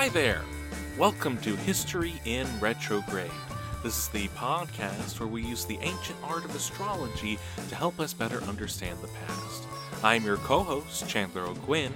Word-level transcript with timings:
Hi 0.00 0.08
there! 0.08 0.42
Welcome 0.96 1.36
to 1.42 1.56
History 1.56 2.14
in 2.24 2.46
Retrograde. 2.58 3.30
This 3.82 3.96
is 3.96 4.08
the 4.08 4.28
podcast 4.28 5.18
where 5.20 5.26
we 5.26 5.42
use 5.42 5.64
the 5.64 5.78
ancient 5.80 6.18
art 6.22 6.44
of 6.44 6.54
astrology 6.54 7.38
to 7.70 7.74
help 7.74 7.98
us 7.98 8.12
better 8.12 8.42
understand 8.42 8.98
the 9.00 9.08
past. 9.08 9.64
I'm 10.04 10.22
your 10.22 10.36
co 10.36 10.62
host, 10.62 11.08
Chandler 11.08 11.46
O'Quinn, 11.46 11.94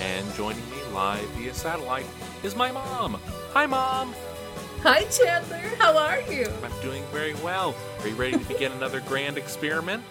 and 0.00 0.34
joining 0.34 0.64
me 0.70 0.78
live 0.94 1.28
via 1.30 1.52
satellite 1.52 2.06
is 2.42 2.56
my 2.56 2.72
mom. 2.72 3.20
Hi, 3.52 3.66
Mom! 3.66 4.14
Hi, 4.80 5.04
Chandler. 5.04 5.76
How 5.78 5.98
are 5.98 6.22
you? 6.22 6.46
I'm 6.64 6.80
doing 6.80 7.04
very 7.12 7.34
well. 7.34 7.74
Are 8.00 8.08
you 8.08 8.14
ready 8.14 8.38
to 8.38 8.44
begin 8.46 8.72
another 8.72 9.00
grand 9.00 9.36
experiment? 9.36 10.02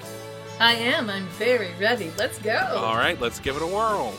I 0.59 0.73
am. 0.75 1.09
I'm 1.09 1.25
very 1.39 1.71
ready. 1.79 2.11
Let's 2.19 2.37
go. 2.37 2.55
All 2.55 2.97
right, 2.97 3.19
let's 3.19 3.39
give 3.39 3.55
it 3.55 3.63
a 3.63 3.67
whirl. 3.67 4.13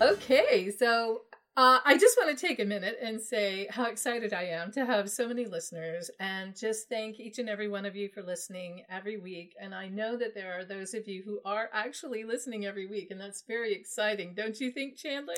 Okay, 0.00 0.70
so 0.70 1.22
uh, 1.56 1.78
I 1.84 1.96
just 1.96 2.18
want 2.18 2.36
to 2.36 2.46
take 2.46 2.58
a 2.58 2.64
minute 2.64 2.98
and 3.00 3.20
say 3.20 3.68
how 3.70 3.84
excited 3.84 4.32
I 4.32 4.42
am 4.44 4.72
to 4.72 4.84
have 4.84 5.08
so 5.08 5.28
many 5.28 5.46
listeners 5.46 6.10
and 6.18 6.56
just 6.56 6.88
thank 6.88 7.20
each 7.20 7.38
and 7.38 7.48
every 7.48 7.68
one 7.68 7.86
of 7.86 7.94
you 7.94 8.08
for 8.08 8.22
listening 8.22 8.82
every 8.90 9.18
week. 9.18 9.54
And 9.60 9.72
I 9.72 9.88
know 9.88 10.16
that 10.16 10.34
there 10.34 10.58
are 10.58 10.64
those 10.64 10.94
of 10.94 11.06
you 11.06 11.22
who 11.24 11.40
are 11.44 11.70
actually 11.72 12.24
listening 12.24 12.66
every 12.66 12.86
week, 12.86 13.12
and 13.12 13.20
that's 13.20 13.42
very 13.46 13.72
exciting. 13.72 14.34
Don't 14.34 14.58
you 14.60 14.72
think, 14.72 14.96
Chandler? 14.96 15.34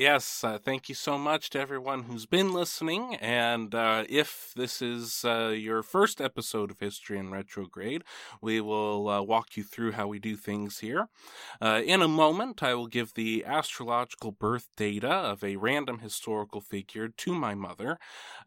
Yes, 0.00 0.42
uh, 0.44 0.56
thank 0.56 0.88
you 0.88 0.94
so 0.94 1.18
much 1.18 1.50
to 1.50 1.60
everyone 1.60 2.04
who's 2.04 2.24
been 2.24 2.54
listening. 2.54 3.16
And 3.16 3.74
uh, 3.74 4.04
if 4.08 4.50
this 4.56 4.80
is 4.80 5.26
uh, 5.26 5.48
your 5.48 5.82
first 5.82 6.22
episode 6.22 6.70
of 6.70 6.80
History 6.80 7.18
in 7.18 7.30
Retrograde, 7.30 8.04
we 8.40 8.62
will 8.62 9.10
uh, 9.10 9.20
walk 9.20 9.58
you 9.58 9.62
through 9.62 9.92
how 9.92 10.06
we 10.06 10.18
do 10.18 10.36
things 10.36 10.78
here. 10.78 11.08
Uh, 11.60 11.82
in 11.84 12.02
a 12.02 12.08
moment, 12.08 12.62
I 12.62 12.74
will 12.74 12.86
give 12.86 13.14
the 13.14 13.44
astrological 13.44 14.32
birth 14.32 14.68
data 14.76 15.10
of 15.10 15.44
a 15.44 15.56
random 15.56 15.98
historical 15.98 16.62
figure 16.62 17.08
to 17.08 17.34
my 17.34 17.54
mother. 17.54 17.98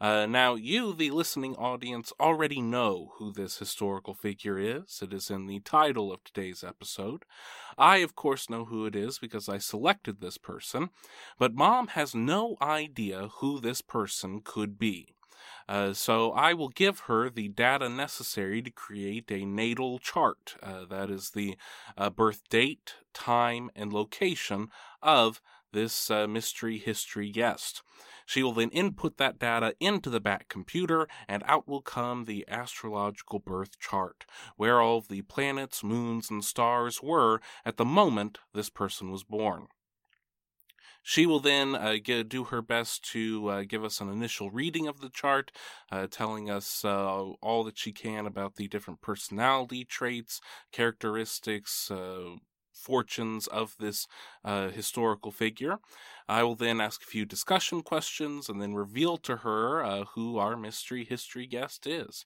Uh, 0.01 0.25
now, 0.25 0.55
you, 0.55 0.93
the 0.93 1.11
listening 1.11 1.55
audience, 1.55 2.13
already 2.19 2.61
know 2.61 3.13
who 3.17 3.31
this 3.31 3.59
historical 3.59 4.15
figure 4.15 4.57
is. 4.57 4.99
It 5.03 5.13
is 5.13 5.29
in 5.29 5.47
the 5.47 5.59
title 5.59 6.11
of 6.11 6.23
today's 6.23 6.63
episode. 6.63 7.25
I, 7.77 7.97
of 7.97 8.15
course, 8.15 8.49
know 8.49 8.65
who 8.65 8.85
it 8.85 8.95
is 8.95 9.19
because 9.19 9.49
I 9.49 9.57
selected 9.57 10.19
this 10.19 10.37
person, 10.37 10.89
but 11.37 11.53
mom 11.53 11.87
has 11.89 12.15
no 12.15 12.57
idea 12.61 13.29
who 13.39 13.59
this 13.59 13.81
person 13.81 14.41
could 14.43 14.77
be. 14.77 15.15
Uh, 15.67 15.93
so 15.93 16.31
I 16.31 16.53
will 16.53 16.69
give 16.69 17.01
her 17.01 17.29
the 17.29 17.47
data 17.47 17.89
necessary 17.89 18.61
to 18.61 18.71
create 18.71 19.31
a 19.31 19.45
natal 19.45 19.99
chart. 19.99 20.55
Uh, 20.61 20.85
that 20.85 21.09
is 21.09 21.31
the 21.31 21.55
uh, 21.97 22.09
birth 22.09 22.41
date, 22.49 22.95
time, 23.13 23.69
and 23.75 23.93
location 23.93 24.69
of 25.01 25.41
this 25.71 26.11
uh, 26.11 26.27
mystery 26.27 26.77
history 26.77 27.31
guest. 27.31 27.81
She 28.25 28.43
will 28.43 28.53
then 28.53 28.69
input 28.69 29.17
that 29.17 29.39
data 29.39 29.75
into 29.79 30.09
the 30.09 30.19
back 30.19 30.47
computer, 30.47 31.07
and 31.27 31.43
out 31.45 31.67
will 31.67 31.81
come 31.81 32.25
the 32.25 32.45
astrological 32.47 33.39
birth 33.39 33.79
chart, 33.79 34.25
where 34.55 34.81
all 34.81 35.01
the 35.01 35.21
planets, 35.23 35.83
moons, 35.83 36.29
and 36.29 36.43
stars 36.43 37.01
were 37.01 37.41
at 37.65 37.77
the 37.77 37.85
moment 37.85 38.39
this 38.53 38.69
person 38.69 39.11
was 39.11 39.23
born. 39.23 39.67
She 41.05 41.25
will 41.25 41.41
then 41.41 41.75
uh, 41.75 41.97
get, 42.01 42.29
do 42.29 42.45
her 42.45 42.61
best 42.61 43.03
to 43.11 43.47
uh, 43.49 43.63
give 43.67 43.83
us 43.83 43.99
an 43.99 44.09
initial 44.09 44.49
reading 44.49 44.87
of 44.87 45.01
the 45.01 45.09
chart, 45.09 45.51
uh, 45.91 46.07
telling 46.09 46.49
us 46.49 46.85
uh, 46.85 47.19
all 47.41 47.65
that 47.65 47.77
she 47.77 47.91
can 47.91 48.25
about 48.25 48.55
the 48.55 48.69
different 48.69 49.01
personality 49.01 49.83
traits, 49.83 50.39
characteristics, 50.71 51.91
uh, 51.91 52.35
fortunes 52.83 53.47
of 53.47 53.75
this 53.79 54.07
uh, 54.43 54.69
historical 54.69 55.31
figure. 55.31 55.77
I 56.27 56.43
will 56.43 56.55
then 56.55 56.79
ask 56.79 57.01
a 57.01 57.05
few 57.05 57.25
discussion 57.25 57.81
questions 57.81 58.49
and 58.49 58.61
then 58.61 58.73
reveal 58.73 59.17
to 59.17 59.37
her 59.37 59.83
uh, 59.83 60.05
who 60.15 60.37
our 60.37 60.55
mystery 60.55 61.05
history 61.05 61.47
guest 61.47 61.87
is. 61.87 62.25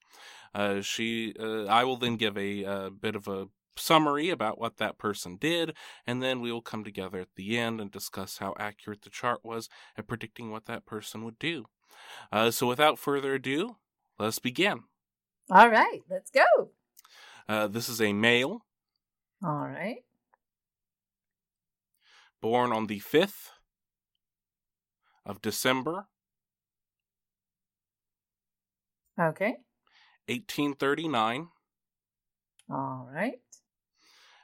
Uh, 0.54 0.82
she, 0.82 1.34
uh, 1.40 1.66
I 1.66 1.84
will 1.84 1.98
then 1.98 2.16
give 2.16 2.38
a, 2.38 2.64
a 2.64 2.70
uh, 2.70 2.90
bit 2.90 3.16
of 3.16 3.28
a 3.28 3.48
summary 3.80 4.30
about 4.30 4.60
what 4.60 4.78
that 4.78 4.98
person 4.98 5.38
did, 5.38 5.76
and 6.06 6.22
then 6.22 6.42
we 6.42 6.52
will 6.52 6.62
come 6.62 6.84
together 6.84 7.20
at 7.20 7.36
the 7.36 7.58
end 7.58 7.80
and 7.80 7.92
discuss 7.92 8.38
how 8.38 8.56
accurate 8.60 9.04
the 9.04 9.10
chart 9.10 9.42
was 9.44 9.70
at 9.98 10.08
predicting 10.08 10.52
what 10.52 10.66
that 10.66 10.86
person 10.86 11.24
would 11.24 11.40
do. 11.40 11.66
Uh, 12.32 12.52
so, 12.52 12.68
without 12.68 13.00
further 13.00 13.36
ado, 13.36 13.78
let's 14.20 14.40
begin. 14.40 14.84
All 15.50 15.70
right, 15.70 16.02
let's 16.10 16.32
go. 16.32 16.72
Uh, 17.48 17.68
this 17.68 17.88
is 17.88 18.02
a 18.02 18.14
male. 18.14 18.66
All 19.44 19.68
right. 19.68 19.98
Born 22.42 22.72
on 22.72 22.88
the 22.88 23.00
5th 23.00 23.52
of 25.26 25.42
December. 25.42 26.08
Okay. 29.20 29.58
1839. 30.28 31.50
All 32.70 33.10
right. 33.12 33.40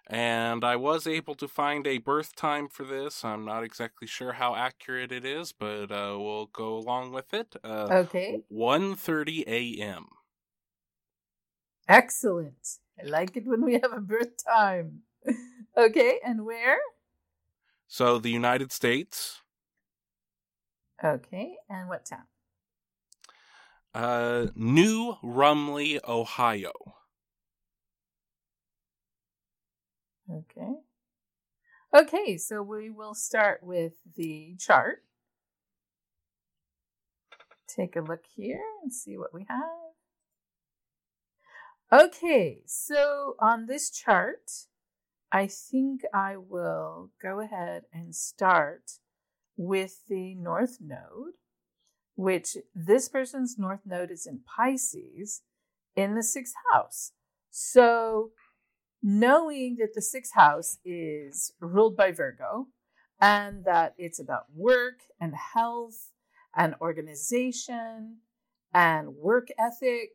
And 0.08 0.64
I 0.66 0.76
was 0.76 1.08
able 1.08 1.36
to 1.36 1.48
find 1.48 1.88
a 1.88 1.98
birth 1.98 2.36
time 2.36 2.68
for 2.68 2.84
this. 2.84 3.24
I'm 3.24 3.46
not 3.46 3.64
exactly 3.64 4.08
sure 4.08 4.34
how 4.34 4.54
accurate 4.56 5.12
it 5.12 5.26
is, 5.26 5.54
but 5.54 5.92
uh, 5.92 6.18
we'll 6.20 6.48
go 6.48 6.76
along 6.76 7.14
with 7.14 7.34
it. 7.34 7.56
Uh, 7.64 7.88
okay. 7.92 8.44
1.30 8.52 9.44
a.m. 9.48 10.08
Excellent. 11.88 12.80
I 13.02 13.06
like 13.06 13.38
it 13.38 13.46
when 13.46 13.64
we 13.64 13.74
have 13.74 13.94
a 13.94 14.02
birth 14.02 14.44
time. 14.46 15.04
okay, 15.78 16.20
and 16.24 16.46
where? 16.46 16.80
So 17.94 18.18
the 18.18 18.32
United 18.32 18.72
States. 18.72 19.44
Okay, 21.04 21.58
and 21.70 21.88
what 21.88 22.08
town? 22.08 22.24
Uh, 23.94 24.48
New 24.56 25.18
Rumley, 25.24 26.00
Ohio. 26.08 26.72
Okay. 30.28 30.74
Okay, 31.94 32.36
so 32.36 32.64
we 32.64 32.90
will 32.90 33.14
start 33.14 33.62
with 33.62 33.94
the 34.16 34.56
chart. 34.58 35.04
Take 37.68 37.96
a 37.96 38.02
look 38.02 38.24
here 38.36 38.64
and 38.82 38.92
see 38.92 39.20
what 39.20 39.36
we 39.36 39.46
have. 39.48 39.62
Okay, 41.92 42.64
so 42.66 43.36
on 43.40 43.68
this 43.68 43.92
chart, 43.92 44.50
I 45.34 45.48
think 45.48 46.04
I 46.14 46.38
will 46.38 47.10
go 47.22 47.40
ahead 47.40 47.84
and 47.92 48.16
start 48.16 49.00
with 49.58 50.06
the 50.08 50.36
North 50.36 50.78
Node. 50.80 51.34
which 52.16 52.58
this 52.76 53.10
person's 53.10 53.58
north 53.58 53.82
node 53.86 54.12
is 54.12 54.28
in 54.28 54.42
Pisces 54.46 55.42
in 55.96 56.16
the 56.16 56.24
sixth 56.24 56.54
house. 56.72 57.12
So, 57.50 58.32
knowing 59.02 59.78
that 59.80 59.94
the 59.96 60.02
sixth 60.02 60.34
house 60.36 60.78
is 60.86 61.54
ruled 61.60 61.98
by 61.98 62.12
Virgo 62.12 62.68
and 63.20 63.66
that 63.66 63.96
it's 63.98 64.20
about 64.20 64.46
work 64.56 65.00
and 65.20 65.34
health 65.36 66.12
and 66.56 66.76
organization 66.82 68.18
and 68.74 69.16
work 69.16 69.48
ethic 69.58 70.12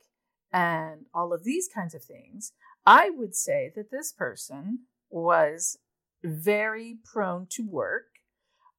and 0.53 1.07
all 1.15 1.33
of 1.33 1.45
these 1.45 1.69
kinds 1.73 1.95
of 1.95 2.05
things, 2.05 2.53
I 2.87 3.11
would 3.11 3.35
say 3.35 3.73
that 3.77 3.91
this 3.91 4.13
person 4.13 4.87
was 5.11 5.79
very 6.23 6.99
prone 7.05 7.47
to 7.51 7.67
work. 7.67 8.07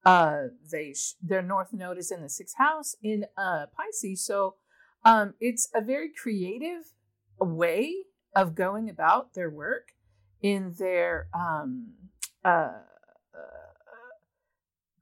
Uh, 0.05 0.43
they 0.71 0.93
their 1.21 1.41
north 1.41 1.73
node 1.73 1.97
is 1.97 2.11
in 2.11 2.21
the 2.21 2.29
sixth 2.29 2.57
house 2.57 2.95
in 3.03 3.25
uh, 3.37 3.65
Pisces, 3.75 4.25
so 4.25 4.55
um, 5.03 5.33
it's 5.39 5.69
a 5.73 5.81
very 5.81 6.09
creative 6.09 6.93
way 7.39 7.93
of 8.35 8.55
going 8.55 8.89
about 8.89 9.33
their 9.33 9.49
work 9.49 9.89
in 10.41 10.73
their 10.77 11.27
um, 11.33 11.93
uh, 12.45 12.79
uh 13.33 13.59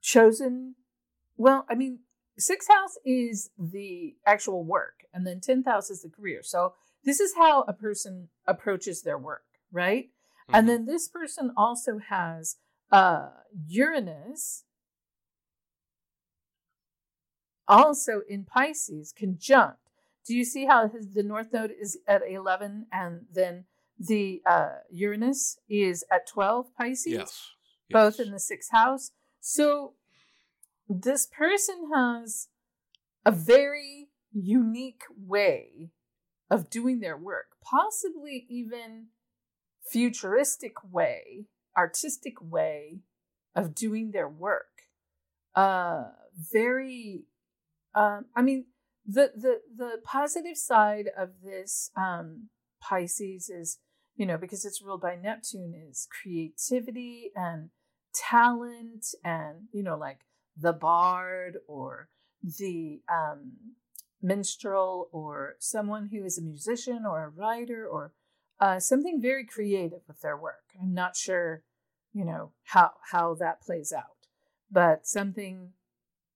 chosen. 0.02 0.74
Well, 1.36 1.64
I 1.70 1.76
mean, 1.76 2.00
sixth 2.38 2.68
house 2.68 2.98
is 3.04 3.50
the 3.58 4.16
actual 4.26 4.64
work, 4.64 5.04
and 5.14 5.26
then 5.26 5.40
tenth 5.40 5.66
house 5.66 5.90
is 5.90 6.02
the 6.02 6.08
career. 6.08 6.42
So 6.42 6.74
this 7.04 7.20
is 7.20 7.34
how 7.36 7.62
a 7.62 7.72
person 7.72 8.28
approaches 8.46 9.02
their 9.02 9.18
work, 9.18 9.44
right? 9.70 10.10
Mm-hmm. 10.48 10.54
And 10.54 10.68
then 10.68 10.86
this 10.86 11.08
person 11.08 11.52
also 11.56 11.98
has 12.08 12.56
uh, 12.90 13.28
Uranus 13.66 14.64
also 17.66 18.22
in 18.28 18.44
Pisces 18.44 19.12
conjunct. 19.16 19.76
Do 20.26 20.34
you 20.34 20.44
see 20.44 20.64
how 20.64 20.88
his, 20.88 21.12
the 21.12 21.22
North 21.22 21.52
Node 21.52 21.72
is 21.78 21.98
at 22.06 22.22
11 22.26 22.86
and 22.90 23.26
then 23.30 23.64
the 23.98 24.40
uh, 24.46 24.76
Uranus 24.90 25.58
is 25.68 26.04
at 26.10 26.26
12 26.26 26.74
Pisces? 26.74 27.12
Yes. 27.12 27.50
Both 27.90 28.18
yes. 28.18 28.26
in 28.26 28.32
the 28.32 28.40
sixth 28.40 28.70
house. 28.72 29.10
So 29.40 29.94
this 30.88 31.26
person 31.26 31.90
has 31.94 32.48
a 33.24 33.30
very 33.30 34.08
unique 34.32 35.02
way 35.18 35.90
of 36.50 36.70
doing 36.70 37.00
their 37.00 37.16
work, 37.16 37.48
possibly 37.62 38.46
even 38.48 39.08
futuristic 39.90 40.74
way, 40.90 41.46
artistic 41.76 42.34
way 42.40 43.00
of 43.54 43.74
doing 43.74 44.10
their 44.10 44.28
work. 44.28 44.82
Uh, 45.54 46.04
very, 46.36 47.24
um, 47.94 48.26
I 48.36 48.42
mean, 48.42 48.66
the 49.06 49.32
the 49.34 49.60
the 49.74 50.00
positive 50.04 50.56
side 50.56 51.08
of 51.16 51.30
this 51.42 51.90
um, 51.96 52.48
Pisces 52.80 53.48
is, 53.48 53.78
you 54.16 54.26
know, 54.26 54.36
because 54.36 54.64
it's 54.64 54.82
ruled 54.82 55.00
by 55.00 55.16
Neptune, 55.16 55.74
is 55.74 56.06
creativity 56.22 57.30
and 57.34 57.70
talent, 58.14 59.06
and 59.24 59.68
you 59.72 59.82
know, 59.82 59.96
like 59.96 60.20
the 60.56 60.72
bard 60.72 61.56
or 61.66 62.08
the 62.42 63.00
um, 63.10 63.52
minstrel 64.22 65.08
or 65.12 65.56
someone 65.58 66.08
who 66.12 66.24
is 66.24 66.38
a 66.38 66.42
musician 66.42 67.04
or 67.06 67.24
a 67.24 67.28
writer 67.28 67.86
or 67.86 68.12
uh, 68.60 68.80
something 68.80 69.20
very 69.20 69.44
creative 69.46 70.00
with 70.06 70.20
their 70.20 70.36
work. 70.36 70.64
I'm 70.80 70.94
not 70.94 71.16
sure, 71.16 71.62
you 72.12 72.24
know, 72.24 72.52
how 72.64 72.92
how 73.10 73.34
that 73.34 73.62
plays 73.62 73.92
out, 73.92 74.26
but 74.70 75.06
something 75.06 75.72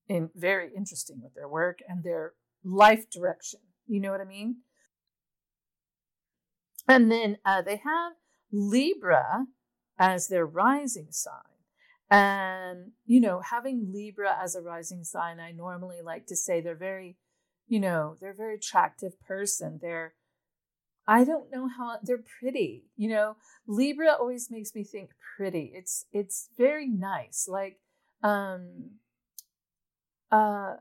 in 0.08 0.30
very 0.34 0.70
interesting 0.76 1.20
with 1.22 1.34
their 1.34 1.48
work 1.48 1.78
and 1.88 2.02
their 2.02 2.34
life 2.64 3.10
direction. 3.10 3.60
You 3.86 4.00
know 4.00 4.10
what 4.10 4.20
I 4.20 4.24
mean? 4.24 4.58
And 6.88 7.10
then 7.10 7.38
uh, 7.44 7.62
they 7.62 7.76
have 7.76 8.12
Libra 8.50 9.46
as 9.98 10.28
their 10.28 10.46
rising 10.46 11.08
sign. 11.10 11.34
And, 12.10 12.92
you 13.06 13.20
know, 13.20 13.40
having 13.40 13.90
Libra 13.92 14.36
as 14.38 14.54
a 14.54 14.60
rising 14.60 15.04
sign, 15.04 15.40
I 15.40 15.52
normally 15.52 16.02
like 16.04 16.26
to 16.26 16.36
say 16.36 16.60
they're 16.60 16.74
very 16.74 17.16
you 17.72 17.80
know, 17.80 18.16
they're 18.20 18.32
a 18.32 18.34
very 18.34 18.56
attractive 18.56 19.18
person. 19.26 19.78
They're, 19.80 20.12
I 21.06 21.24
don't 21.24 21.50
know 21.50 21.68
how 21.68 21.98
they're 22.02 22.22
pretty. 22.40 22.84
You 22.96 23.10
know, 23.10 23.36
Libra 23.66 24.12
always 24.18 24.50
makes 24.50 24.74
me 24.74 24.84
think 24.84 25.10
pretty. 25.36 25.72
It's 25.74 26.06
it's 26.12 26.48
very 26.56 26.88
nice. 26.88 27.46
Like, 27.48 27.80
um, 28.22 28.92
uh, 30.30 30.74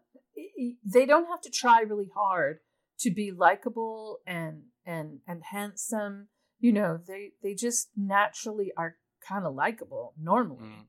they 0.85 1.05
don't 1.05 1.27
have 1.27 1.41
to 1.41 1.49
try 1.49 1.81
really 1.81 2.11
hard 2.15 2.59
to 2.99 3.11
be 3.11 3.31
likable 3.31 4.19
and 4.25 4.63
and 4.85 5.19
and 5.27 5.41
handsome. 5.51 6.27
You 6.59 6.73
know, 6.73 6.99
they 7.05 7.31
they 7.41 7.55
just 7.55 7.89
naturally 7.97 8.71
are 8.77 8.97
kind 9.27 9.45
of 9.45 9.55
likable 9.55 10.13
normally. 10.21 10.69
Mm. 10.69 10.85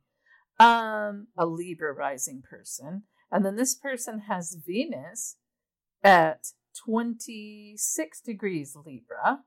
Um, 0.60 1.26
a 1.36 1.46
Libra 1.46 1.92
rising 1.92 2.42
person, 2.48 3.04
and 3.30 3.44
then 3.44 3.56
this 3.56 3.74
person 3.74 4.20
has 4.28 4.58
Venus 4.64 5.36
at 6.04 6.48
26 6.84 8.20
degrees 8.20 8.76
Libra. 8.84 9.40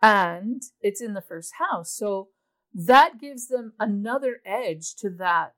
And 0.00 0.62
it's 0.80 1.00
in 1.00 1.14
the 1.14 1.20
first 1.20 1.54
house. 1.58 1.92
So 1.92 2.28
that 2.72 3.18
gives 3.20 3.48
them 3.48 3.72
another 3.80 4.40
edge 4.46 4.94
to 4.96 5.10
that 5.18 5.54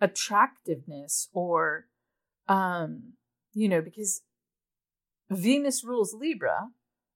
attractiveness 0.00 1.28
or, 1.32 1.86
um, 2.48 3.14
you 3.52 3.68
know, 3.68 3.82
because 3.82 4.22
Venus 5.30 5.84
rules 5.84 6.14
Libra. 6.14 6.68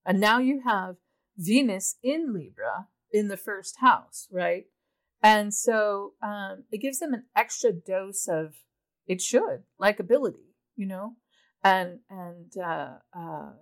And 0.04 0.20
now 0.20 0.38
you 0.38 0.62
have 0.66 0.96
Venus 1.36 1.96
in 2.02 2.34
Libra 2.34 2.88
in 3.10 3.28
the 3.28 3.36
first 3.36 3.78
house, 3.80 4.28
right? 4.30 4.64
And 5.22 5.54
so 5.54 6.12
um, 6.22 6.64
it 6.70 6.78
gives 6.78 6.98
them 6.98 7.14
an 7.14 7.24
extra 7.34 7.72
dose 7.72 8.28
of 8.28 8.56
it 9.06 9.22
should 9.22 9.62
likability 9.80 10.53
you 10.76 10.86
know? 10.86 11.14
And 11.62 12.00
and 12.10 12.52
uh, 12.58 12.94
uh, 13.16 13.52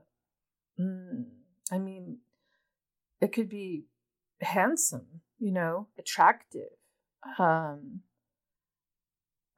mm, 0.81 1.25
i 1.70 1.79
mean 1.79 2.19
it 3.20 3.32
could 3.32 3.49
be 3.49 3.85
handsome 4.41 5.20
you 5.38 5.53
know? 5.53 5.88
Attractive 5.99 6.70
um 7.38 8.00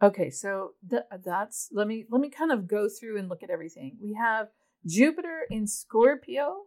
okay 0.02 0.30
so 0.30 0.72
th- 0.88 1.02
that's 1.24 1.68
let 1.72 1.86
me 1.86 2.04
let 2.10 2.20
me 2.20 2.28
kind 2.30 2.52
of 2.52 2.66
go 2.68 2.88
through 2.88 3.18
and 3.18 3.28
look 3.28 3.42
at 3.42 3.50
everything. 3.50 3.96
We 4.02 4.14
have 4.14 4.48
jupiter 4.86 5.40
in 5.50 5.66
scorpio 5.66 6.64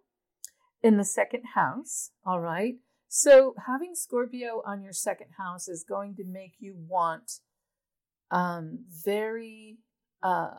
in 0.82 0.98
the 0.98 1.06
second 1.06 1.44
house 1.54 2.12
all 2.26 2.40
right? 2.40 2.76
So 3.08 3.56
having 3.66 3.96
scorpio 3.96 4.62
on 4.66 4.82
your 4.82 4.94
second 4.94 5.32
house 5.38 5.68
is 5.68 5.86
going 5.88 6.16
to 6.16 6.26
make 6.26 6.56
you 6.60 6.76
want 6.78 7.40
um, 8.32 8.80
very, 9.06 9.78
uh, 10.22 10.50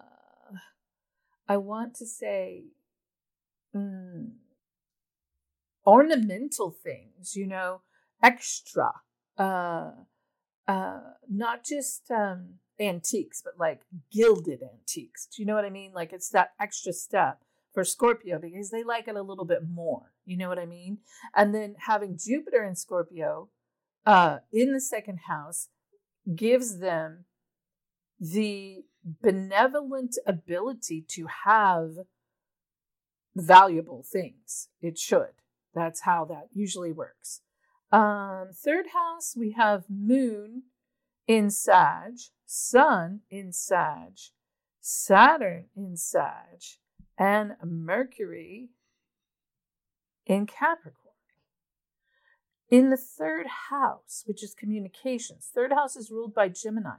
I 1.49 1.57
want 1.57 1.95
to 1.97 2.07
say, 2.07 2.65
mm, 3.75 4.33
ornamental 5.87 6.71
things, 6.71 7.35
you 7.35 7.47
know, 7.47 7.81
extra, 8.23 8.91
uh, 9.39 9.93
uh, 10.67 11.01
not 11.29 11.65
just 11.65 12.11
um, 12.11 12.55
antiques, 12.79 13.41
but 13.43 13.55
like 13.59 13.81
gilded 14.13 14.63
antiques. 14.63 15.27
Do 15.27 15.43
you 15.43 15.47
know 15.47 15.55
what 15.55 15.65
I 15.65 15.71
mean? 15.71 15.93
Like 15.95 16.13
it's 16.13 16.29
that 16.31 16.53
extra 16.61 16.93
step 16.93 17.41
for 17.73 17.85
Scorpio 17.85 18.39
because 18.39 18.71
they 18.71 18.85
like 18.85 19.09
it 19.09 19.17
a 19.17 19.23
little 19.23 19.45
bit 19.45 19.67
more. 19.67 20.13
You 20.27 20.37
know 20.37 20.49
what 20.49 20.59
I 20.59 20.67
mean? 20.67 20.99
And 21.35 21.55
then 21.55 21.77
having 21.87 22.19
Jupiter 22.19 22.65
in 22.65 22.77
Scorpio 22.77 23.49
uh, 24.05 24.39
in 24.53 24.73
the 24.73 24.81
second 24.81 25.21
house 25.27 25.69
gives 26.35 26.79
them 26.81 27.25
the 28.21 28.85
benevolent 29.05 30.19
ability 30.27 31.05
to 31.09 31.27
have 31.45 31.91
valuable 33.35 34.03
things. 34.03 34.69
It 34.81 34.99
should. 34.99 35.43
That's 35.75 36.01
how 36.03 36.25
that 36.27 36.49
usually 36.53 36.93
works. 36.93 37.43
Um, 37.91 38.49
third 38.53 38.87
house, 38.93 39.35
we 39.37 39.53
have 39.53 39.85
Moon 39.89 40.65
in 41.27 41.51
Sag, 41.51 42.19
Sun 42.45 43.21
in 43.31 43.53
Sag, 43.53 44.19
Saturn 44.81 45.67
in 45.77 45.97
Sag, 45.97 46.63
and 47.17 47.53
Mercury 47.65 48.71
in 50.27 50.47
Capricorn. 50.47 50.95
In 52.71 52.91
the 52.91 52.99
third 52.99 53.47
house, 53.71 54.25
which 54.27 54.43
is 54.43 54.53
communications, 54.53 55.51
third 55.55 55.73
house 55.73 55.97
is 55.97 56.11
ruled 56.11 56.35
by 56.35 56.49
Gemini. 56.49 56.97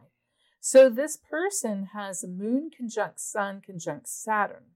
So 0.59 0.89
this 0.89 1.17
person 1.17 1.89
has 1.93 2.23
a 2.23 2.27
moon 2.27 2.69
conjunct 2.75 3.19
sun 3.19 3.61
conjunct 3.65 4.07
Saturn 4.07 4.75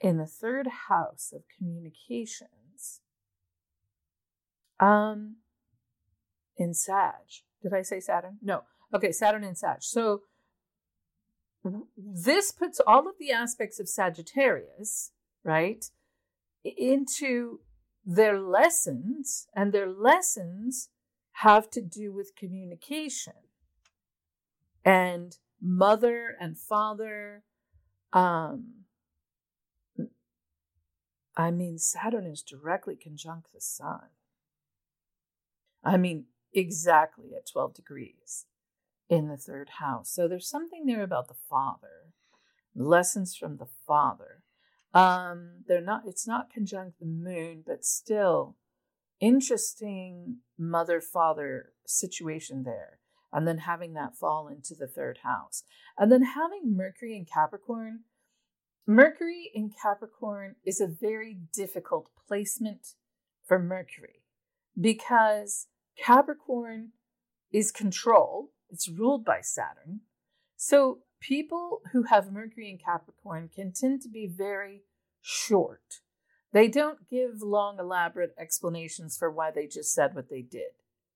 in 0.00 0.16
the 0.16 0.26
third 0.26 0.66
house 0.88 1.32
of 1.34 1.42
communications. 1.56 3.00
Um, 4.78 5.36
in 6.56 6.74
Sag. 6.74 7.42
Did 7.62 7.72
I 7.72 7.82
say 7.82 8.00
Saturn? 8.00 8.38
No. 8.42 8.62
Okay, 8.94 9.12
Saturn 9.12 9.44
in 9.44 9.54
Sag. 9.54 9.82
So 9.82 10.22
this 11.96 12.52
puts 12.52 12.80
all 12.86 13.08
of 13.08 13.14
the 13.18 13.32
aspects 13.32 13.80
of 13.80 13.88
Sagittarius, 13.88 15.12
right, 15.42 15.84
into 16.64 17.60
their 18.04 18.40
lessons, 18.40 19.48
and 19.54 19.72
their 19.72 19.90
lessons 19.90 20.90
have 21.42 21.68
to 21.70 21.82
do 21.82 22.12
with 22.12 22.36
communication 22.36 23.34
and 24.86 25.36
mother 25.60 26.36
and 26.40 26.56
father. 26.56 27.42
Um, 28.12 28.84
I 31.36 31.50
mean, 31.50 31.78
Saturn 31.78 32.24
is 32.24 32.40
directly 32.40 32.96
conjunct 32.96 33.52
the 33.52 33.60
sun. 33.60 34.08
I 35.84 35.96
mean, 35.98 36.26
exactly 36.54 37.34
at 37.36 37.50
12 37.50 37.74
degrees 37.74 38.46
in 39.10 39.28
the 39.28 39.36
third 39.36 39.70
house. 39.78 40.10
So 40.10 40.26
there's 40.26 40.48
something 40.48 40.86
there 40.86 41.02
about 41.02 41.28
the 41.28 41.34
father, 41.50 42.12
lessons 42.74 43.36
from 43.36 43.58
the 43.58 43.68
father. 43.86 44.42
Um, 44.94 45.64
they're 45.66 45.82
not. 45.82 46.02
It's 46.06 46.26
not 46.26 46.50
conjunct 46.50 47.00
the 47.00 47.06
moon, 47.06 47.64
but 47.66 47.84
still 47.84 48.56
interesting 49.20 50.38
mother 50.56 51.00
father 51.00 51.72
situation 51.86 52.62
there. 52.62 53.00
And 53.36 53.46
then 53.46 53.58
having 53.58 53.92
that 53.92 54.16
fall 54.16 54.48
into 54.48 54.74
the 54.74 54.86
third 54.86 55.18
house, 55.22 55.62
and 55.98 56.10
then 56.10 56.22
having 56.22 56.74
Mercury 56.74 57.14
in 57.14 57.26
Capricorn. 57.26 58.04
Mercury 58.86 59.50
in 59.54 59.70
Capricorn 59.70 60.54
is 60.64 60.80
a 60.80 60.86
very 60.86 61.36
difficult 61.52 62.08
placement 62.26 62.94
for 63.44 63.58
Mercury 63.58 64.22
because 64.80 65.66
Capricorn 66.02 66.92
is 67.52 67.70
control, 67.70 68.52
it's 68.70 68.88
ruled 68.88 69.26
by 69.26 69.42
Saturn. 69.42 70.00
So 70.56 71.00
people 71.20 71.82
who 71.92 72.04
have 72.04 72.32
Mercury 72.32 72.70
in 72.70 72.78
Capricorn 72.78 73.50
can 73.54 73.70
tend 73.70 74.00
to 74.00 74.08
be 74.08 74.26
very 74.26 74.84
short. 75.20 76.00
They 76.54 76.68
don't 76.68 77.10
give 77.10 77.42
long, 77.42 77.78
elaborate 77.78 78.34
explanations 78.38 79.18
for 79.18 79.30
why 79.30 79.50
they 79.50 79.66
just 79.66 79.92
said 79.92 80.14
what 80.14 80.30
they 80.30 80.40
did. 80.40 80.72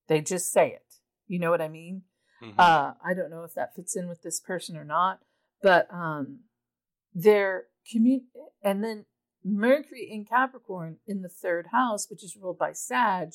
They 0.07 0.21
just 0.21 0.53
say 0.53 0.69
it. 0.69 0.97
You 1.27 1.39
know 1.39 1.51
what 1.51 1.63
I 1.63 1.69
mean? 1.69 2.03
Mm-hmm. 2.43 2.59
Uh, 2.59 2.93
I 3.05 3.15
don't 3.15 3.31
know 3.31 3.45
if 3.45 3.55
that 3.55 3.75
fits 3.75 3.97
in 3.97 4.09
with 4.09 4.23
this 4.23 4.41
person 4.41 4.77
or 4.77 4.85
not, 4.85 5.21
but 5.63 5.87
um, 5.93 6.41
their 7.15 7.65
commun 7.91 8.27
and 8.63 8.83
then 8.83 9.05
Mercury 9.45 10.09
in 10.11 10.25
Capricorn 10.25 10.99
in 11.07 11.23
the 11.23 11.29
third 11.29 11.69
house, 11.73 12.09
which 12.11 12.23
is 12.23 12.37
ruled 12.37 12.59
by 12.59 12.73
Sag. 12.73 13.31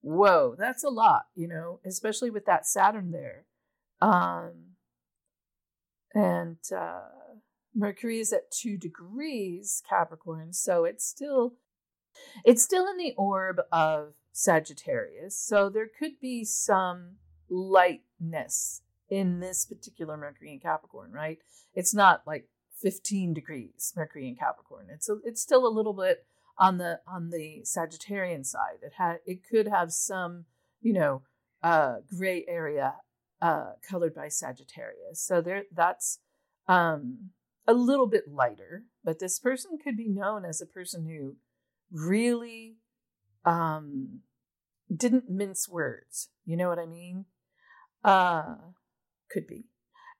Whoa, 0.00 0.56
that's 0.58 0.84
a 0.84 0.88
lot, 0.88 1.26
you 1.34 1.48
know, 1.48 1.80
especially 1.86 2.30
with 2.30 2.44
that 2.46 2.66
Saturn 2.66 3.12
there. 3.12 3.44
Um, 4.00 4.74
and 6.14 6.58
uh, 6.76 7.02
Mercury 7.74 8.18
is 8.18 8.32
at 8.32 8.50
two 8.50 8.76
degrees 8.76 9.82
Capricorn, 9.88 10.52
so 10.52 10.84
it's 10.84 11.06
still 11.06 11.54
it's 12.44 12.62
still 12.62 12.86
in 12.86 12.98
the 12.98 13.14
orb 13.16 13.60
of 13.70 14.14
Sagittarius. 14.32 15.40
So 15.40 15.68
there 15.68 15.88
could 15.98 16.20
be 16.20 16.44
some 16.44 17.16
lightness 17.52 18.82
in 19.08 19.40
this 19.40 19.66
particular 19.66 20.16
Mercury 20.16 20.52
in 20.52 20.60
Capricorn, 20.60 21.12
right? 21.12 21.38
It's 21.74 21.94
not 21.94 22.22
like 22.26 22.48
15 22.80 23.34
degrees 23.34 23.92
Mercury 23.94 24.26
in 24.26 24.36
Capricorn. 24.36 24.86
It's 24.90 25.08
a, 25.08 25.18
it's 25.24 25.42
still 25.42 25.66
a 25.66 25.68
little 25.68 25.92
bit 25.92 26.24
on 26.58 26.78
the 26.78 27.00
on 27.06 27.30
the 27.30 27.62
Sagittarian 27.64 28.44
side. 28.44 28.78
It 28.82 28.94
had 28.96 29.18
it 29.26 29.40
could 29.48 29.68
have 29.68 29.92
some, 29.92 30.46
you 30.80 30.92
know, 30.92 31.22
uh, 31.62 31.96
gray 32.16 32.44
area 32.48 32.94
uh, 33.40 33.72
colored 33.88 34.14
by 34.14 34.28
Sagittarius. 34.28 35.20
So 35.20 35.40
there, 35.40 35.64
that's 35.74 36.20
um, 36.68 37.30
a 37.66 37.74
little 37.74 38.06
bit 38.06 38.28
lighter. 38.28 38.84
But 39.04 39.18
this 39.18 39.38
person 39.38 39.78
could 39.82 39.96
be 39.96 40.08
known 40.08 40.44
as 40.44 40.60
a 40.60 40.66
person 40.66 41.06
who 41.06 41.36
really 41.90 42.76
um, 43.44 44.20
didn't 44.94 45.28
mince 45.28 45.68
words. 45.68 46.30
You 46.44 46.56
know 46.56 46.68
what 46.68 46.78
I 46.78 46.86
mean? 46.86 47.26
Uh, 48.04 48.56
could 49.30 49.46
be. 49.46 49.64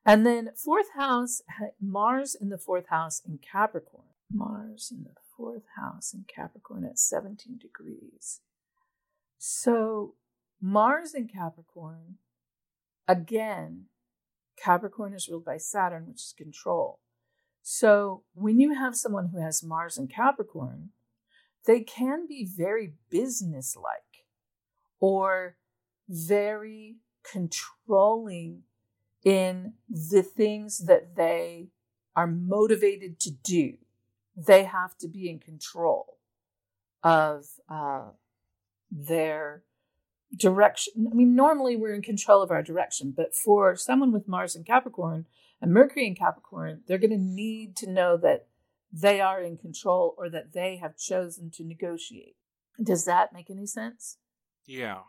And 0.05 0.27
then 0.27 0.51
fourth 0.57 0.93
house, 0.95 1.43
Mars 1.81 2.35
in 2.35 2.49
the 2.49 2.59
fourth 2.59 2.89
house 2.89 3.23
in 3.27 3.39
Capricorn. 3.39 4.07
Mars 4.31 4.91
in 4.91 5.05
the 5.05 5.15
fourth 5.37 5.65
house 5.77 6.13
in 6.13 6.25
Capricorn 6.35 6.85
at 6.85 6.99
17 6.99 7.59
degrees. 7.59 8.41
So 9.39 10.15
Mars 10.61 11.15
in 11.15 11.29
Capricorn 11.29 12.17
Again, 13.09 13.87
Capricorn 14.57 15.15
is 15.15 15.29
ruled 15.29 15.45
by 15.45 15.57
Saturn, 15.57 16.07
which 16.07 16.23
is 16.23 16.35
control. 16.37 17.01
So 17.63 18.23
when 18.35 18.59
you 18.59 18.75
have 18.75 18.97
someone 18.97 19.29
who 19.29 19.41
has 19.41 19.63
Mars 19.63 19.99
in 19.99 20.09
Capricorn, 20.09 20.91
they 21.67 21.81
can 21.81 22.27
be 22.27 22.45
very 22.45 22.95
businesslike 23.11 24.25
or 25.01 25.57
very 26.09 26.97
controlling 27.23 28.63
in 29.25 29.75
the 29.89 30.23
things 30.23 30.87
that 30.87 31.17
they 31.17 31.69
are 32.17 32.27
motivated 32.27 33.19
to 33.21 33.31
do. 33.31 33.75
They 34.37 34.65
have 34.65 34.97
to 34.99 35.09
be 35.09 35.29
in 35.29 35.39
control 35.39 36.19
of 37.03 37.47
uh, 37.69 38.11
their 38.91 39.63
direction. 40.37 41.09
I 41.11 41.15
mean, 41.15 41.35
normally 41.35 41.77
we're 41.77 41.95
in 41.95 42.03
control 42.03 42.43
of 42.43 42.51
our 42.51 42.63
direction, 42.63 43.13
but 43.17 43.35
for 43.35 43.77
someone 43.77 44.13
with 44.13 44.29
Mars 44.29 44.57
in 44.57 44.65
Capricorn 44.65 45.27
and 45.61 45.73
Mercury 45.73 46.07
in 46.07 46.15
Capricorn, 46.15 46.83
they're 46.87 46.99
going 46.99 47.11
to 47.11 47.19
need 47.19 47.77
to 47.77 47.91
know 47.91 48.17
that 48.17 48.47
they 48.93 49.21
are 49.21 49.43
in 49.43 49.57
control 49.57 50.15
or 50.19 50.29
that 50.31 50.53
they 50.53 50.77
have 50.77 50.97
chosen 50.97 51.51
to 51.53 51.65
negotiate. 51.65 52.37
Does 52.83 53.05
that 53.05 53.33
make 53.33 53.51
any 53.51 53.67
sense? 53.67 54.19
Yeah. 54.67 55.01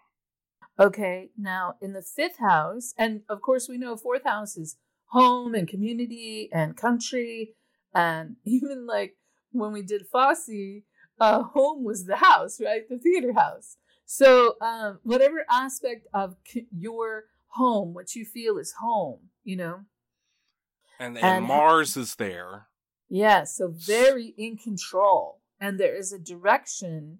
Okay, 0.79 1.29
now 1.37 1.75
in 1.81 1.93
the 1.93 2.01
fifth 2.01 2.39
house, 2.39 2.93
and 2.97 3.21
of 3.29 3.41
course 3.41 3.69
we 3.69 3.77
know 3.77 3.95
fourth 3.95 4.23
house 4.23 4.57
is 4.57 4.77
home 5.07 5.53
and 5.53 5.67
community 5.67 6.49
and 6.51 6.75
country, 6.75 7.53
and 7.93 8.37
even 8.45 8.87
like 8.87 9.15
when 9.51 9.71
we 9.71 9.83
did 9.83 10.07
Fosse, 10.11 10.81
uh, 11.19 11.43
home 11.43 11.83
was 11.83 12.05
the 12.05 12.17
house, 12.17 12.59
right? 12.59 12.87
The 12.89 12.97
theater 12.97 13.33
house. 13.33 13.77
So, 14.05 14.55
um, 14.61 14.99
whatever 15.03 15.45
aspect 15.49 16.07
of 16.13 16.35
your 16.75 17.25
home, 17.47 17.93
what 17.93 18.15
you 18.15 18.25
feel 18.25 18.57
is 18.57 18.73
home, 18.79 19.29
you 19.43 19.55
know. 19.55 19.81
And, 20.99 21.17
and, 21.17 21.25
and 21.25 21.45
Mars 21.45 21.95
is 21.95 22.15
there. 22.15 22.67
Yeah, 23.09 23.43
so 23.43 23.67
very 23.69 24.33
in 24.37 24.57
control, 24.57 25.41
and 25.59 25.79
there 25.79 25.95
is 25.95 26.11
a 26.11 26.19
direction, 26.19 27.19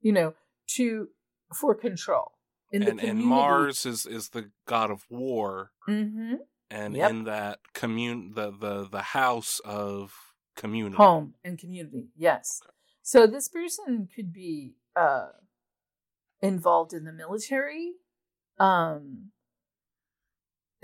you 0.00 0.12
know, 0.12 0.34
to 0.68 1.08
for 1.54 1.74
control. 1.74 2.31
In 2.72 2.82
and, 2.82 3.00
and 3.00 3.22
Mars 3.22 3.84
is 3.84 4.06
is 4.06 4.30
the 4.30 4.50
god 4.66 4.90
of 4.90 5.04
war, 5.10 5.72
mm-hmm. 5.86 6.36
and 6.70 6.96
yep. 6.96 7.10
in 7.10 7.24
that 7.24 7.58
commune, 7.74 8.32
the 8.34 8.50
the 8.50 8.88
the 8.90 9.02
house 9.02 9.60
of 9.64 10.14
community, 10.56 10.96
home 10.96 11.34
and 11.44 11.58
community. 11.58 12.08
Yes. 12.16 12.60
Okay. 12.64 12.72
So 13.02 13.26
this 13.26 13.48
person 13.48 14.08
could 14.14 14.32
be 14.32 14.76
uh 14.96 15.28
involved 16.40 16.92
in 16.92 17.04
the 17.04 17.12
military, 17.12 17.92
um, 18.58 19.30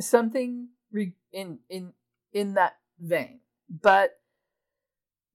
something 0.01 0.69
re- 0.93 1.17
in 1.33 1.59
in 1.69 1.93
in 2.33 2.55
that 2.55 2.77
vein. 3.01 3.41
But 3.69 4.21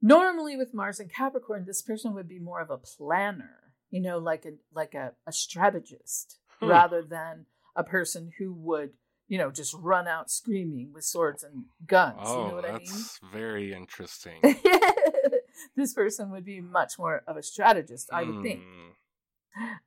normally 0.01 0.55
with 0.55 0.74
Mars 0.74 1.00
and 1.00 1.12
Capricorn, 1.12 1.65
this 1.65 1.81
person 1.81 2.13
would 2.13 2.27
be 2.27 2.39
more 2.39 2.62
of 2.62 2.69
a 2.69 2.77
planner, 2.77 3.74
you 3.91 4.01
know, 4.01 4.17
like 4.17 4.45
a 4.45 4.53
like 4.74 4.93
a, 4.93 5.13
a 5.27 5.33
strategist 5.33 6.39
hmm. 6.60 6.67
rather 6.67 7.01
than 7.01 7.45
a 7.75 7.83
person 7.83 8.31
who 8.38 8.53
would 8.53 8.91
you 9.27 9.38
know, 9.38 9.50
just 9.50 9.74
run 9.74 10.07
out 10.07 10.29
screaming 10.29 10.91
with 10.93 11.03
swords 11.03 11.43
and 11.43 11.63
guns. 11.88 12.19
Oh, 12.22 12.43
you 12.43 12.48
know 12.50 12.55
what 12.55 12.63
that's 12.63 13.19
I 13.22 13.25
mean? 13.25 13.33
very 13.33 13.74
interesting. 13.74 14.39
this 15.75 15.93
person 15.93 16.29
would 16.31 16.45
be 16.45 16.62
much 16.62 17.00
more 17.00 17.24
of 17.25 17.38
a 17.38 17.43
strategist, 17.43 18.10
I 18.12 18.24
would 18.24 18.36
mm. 18.36 18.43
think. 18.43 18.62
Hmm. 18.62 18.89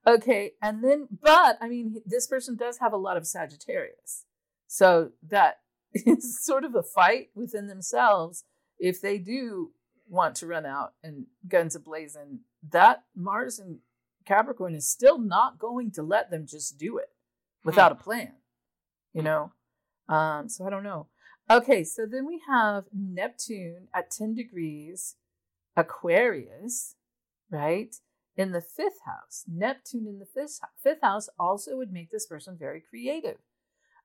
Okay, 0.07 0.53
and 0.63 0.83
then, 0.83 1.09
but 1.23 1.59
I 1.61 1.69
mean, 1.69 2.03
this 2.07 2.27
person 2.27 2.57
does 2.57 2.79
have 2.79 2.93
a 2.93 2.97
lot 2.97 3.17
of 3.17 3.27
Sagittarius. 3.27 4.25
So 4.67 5.11
that 5.29 5.61
is 5.95 6.45
sort 6.45 6.65
of 6.65 6.75
a 6.75 6.83
fight 6.83 7.29
within 7.35 7.67
themselves 7.67 8.45
if 8.79 9.01
they 9.01 9.19
do 9.19 9.73
want 10.09 10.37
to 10.37 10.47
run 10.47 10.65
out 10.67 10.95
and 11.03 11.27
guns 11.47 11.77
ablazing. 11.77 12.39
That 12.71 13.05
Mars 13.15 13.59
and 13.59 13.79
Capricorn 14.27 14.75
is 14.75 14.89
still 14.89 15.19
not 15.19 15.59
going 15.59 15.91
to 15.93 16.03
let 16.03 16.31
them 16.31 16.47
just 16.47 16.79
do 16.79 16.99
it 16.99 17.11
without 17.65 17.93
a 17.93 17.97
plan, 17.97 18.33
you 19.13 19.23
know? 19.23 19.53
Um, 20.09 20.49
so 20.49 20.67
I 20.67 20.71
don't 20.71 20.85
know. 20.85 21.07
Okay, 21.51 21.85
so 21.85 22.07
then 22.07 22.27
we 22.27 22.43
have 22.49 22.85
Neptune 22.93 23.89
at 23.95 24.11
10 24.11 24.35
degrees, 24.35 25.17
Aquarius, 25.77 26.97
right? 27.51 27.95
in 28.37 28.53
the 28.53 28.61
fifth 28.61 29.01
house. 29.05 29.45
Neptune 29.49 30.07
in 30.07 30.19
the 30.19 30.27
fifth, 30.27 30.61
fifth 30.83 31.01
house 31.03 31.29
also 31.39 31.77
would 31.77 31.93
make 31.93 32.11
this 32.11 32.27
person 32.27 32.57
very 32.59 32.81
creative. 32.81 33.39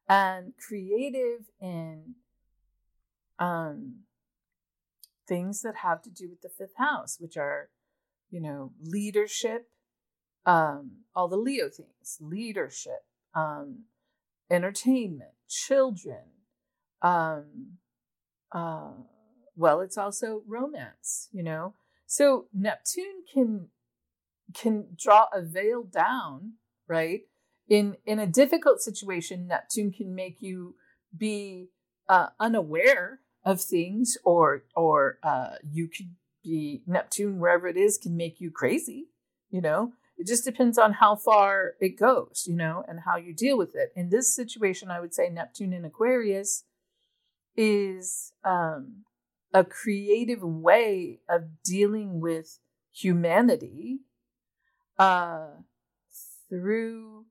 And 0.07 0.53
creative 0.57 1.49
in 1.59 2.15
um, 3.39 4.01
things 5.27 5.61
that 5.61 5.77
have 5.77 6.01
to 6.03 6.09
do 6.09 6.29
with 6.29 6.41
the 6.41 6.49
fifth 6.49 6.77
house, 6.77 7.17
which 7.19 7.37
are, 7.37 7.69
you 8.29 8.41
know, 8.41 8.71
leadership, 8.81 9.69
um, 10.45 10.91
all 11.15 11.27
the 11.27 11.37
Leo 11.37 11.69
things, 11.69 12.17
leadership, 12.19 13.05
um, 13.35 13.83
entertainment, 14.49 15.31
children. 15.47 16.23
Um, 17.01 17.77
uh, 18.51 18.91
well, 19.55 19.81
it's 19.81 19.97
also 19.97 20.43
romance, 20.47 21.29
you 21.31 21.43
know. 21.43 21.73
So 22.05 22.47
Neptune 22.53 23.23
can 23.33 23.67
can 24.53 24.97
draw 24.97 25.27
a 25.33 25.41
veil 25.41 25.83
down, 25.83 26.53
right? 26.87 27.21
In 27.69 27.95
in 28.05 28.19
a 28.19 28.27
difficult 28.27 28.81
situation, 28.81 29.47
Neptune 29.47 29.91
can 29.91 30.13
make 30.13 30.41
you 30.41 30.75
be 31.15 31.69
uh, 32.09 32.27
unaware 32.39 33.19
of 33.45 33.61
things, 33.61 34.17
or 34.23 34.63
or 34.75 35.19
uh, 35.23 35.55
you 35.63 35.87
could 35.87 36.15
be 36.43 36.83
Neptune 36.85 37.39
wherever 37.39 37.67
it 37.67 37.77
is 37.77 37.97
can 37.97 38.17
make 38.17 38.41
you 38.41 38.51
crazy. 38.51 39.07
You 39.49 39.61
know, 39.61 39.93
it 40.21 40.27
just 40.27 40.45
depends 40.45 40.77
on 40.77 40.93
how 40.93 41.15
far 41.15 41.73
it 41.79 41.97
goes, 41.97 42.45
you 42.47 42.55
know, 42.55 42.83
and 42.87 42.99
how 43.07 43.17
you 43.17 43.33
deal 43.33 43.57
with 43.57 43.75
it. 43.75 43.91
In 43.95 44.11
this 44.11 44.35
situation, 44.35 44.91
I 44.91 44.99
would 44.99 45.15
say 45.15 45.29
Neptune 45.29 45.73
in 45.73 45.83
Aquarius 45.83 46.63
is 47.57 48.31
um, 48.43 48.97
a 49.51 49.63
creative 49.63 50.43
way 50.43 51.21
of 51.27 51.63
dealing 51.63 52.19
with 52.19 52.59
humanity 52.93 54.01
uh, 54.99 55.47
through 56.47 57.25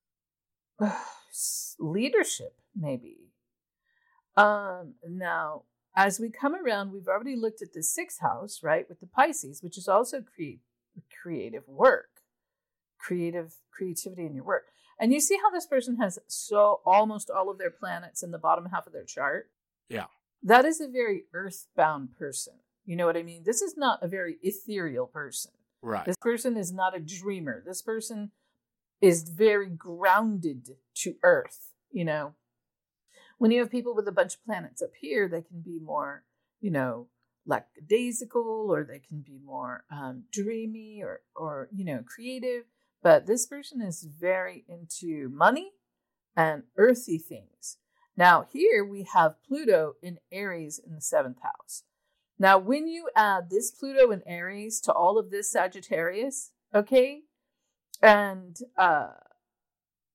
uh, 0.80 0.98
leadership, 1.78 2.54
maybe. 2.74 3.18
Um, 4.34 4.94
now, 5.06 5.64
as 5.94 6.18
we 6.18 6.30
come 6.30 6.54
around, 6.54 6.90
we've 6.90 7.06
already 7.06 7.36
looked 7.36 7.60
at 7.60 7.74
the 7.74 7.82
sixth 7.82 8.22
house, 8.22 8.60
right, 8.62 8.88
with 8.88 9.00
the 9.00 9.06
Pisces, 9.06 9.62
which 9.62 9.76
is 9.76 9.88
also 9.88 10.22
create 10.22 10.60
creative 11.22 11.68
work, 11.68 12.19
creative 13.00 13.54
creativity 13.70 14.26
in 14.26 14.34
your 14.34 14.44
work. 14.44 14.66
And 15.00 15.12
you 15.12 15.20
see 15.20 15.38
how 15.42 15.50
this 15.50 15.66
person 15.66 15.96
has 15.96 16.18
so 16.26 16.80
almost 16.84 17.30
all 17.30 17.50
of 17.50 17.58
their 17.58 17.70
planets 17.70 18.22
in 18.22 18.30
the 18.30 18.38
bottom 18.38 18.66
half 18.66 18.86
of 18.86 18.92
their 18.92 19.04
chart. 19.04 19.50
Yeah. 19.88 20.06
That 20.42 20.64
is 20.64 20.80
a 20.80 20.88
very 20.88 21.24
earthbound 21.32 22.16
person. 22.18 22.54
You 22.84 22.96
know 22.96 23.06
what 23.06 23.16
I 23.16 23.22
mean? 23.22 23.44
This 23.44 23.62
is 23.62 23.76
not 23.76 24.02
a 24.02 24.08
very 24.08 24.36
ethereal 24.42 25.06
person. 25.06 25.52
Right. 25.82 26.04
This 26.04 26.16
person 26.20 26.56
is 26.56 26.72
not 26.72 26.96
a 26.96 27.00
dreamer. 27.00 27.62
This 27.64 27.80
person 27.80 28.32
is 29.00 29.22
very 29.22 29.70
grounded 29.70 30.76
to 30.96 31.14
earth, 31.22 31.70
you 31.90 32.04
know. 32.04 32.34
When 33.38 33.50
you 33.50 33.60
have 33.60 33.70
people 33.70 33.94
with 33.94 34.06
a 34.06 34.12
bunch 34.12 34.34
of 34.34 34.44
planets 34.44 34.82
up 34.82 34.90
here, 35.00 35.26
they 35.28 35.40
can 35.40 35.62
be 35.62 35.78
more, 35.78 36.24
you 36.60 36.70
know, 36.70 37.06
lackadaisical 37.46 38.66
or 38.70 38.84
they 38.84 38.98
can 38.98 39.22
be 39.22 39.38
more 39.42 39.84
um, 39.90 40.24
dreamy 40.30 41.02
or, 41.02 41.22
or, 41.34 41.68
you 41.74 41.86
know, 41.86 42.02
creative. 42.06 42.64
But 43.02 43.26
this 43.26 43.46
person 43.46 43.80
is 43.80 44.02
very 44.02 44.64
into 44.68 45.28
money 45.30 45.72
and 46.36 46.64
earthy 46.76 47.18
things. 47.18 47.78
Now, 48.16 48.46
here 48.52 48.84
we 48.84 49.06
have 49.14 49.42
Pluto 49.46 49.94
in 50.02 50.18
Aries 50.30 50.78
in 50.78 50.94
the 50.94 51.00
seventh 51.00 51.38
house. 51.42 51.84
Now, 52.38 52.58
when 52.58 52.86
you 52.88 53.08
add 53.16 53.50
this 53.50 53.70
Pluto 53.70 54.10
in 54.10 54.22
Aries 54.26 54.80
to 54.82 54.92
all 54.92 55.18
of 55.18 55.30
this 55.30 55.50
Sagittarius, 55.50 56.52
okay, 56.74 57.22
and 58.02 58.56
uh, 58.76 59.12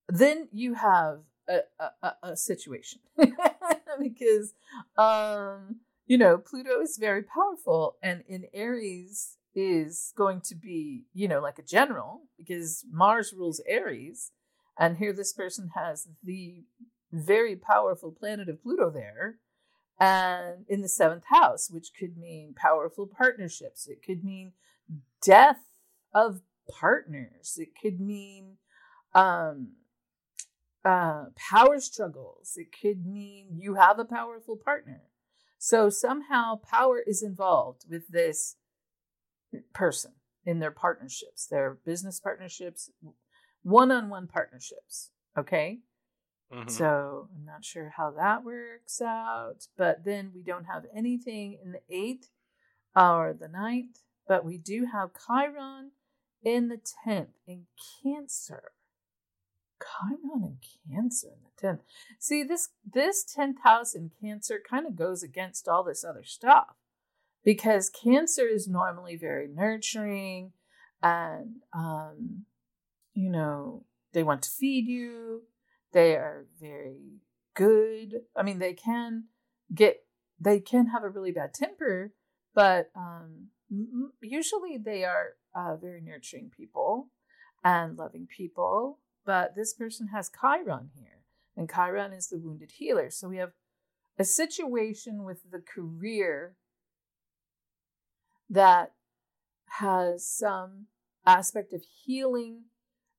then 0.07 0.47
you 0.51 0.73
have 0.73 1.19
a, 1.47 1.59
a, 1.79 2.13
a 2.23 2.37
situation 2.37 2.99
because, 3.99 4.53
um, 4.97 5.77
you 6.07 6.17
know, 6.17 6.37
Pluto 6.37 6.81
is 6.81 6.97
very 6.97 7.23
powerful, 7.23 7.97
and 8.01 8.23
in 8.27 8.45
Aries 8.53 9.37
is 9.55 10.13
going 10.17 10.41
to 10.41 10.55
be, 10.55 11.05
you 11.13 11.27
know, 11.27 11.39
like 11.39 11.57
a 11.57 11.63
general 11.63 12.24
because 12.37 12.83
Mars 12.91 13.33
rules 13.35 13.61
Aries, 13.65 14.31
and 14.77 14.98
here 14.98 15.13
this 15.13 15.33
person 15.33 15.72
has 15.75 16.07
the 16.24 16.65
very 17.11 17.55
powerful 17.55 18.11
planet 18.11 18.50
of 18.50 18.61
Pluto 18.61 18.89
there, 18.89 19.37
and 20.00 20.65
in 20.68 20.81
the 20.81 20.89
seventh 20.89 21.24
house, 21.29 21.70
which 21.72 21.91
could 21.98 22.18
mean 22.18 22.53
powerful 22.55 23.07
partnerships. 23.07 23.87
It 23.87 24.03
could 24.05 24.24
mean 24.24 24.51
death 25.24 25.63
of 26.13 26.41
partners. 26.70 27.57
It 27.57 27.70
could 27.81 28.01
mean 28.01 28.57
um, 29.13 29.74
uh, 30.83 31.25
power 31.35 31.79
struggles. 31.79 32.57
It 32.57 32.68
could 32.79 33.05
mean 33.05 33.57
you 33.57 33.75
have 33.75 34.00
a 34.00 34.05
powerful 34.05 34.57
partner. 34.57 35.03
So 35.57 35.89
somehow 35.89 36.57
power 36.57 37.00
is 37.00 37.24
involved 37.24 37.85
with 37.89 38.09
this 38.09 38.57
person 39.74 40.13
in 40.46 40.59
their 40.59 40.72
partnerships, 40.72 41.48
their 41.48 41.77
business 41.85 42.20
partnerships, 42.20 42.91
one 43.63 43.91
on 43.91 44.09
one 44.09 44.27
partnerships. 44.27 45.11
Okay. 45.37 45.79
Mm-hmm. 46.53 46.70
So 46.70 47.29
I'm 47.35 47.46
not 47.46 47.65
sure 47.65 47.94
how 47.96 48.11
that 48.11 48.44
works 48.44 49.01
out. 49.01 49.68
But 49.77 50.05
then 50.05 50.31
we 50.33 50.44
don't 50.44 50.65
have 50.65 50.85
anything 50.96 51.57
in 51.63 51.72
the 51.72 51.81
eighth 51.89 52.29
or 52.96 53.35
the 53.37 53.48
ninth, 53.48 54.00
but 54.27 54.46
we 54.46 54.57
do 54.57 54.87
have 54.91 55.09
Chiron 55.27 55.91
in 56.44 56.70
the 56.70 56.79
tenth 57.03 57.29
in 57.48 57.63
Cancer. 58.03 58.72
Chiron 59.81 60.44
in 60.44 60.57
Cancer 60.94 61.27
in 61.27 61.44
the 61.44 61.61
tenth. 61.61 61.81
See 62.20 62.44
this 62.44 62.70
this 62.89 63.24
tenth 63.24 63.57
house 63.63 63.96
in 63.96 64.11
Cancer 64.22 64.61
kind 64.68 64.85
of 64.85 64.96
goes 64.96 65.24
against 65.24 65.68
all 65.68 65.83
this 65.83 66.05
other 66.05 66.24
stuff 66.24 66.75
because 67.46 67.90
Cancer 67.90 68.46
is 68.48 68.68
normally 68.68 69.16
very 69.16 69.48
nurturing 69.48 70.51
and 71.01 71.62
um, 71.72 72.46
you 73.14 73.29
know 73.29 73.86
they 74.12 74.24
want 74.24 74.42
to 74.42 74.50
feed 74.50 74.88
you 74.88 75.44
they 75.96 76.18
are 76.18 76.46
very 76.60 77.22
good. 77.53 78.16
I 78.36 78.44
mean, 78.44 78.60
they 78.60 78.74
can 78.74 79.27
get, 79.74 80.03
they 80.38 80.60
can 80.60 80.88
have 80.88 81.03
a 81.03 81.10
really 81.10 81.31
bad 81.31 81.53
temper, 81.53 82.12
but 82.53 82.92
um, 82.98 83.48
usually 84.22 84.77
they 84.77 85.05
are 85.05 85.38
uh, 85.55 85.77
very 85.77 86.01
nurturing 86.01 86.51
people 86.55 87.12
and 87.64 87.98
loving 87.98 88.27
people. 88.27 89.00
But 89.25 89.55
this 89.55 89.74
person 89.74 90.10
has 90.10 90.29
Chiron 90.29 90.90
here, 90.94 91.24
and 91.55 91.72
Chiron 91.72 92.12
is 92.12 92.27
the 92.27 92.40
wounded 92.40 92.72
healer. 92.72 93.10
So 93.10 93.29
we 93.29 93.38
have 93.38 93.53
a 94.20 94.25
situation 94.25 95.24
with 95.24 95.50
the 95.50 95.62
career 95.62 96.58
that 98.50 98.94
has 99.79 100.25
some 100.25 100.88
aspect 101.25 101.74
of 101.74 101.84
healing 102.05 102.66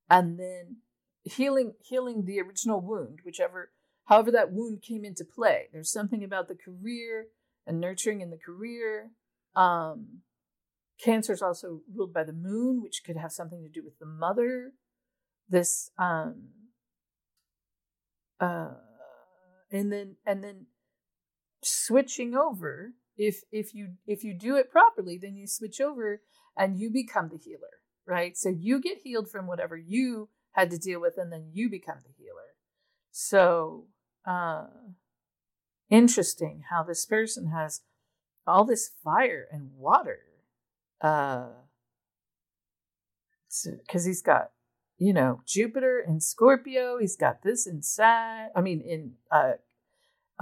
and 0.09 0.39
then 0.39 0.77
healing 1.23 1.73
healing 1.81 2.25
the 2.25 2.39
original 2.39 2.81
wound, 2.81 3.19
whichever 3.23 3.71
however 4.05 4.31
that 4.31 4.51
wound 4.51 4.81
came 4.81 5.03
into 5.03 5.25
play. 5.25 5.67
There's 5.71 5.91
something 5.91 6.23
about 6.23 6.47
the 6.47 6.55
career 6.55 7.27
and 7.65 7.81
nurturing 7.81 8.21
in 8.21 8.29
the 8.29 8.37
career. 8.37 9.11
Um, 9.55 10.21
cancer 10.99 11.33
is 11.33 11.41
also 11.41 11.81
ruled 11.93 12.13
by 12.13 12.23
the 12.23 12.33
moon, 12.33 12.81
which 12.81 13.03
could 13.05 13.17
have 13.17 13.31
something 13.31 13.61
to 13.63 13.69
do 13.69 13.83
with 13.83 13.99
the 13.99 14.05
mother. 14.05 14.71
This 15.49 15.91
um, 15.97 16.49
uh, 18.39 18.75
and 19.71 19.91
then 19.91 20.15
and 20.25 20.43
then 20.43 20.67
switching 21.63 22.35
over 22.35 22.93
if 23.17 23.41
if 23.51 23.73
you 23.73 23.93
if 24.05 24.23
you 24.23 24.33
do 24.33 24.55
it 24.55 24.71
properly 24.71 25.17
then 25.17 25.35
you 25.35 25.47
switch 25.47 25.81
over 25.81 26.21
and 26.55 26.79
you 26.79 26.89
become 26.89 27.29
the 27.29 27.37
healer 27.37 27.81
right 28.05 28.37
so 28.37 28.49
you 28.49 28.79
get 28.79 28.99
healed 29.03 29.29
from 29.29 29.47
whatever 29.47 29.75
you 29.75 30.29
had 30.57 30.71
to 30.71 30.77
deal 30.77 30.99
with, 30.99 31.17
and 31.17 31.31
then 31.31 31.51
you 31.53 31.69
become 31.69 31.97
the 32.03 32.11
healer. 32.17 32.55
So, 33.11 33.85
uh, 34.25 34.65
interesting 35.89 36.63
how 36.71 36.83
this 36.83 37.05
person 37.05 37.51
has 37.51 37.81
all 38.45 38.65
this 38.65 38.91
fire 39.03 39.45
and 39.51 39.69
water. 39.77 40.19
Uh, 40.99 41.49
because 43.85 44.05
he's 44.05 44.21
got, 44.21 44.49
you 44.97 45.13
know, 45.13 45.41
Jupiter 45.45 46.03
in 46.05 46.19
Scorpio. 46.19 46.97
He's 46.99 47.15
got 47.15 47.43
this 47.43 47.67
in 47.67 47.83
Sag. 47.83 48.49
I 48.55 48.61
mean, 48.61 48.81
in 48.81 49.13
uh, 49.31 49.53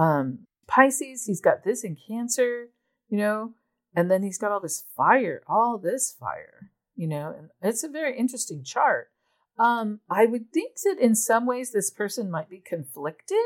um, 0.01 0.47
Pisces. 0.67 1.25
He's 1.25 1.41
got 1.41 1.63
this 1.63 1.83
in 1.83 1.95
Cancer. 1.95 2.69
You 3.09 3.17
know, 3.17 3.53
and 3.95 4.09
then 4.09 4.23
he's 4.23 4.37
got 4.37 4.51
all 4.51 4.59
this 4.59 4.83
fire, 4.95 5.41
all 5.47 5.77
this 5.77 6.11
fire. 6.11 6.71
You 6.95 7.07
know, 7.07 7.33
and 7.37 7.49
it's 7.61 7.83
a 7.83 7.89
very 7.89 8.17
interesting 8.17 8.63
chart. 8.63 9.09
Um, 9.57 10.01
I 10.09 10.25
would 10.25 10.51
think 10.51 10.73
that 10.83 10.97
in 10.99 11.15
some 11.15 11.45
ways 11.45 11.71
this 11.71 11.89
person 11.89 12.29
might 12.29 12.49
be 12.49 12.59
conflicted 12.65 13.37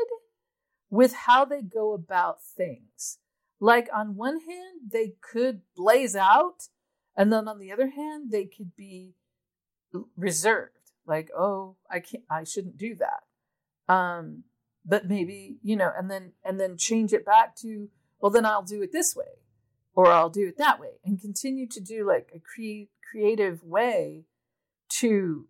with 0.88 1.14
how 1.14 1.44
they 1.44 1.62
go 1.62 1.92
about 1.92 2.42
things. 2.42 3.18
Like 3.60 3.88
on 3.94 4.16
one 4.16 4.40
hand, 4.40 4.90
they 4.92 5.14
could 5.20 5.62
blaze 5.76 6.16
out, 6.16 6.68
and 7.16 7.32
then 7.32 7.46
on 7.46 7.58
the 7.58 7.70
other 7.70 7.90
hand, 7.90 8.30
they 8.30 8.46
could 8.46 8.74
be 8.76 9.14
reserved. 10.16 10.92
Like, 11.06 11.30
oh, 11.36 11.76
I 11.90 12.00
can't, 12.00 12.24
I 12.30 12.44
shouldn't 12.44 12.78
do 12.78 12.96
that. 12.96 13.92
Um, 13.92 14.44
but 14.84 15.06
maybe 15.06 15.56
you 15.62 15.76
know, 15.76 15.90
and 15.96 16.10
then 16.10 16.32
and 16.44 16.58
then 16.58 16.76
change 16.76 17.12
it 17.12 17.24
back 17.24 17.56
to, 17.56 17.88
well, 18.20 18.30
then 18.30 18.46
I'll 18.46 18.62
do 18.62 18.82
it 18.82 18.92
this 18.92 19.14
way 19.16 19.40
or 19.94 20.06
I'll 20.06 20.30
do 20.30 20.48
it 20.48 20.58
that 20.58 20.80
way 20.80 21.00
and 21.04 21.20
continue 21.20 21.66
to 21.68 21.80
do 21.80 22.06
like 22.06 22.30
a 22.34 22.38
cre- 22.38 22.90
creative 23.10 23.62
way 23.64 24.24
to 25.00 25.46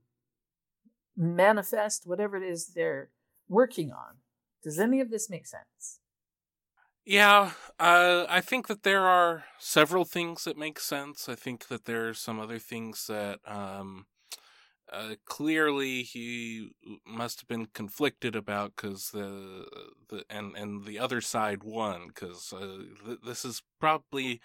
manifest 1.17 2.07
whatever 2.07 2.37
it 2.37 2.43
is 2.43 2.69
they're 2.75 3.11
working 3.49 3.93
on. 3.93 4.17
Does 4.63 4.79
any 4.79 5.01
of 5.01 5.11
this 5.11 5.31
make 5.31 5.47
sense? 5.47 6.01
Yeah, 7.05 7.53
uh, 7.79 8.27
I 8.29 8.41
think 8.41 8.67
that 8.69 8.83
there 8.83 9.07
are 9.07 9.45
several 9.59 10.05
things 10.05 10.45
that 10.45 10.57
make 10.57 10.79
sense. 10.79 11.29
I 11.29 11.35
think 11.35 11.69
that 11.69 11.87
there 11.87 12.09
are 12.09 12.15
some 12.15 12.39
other 12.39 12.59
things 12.59 13.07
that 13.07 13.41
um, 13.47 14.07
uh, 14.93 15.15
clearly 15.25 16.03
he 16.03 16.71
must 17.07 17.41
have 17.41 17.49
been 17.49 17.67
conflicted 17.67 18.37
about 18.37 18.75
because 18.77 19.11
the 19.11 19.67
the 20.09 20.25
and 20.31 20.57
and 20.57 20.85
the 20.85 20.99
other 20.99 21.21
side 21.21 21.63
won 21.63 22.09
because 22.09 22.53
uh, 22.53 22.79
th- 23.05 23.19
this 23.25 23.45
is 23.45 23.63
probably 23.79 24.41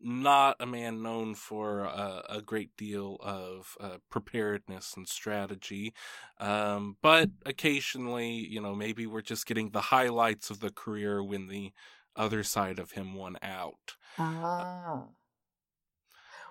not 0.00 0.56
a 0.60 0.66
man 0.66 1.02
known 1.02 1.34
for 1.34 1.86
uh, 1.86 2.22
a 2.28 2.42
great 2.42 2.76
deal 2.76 3.16
of 3.20 3.76
uh, 3.80 3.98
preparedness 4.10 4.94
and 4.96 5.08
strategy. 5.08 5.94
Um, 6.38 6.96
but 7.02 7.30
occasionally, 7.46 8.30
you 8.30 8.60
know, 8.60 8.74
maybe 8.74 9.06
we're 9.06 9.22
just 9.22 9.46
getting 9.46 9.70
the 9.70 9.80
highlights 9.80 10.50
of 10.50 10.60
the 10.60 10.70
career 10.70 11.22
when 11.22 11.48
the 11.48 11.72
other 12.16 12.42
side 12.44 12.78
of 12.78 12.92
him 12.92 13.14
won 13.14 13.36
out. 13.42 13.96
Ah. 14.18 15.08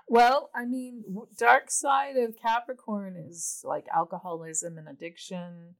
Well, 0.08 0.50
I 0.54 0.66
mean, 0.66 1.04
dark 1.38 1.72
side 1.72 2.18
of 2.18 2.36
Capricorn 2.40 3.16
is 3.16 3.62
like 3.64 3.86
alcoholism 3.94 4.78
and 4.78 4.88
addiction. 4.88 5.76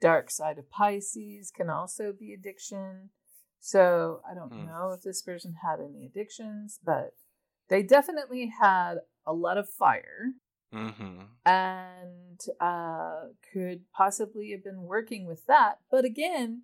Dark 0.00 0.30
side 0.30 0.58
of 0.58 0.70
Pisces 0.70 1.52
can 1.54 1.68
also 1.68 2.12
be 2.18 2.32
addiction. 2.32 3.10
So 3.60 4.22
I 4.28 4.34
don't 4.34 4.52
hmm. 4.52 4.66
know 4.66 4.92
if 4.96 5.02
this 5.02 5.22
person 5.22 5.56
had 5.62 5.78
any 5.80 6.06
addictions, 6.06 6.80
but 6.82 7.14
they 7.68 7.82
definitely 7.82 8.52
had 8.60 8.96
a 9.26 9.34
lot 9.34 9.58
of 9.58 9.68
fire 9.68 10.32
mm-hmm. 10.74 11.20
and 11.44 12.40
uh, 12.60 13.26
could 13.52 13.82
possibly 13.94 14.50
have 14.52 14.64
been 14.64 14.82
working 14.82 15.26
with 15.26 15.46
that. 15.46 15.78
But 15.90 16.04
again, 16.04 16.62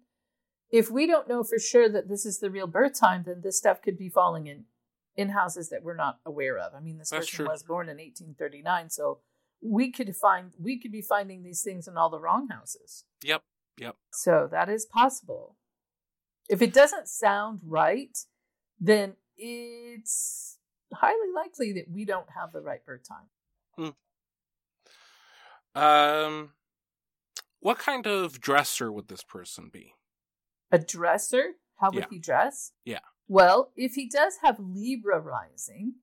if 0.70 0.90
we 0.90 1.06
don't 1.06 1.28
know 1.28 1.44
for 1.44 1.58
sure 1.58 1.88
that 1.88 2.08
this 2.08 2.26
is 2.26 2.40
the 2.40 2.50
real 2.50 2.66
birth 2.66 2.98
time, 2.98 3.24
then 3.26 3.42
this 3.42 3.58
stuff 3.58 3.82
could 3.82 3.98
be 3.98 4.08
falling 4.08 4.46
in 4.46 4.64
in 5.16 5.30
houses 5.30 5.70
that 5.70 5.82
we're 5.82 5.96
not 5.96 6.18
aware 6.26 6.58
of. 6.58 6.74
I 6.74 6.80
mean, 6.80 6.98
this 6.98 7.10
That's 7.10 7.26
person 7.26 7.44
true. 7.44 7.52
was 7.52 7.62
born 7.62 7.88
in 7.88 7.96
1839, 7.96 8.90
so 8.90 9.20
we 9.62 9.90
could 9.90 10.14
find 10.14 10.52
we 10.58 10.78
could 10.78 10.92
be 10.92 11.02
finding 11.02 11.42
these 11.42 11.62
things 11.62 11.88
in 11.88 11.96
all 11.96 12.10
the 12.10 12.20
wrong 12.20 12.48
houses. 12.48 13.04
Yep. 13.24 13.42
Yep. 13.78 13.96
So 14.12 14.48
that 14.50 14.68
is 14.68 14.86
possible. 14.86 15.56
If 16.48 16.62
it 16.62 16.72
doesn't 16.72 17.08
sound 17.08 17.60
right, 17.64 18.16
then 18.80 19.14
it's 19.36 20.58
highly 20.94 21.32
likely 21.34 21.72
that 21.72 21.90
we 21.90 22.04
don't 22.04 22.28
have 22.38 22.52
the 22.52 22.60
right 22.60 22.84
birth 22.84 23.02
time. 23.06 23.94
Hmm. 25.74 25.80
Um, 25.80 26.50
what 27.60 27.78
kind 27.78 28.06
of 28.06 28.40
dresser 28.40 28.90
would 28.92 29.08
this 29.08 29.22
person 29.22 29.70
be? 29.72 29.94
A 30.70 30.78
dresser? 30.78 31.52
How 31.76 31.90
would 31.90 32.04
yeah. 32.04 32.06
he 32.10 32.18
dress? 32.18 32.72
Yeah. 32.84 33.00
Well, 33.28 33.72
if 33.76 33.94
he 33.94 34.08
does 34.08 34.38
have 34.42 34.58
Libra 34.60 35.20
rising, 35.20 35.94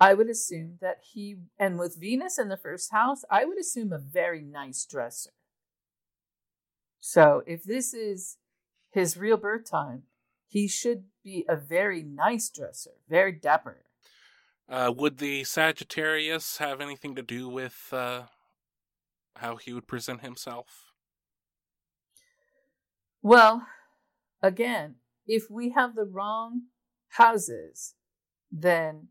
I 0.00 0.14
would 0.14 0.28
assume 0.28 0.78
that 0.80 0.98
he, 1.12 1.36
and 1.58 1.78
with 1.78 2.00
Venus 2.00 2.38
in 2.38 2.48
the 2.48 2.56
first 2.56 2.90
house, 2.90 3.22
I 3.30 3.44
would 3.44 3.58
assume 3.58 3.92
a 3.92 3.98
very 3.98 4.42
nice 4.42 4.84
dresser. 4.84 5.30
So 6.98 7.42
if 7.46 7.62
this 7.64 7.94
is 7.94 8.38
his 8.90 9.16
real 9.16 9.36
birth 9.36 9.70
time, 9.70 10.04
he 10.48 10.66
should 10.66 11.04
be 11.22 11.44
a 11.48 11.56
very 11.56 12.02
nice 12.02 12.50
dresser, 12.50 12.92
very 13.08 13.32
dapper. 13.32 13.84
Uh, 14.68 14.92
would 14.96 15.18
the 15.18 15.44
Sagittarius 15.44 16.58
have 16.58 16.80
anything 16.80 17.14
to 17.14 17.22
do 17.22 17.48
with 17.48 17.88
uh, 17.92 18.22
how 19.36 19.56
he 19.56 19.72
would 19.72 19.86
present 19.86 20.22
himself? 20.22 20.92
Well, 23.22 23.66
again, 24.42 24.96
if 25.30 25.48
we 25.48 25.70
have 25.70 25.94
the 25.94 26.04
wrong 26.04 26.62
houses, 27.10 27.94
then, 28.50 29.06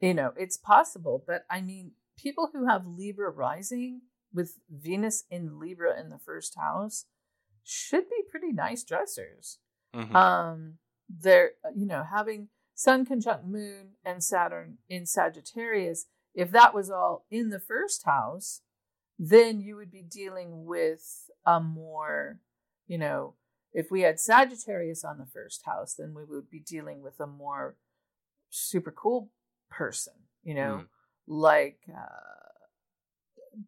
you 0.00 0.14
know, 0.14 0.32
it's 0.38 0.56
possible. 0.56 1.22
But 1.26 1.44
I 1.50 1.60
mean, 1.60 1.92
people 2.18 2.48
who 2.50 2.66
have 2.66 2.86
Libra 2.86 3.30
rising 3.30 4.00
with 4.32 4.58
Venus 4.70 5.24
in 5.30 5.60
Libra 5.60 6.00
in 6.00 6.08
the 6.08 6.18
first 6.18 6.56
house 6.58 7.04
should 7.62 8.08
be 8.08 8.22
pretty 8.30 8.52
nice 8.52 8.84
dressers. 8.84 9.58
Mm-hmm. 9.94 10.16
Um, 10.16 10.74
they're, 11.10 11.50
you 11.74 11.84
know, 11.84 12.02
having 12.10 12.48
Sun 12.74 13.04
conjunct 13.04 13.44
Moon 13.46 13.96
and 14.02 14.24
Saturn 14.24 14.78
in 14.88 15.04
Sagittarius, 15.04 16.06
if 16.34 16.50
that 16.52 16.74
was 16.74 16.90
all 16.90 17.26
in 17.30 17.50
the 17.50 17.60
first 17.60 18.06
house, 18.06 18.62
then 19.18 19.60
you 19.60 19.76
would 19.76 19.90
be 19.90 20.02
dealing 20.02 20.64
with 20.64 21.30
a 21.44 21.60
more, 21.60 22.38
you 22.86 22.96
know, 22.96 23.34
if 23.76 23.90
we 23.90 24.00
had 24.00 24.18
Sagittarius 24.18 25.04
on 25.04 25.18
the 25.18 25.26
first 25.26 25.66
house, 25.66 25.92
then 25.92 26.14
we 26.14 26.24
would 26.24 26.50
be 26.50 26.60
dealing 26.60 27.02
with 27.02 27.20
a 27.20 27.26
more 27.26 27.76
super 28.48 28.90
cool 28.90 29.30
person, 29.70 30.14
you 30.42 30.54
know, 30.54 30.80
mm. 30.80 30.86
like 31.26 31.80
uh, 31.94 32.54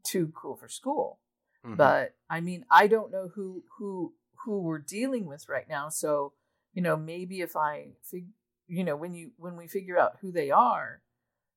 too 0.03 0.33
cool 0.35 0.57
for 0.57 0.67
school. 0.67 1.21
Mm-hmm. 1.63 1.77
But 1.77 2.15
I 2.31 2.41
mean, 2.41 2.65
I 2.71 2.87
don't 2.87 3.13
know 3.13 3.29
who 3.35 3.65
who 3.77 4.15
who 4.47 4.63
we're 4.63 4.79
dealing 4.79 5.27
with 5.27 5.47
right 5.47 5.69
now. 5.69 5.91
So, 5.91 6.33
you 6.73 6.81
know, 6.81 6.97
maybe 6.97 7.43
if 7.43 7.55
I, 7.55 7.89
fig- 8.03 8.33
you 8.67 8.85
know, 8.85 8.97
when 8.97 9.13
you 9.13 9.33
when 9.37 9.57
we 9.59 9.69
figure 9.69 9.99
out 9.99 10.17
who 10.23 10.33
they 10.33 10.51
are, 10.51 11.03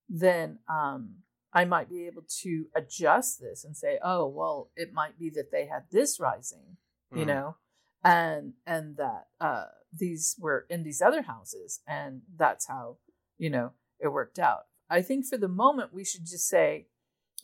then 0.10 0.60
um, 0.68 1.20
I 1.54 1.64
might 1.64 1.90
be 1.90 2.06
able 2.06 2.26
to 2.42 2.66
adjust 2.76 3.40
this 3.40 3.64
and 3.64 3.78
say, 3.78 3.98
oh, 4.04 4.28
well, 4.28 4.72
it 4.76 4.92
might 4.92 5.18
be 5.18 5.30
that 5.30 5.54
they 5.54 5.68
had 5.68 5.84
this 5.90 6.20
rising, 6.20 6.76
you 7.14 7.20
mm-hmm. 7.20 7.28
know, 7.28 7.56
and 8.04 8.54
and 8.66 8.98
that 8.98 9.28
uh, 9.40 9.66
these 9.94 10.36
were 10.40 10.66
in 10.70 10.84
these 10.84 11.02
other 11.02 11.24
houses, 11.24 11.82
and 11.88 12.22
that's 12.36 12.68
how 12.68 12.98
you 13.38 13.50
know 13.50 13.72
it 14.00 14.10
worked 14.10 14.40
out. 14.40 14.66
I 14.90 15.02
think 15.02 15.26
for 15.26 15.38
the 15.38 15.48
moment 15.48 15.94
we 15.94 16.04
should 16.04 16.26
just 16.26 16.48
say, 16.48 16.88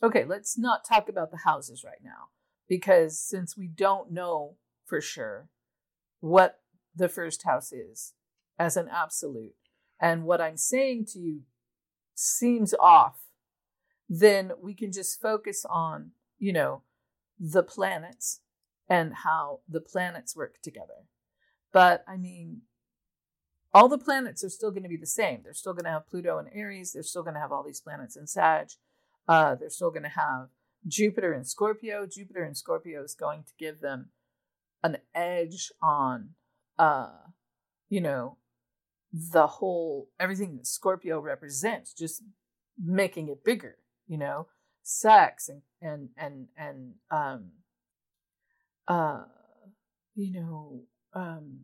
okay, 0.02 0.24
let's 0.24 0.58
not 0.58 0.84
talk 0.84 1.08
about 1.08 1.30
the 1.30 1.38
houses 1.38 1.84
right 1.84 2.02
now 2.02 2.28
because 2.68 3.18
since 3.18 3.56
we 3.56 3.66
don't 3.66 4.12
know 4.12 4.56
for 4.84 5.00
sure 5.00 5.48
what 6.20 6.60
the 6.94 7.08
first 7.08 7.44
house 7.44 7.72
is 7.72 8.14
as 8.58 8.76
an 8.76 8.88
absolute, 8.92 9.54
and 10.00 10.24
what 10.24 10.40
I'm 10.40 10.56
saying 10.56 11.06
to 11.12 11.18
you 11.18 11.42
seems 12.14 12.74
off, 12.80 13.20
then 14.08 14.52
we 14.60 14.74
can 14.74 14.90
just 14.90 15.20
focus 15.20 15.64
on 15.68 16.10
you 16.38 16.52
know 16.52 16.82
the 17.38 17.62
planets 17.62 18.40
and 18.88 19.14
how 19.14 19.60
the 19.68 19.80
planets 19.80 20.36
work 20.36 20.60
together. 20.62 21.06
But 21.72 22.04
I 22.08 22.16
mean, 22.16 22.62
all 23.74 23.88
the 23.88 23.98
planets 23.98 24.42
are 24.42 24.48
still 24.48 24.70
going 24.70 24.82
to 24.82 24.88
be 24.88 24.96
the 24.96 25.06
same. 25.06 25.40
They're 25.42 25.52
still 25.52 25.74
going 25.74 25.84
to 25.84 25.90
have 25.90 26.08
Pluto 26.08 26.38
and 26.38 26.48
Aries. 26.52 26.92
They're 26.92 27.02
still 27.02 27.22
going 27.22 27.34
to 27.34 27.40
have 27.40 27.52
all 27.52 27.62
these 27.62 27.80
planets 27.80 28.16
in 28.16 28.26
Sag. 28.26 28.68
Uh, 29.28 29.54
they're 29.54 29.68
still 29.68 29.90
going 29.90 30.04
to 30.04 30.08
have 30.08 30.48
Jupiter 30.86 31.32
and 31.32 31.46
Scorpio. 31.46 32.06
Jupiter 32.06 32.42
and 32.42 32.56
Scorpio 32.56 33.02
is 33.02 33.14
going 33.14 33.42
to 33.42 33.52
give 33.58 33.80
them 33.80 34.08
an 34.82 34.98
edge 35.14 35.70
on, 35.82 36.30
uh, 36.78 37.10
you 37.90 38.00
know, 38.00 38.38
the 39.12 39.46
whole 39.46 40.08
everything 40.18 40.56
that 40.56 40.66
Scorpio 40.66 41.20
represents, 41.20 41.92
just 41.92 42.22
making 42.82 43.28
it 43.28 43.44
bigger. 43.44 43.76
You 44.06 44.16
know, 44.16 44.46
sex 44.82 45.50
and 45.50 45.62
and 45.82 46.08
and 46.16 46.48
and 46.56 46.94
um, 47.10 47.50
uh, 48.88 49.24
you 50.14 50.32
know, 50.32 50.82
um, 51.12 51.60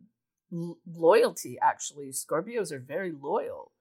l- 0.53 0.77
loyalty. 0.87 1.57
Actually, 1.61 2.09
Scorpios 2.09 2.71
are 2.71 2.79
very 2.79 3.11
loyal 3.11 3.71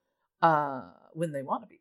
uh, 0.42 0.82
when 1.12 1.32
they 1.32 1.42
want 1.42 1.62
to 1.62 1.68
be, 1.68 1.80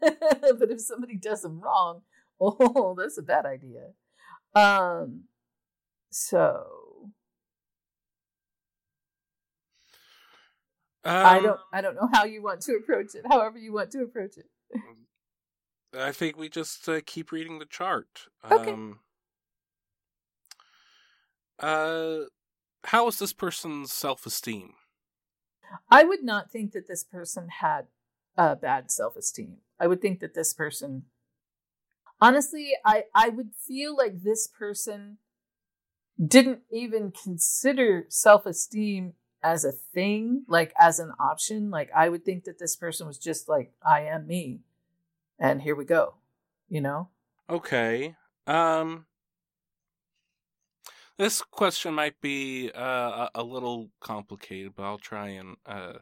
but 0.58 0.70
if 0.70 0.80
somebody 0.80 1.16
does 1.16 1.42
them 1.42 1.60
wrong, 1.60 2.02
oh, 2.40 2.94
that's 2.98 3.18
a 3.18 3.22
bad 3.22 3.46
idea. 3.46 3.92
Um, 4.54 5.24
so 6.10 6.66
um, 11.04 11.26
I 11.26 11.40
don't, 11.40 11.60
I 11.72 11.80
don't 11.80 11.94
know 11.94 12.08
how 12.12 12.24
you 12.24 12.42
want 12.42 12.60
to 12.62 12.74
approach 12.74 13.14
it. 13.14 13.24
However, 13.28 13.58
you 13.58 13.72
want 13.72 13.90
to 13.92 14.02
approach 14.02 14.36
it. 14.36 14.46
I 15.96 16.12
think 16.12 16.36
we 16.36 16.48
just 16.48 16.88
uh, 16.88 17.00
keep 17.06 17.30
reading 17.30 17.58
the 17.58 17.66
chart. 17.66 18.26
Okay. 18.50 18.72
Um, 18.72 18.98
uh, 21.58 22.16
how 22.84 23.08
is 23.08 23.18
this 23.18 23.32
person's 23.32 23.92
self 23.92 24.26
esteem? 24.26 24.74
I 25.90 26.04
would 26.04 26.22
not 26.22 26.50
think 26.50 26.72
that 26.72 26.88
this 26.88 27.04
person 27.04 27.48
had 27.60 27.86
a 28.36 28.56
bad 28.56 28.90
self 28.90 29.16
esteem. 29.16 29.58
I 29.78 29.86
would 29.86 30.00
think 30.00 30.20
that 30.20 30.34
this 30.34 30.52
person, 30.52 31.04
honestly, 32.20 32.72
I, 32.84 33.04
I 33.14 33.28
would 33.28 33.50
feel 33.66 33.96
like 33.96 34.22
this 34.22 34.46
person 34.46 35.18
didn't 36.24 36.60
even 36.70 37.10
consider 37.10 38.06
self 38.08 38.46
esteem 38.46 39.14
as 39.42 39.64
a 39.64 39.72
thing, 39.72 40.44
like 40.48 40.72
as 40.78 40.98
an 40.98 41.12
option. 41.18 41.70
Like 41.70 41.90
I 41.94 42.08
would 42.08 42.24
think 42.24 42.44
that 42.44 42.58
this 42.58 42.76
person 42.76 43.06
was 43.06 43.18
just 43.18 43.48
like, 43.48 43.72
I 43.84 44.02
am 44.02 44.26
me. 44.26 44.60
And 45.38 45.62
here 45.62 45.74
we 45.74 45.84
go. 45.84 46.14
You 46.68 46.80
know? 46.80 47.08
Okay. 47.50 48.14
Um 48.46 49.06
this 51.18 51.42
question 51.42 51.94
might 51.94 52.20
be 52.20 52.70
uh, 52.74 53.28
a 53.34 53.42
little 53.42 53.90
complicated, 54.00 54.72
but 54.74 54.82
I'll 54.84 54.98
try 54.98 55.28
and 55.28 55.56
uh, 55.66 55.94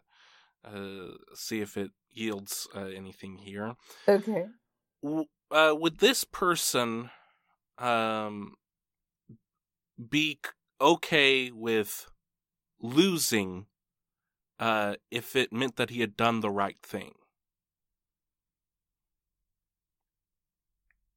uh, 0.64 1.08
see 1.34 1.60
if 1.60 1.76
it 1.76 1.90
yields 2.10 2.66
uh, 2.74 2.86
anything 2.86 3.38
here. 3.38 3.74
Okay. 4.08 4.46
Uh, 5.04 5.74
would 5.78 5.98
this 5.98 6.24
person 6.24 7.10
um, 7.78 8.54
be 10.08 10.38
okay 10.80 11.50
with 11.50 12.06
losing 12.80 13.66
uh, 14.58 14.94
if 15.10 15.36
it 15.36 15.52
meant 15.52 15.76
that 15.76 15.90
he 15.90 16.00
had 16.00 16.16
done 16.16 16.40
the 16.40 16.50
right 16.50 16.78
thing? 16.82 17.12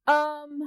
Um, 0.08 0.62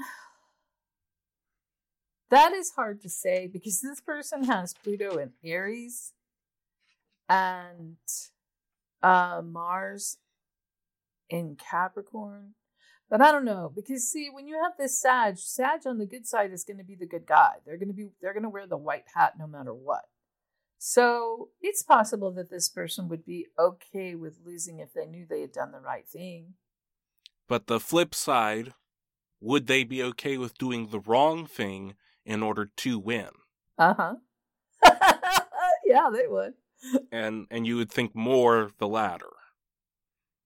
that 2.30 2.54
is 2.54 2.72
hard 2.72 3.02
to 3.02 3.10
say 3.10 3.48
because 3.52 3.82
this 3.82 4.02
person 4.02 4.44
has 4.46 4.74
Pluto 4.74 5.18
in 5.18 5.32
Aries 5.44 6.14
and 7.28 7.98
uh, 9.02 9.42
Mars 9.44 10.18
in 11.30 11.56
Capricorn. 11.56 12.56
But 13.10 13.22
I 13.22 13.32
don't 13.32 13.46
know 13.46 13.72
because 13.76 14.12
see, 14.12 14.30
when 14.32 14.48
you 14.48 14.62
have 14.62 14.74
this 14.78 15.00
Sag, 15.00 15.38
Sag 15.40 15.82
on 15.88 15.98
the 15.98 16.06
good 16.06 16.28
side 16.28 16.54
is 16.54 16.64
going 16.64 16.78
to 16.78 16.84
be 16.84 16.96
the 16.96 17.08
good 17.08 17.26
guy. 17.26 17.54
They're 17.66 17.78
going 17.78 17.88
to 17.88 17.94
be 17.94 18.10
they're 18.22 18.34
going 18.34 18.44
to 18.44 18.50
wear 18.50 18.68
the 18.68 18.78
white 18.78 19.06
hat 19.16 19.34
no 19.40 19.48
matter 19.48 19.74
what. 19.74 20.04
So 20.78 21.50
it's 21.62 21.84
possible 21.84 22.32
that 22.34 22.50
this 22.50 22.70
person 22.70 23.10
would 23.10 23.26
be 23.26 23.48
okay 23.58 24.16
with 24.16 24.40
losing 24.46 24.80
if 24.80 24.94
they 24.94 25.06
knew 25.06 25.26
they 25.28 25.42
had 25.42 25.52
done 25.52 25.72
the 25.72 25.80
right 25.80 26.08
thing. 26.08 26.54
But 27.48 27.68
the 27.68 27.80
flip 27.80 28.14
side, 28.14 28.74
would 29.42 29.68
they 29.68 29.84
be 29.84 30.04
okay 30.04 30.38
with 30.38 30.58
doing 30.58 30.88
the 30.88 31.00
wrong 31.00 31.46
thing 31.48 31.96
in 32.30 32.44
order 32.44 32.72
to 32.78 33.00
win? 33.00 33.30
Uh 33.78 33.94
huh. 33.96 34.16
yeah, 35.86 36.10
they 36.14 36.28
would. 36.28 36.54
And 37.12 37.48
and 37.50 37.66
you 37.68 37.76
would 37.78 37.92
think 37.92 38.16
more 38.16 38.72
the 38.78 38.88
latter. 38.88 39.34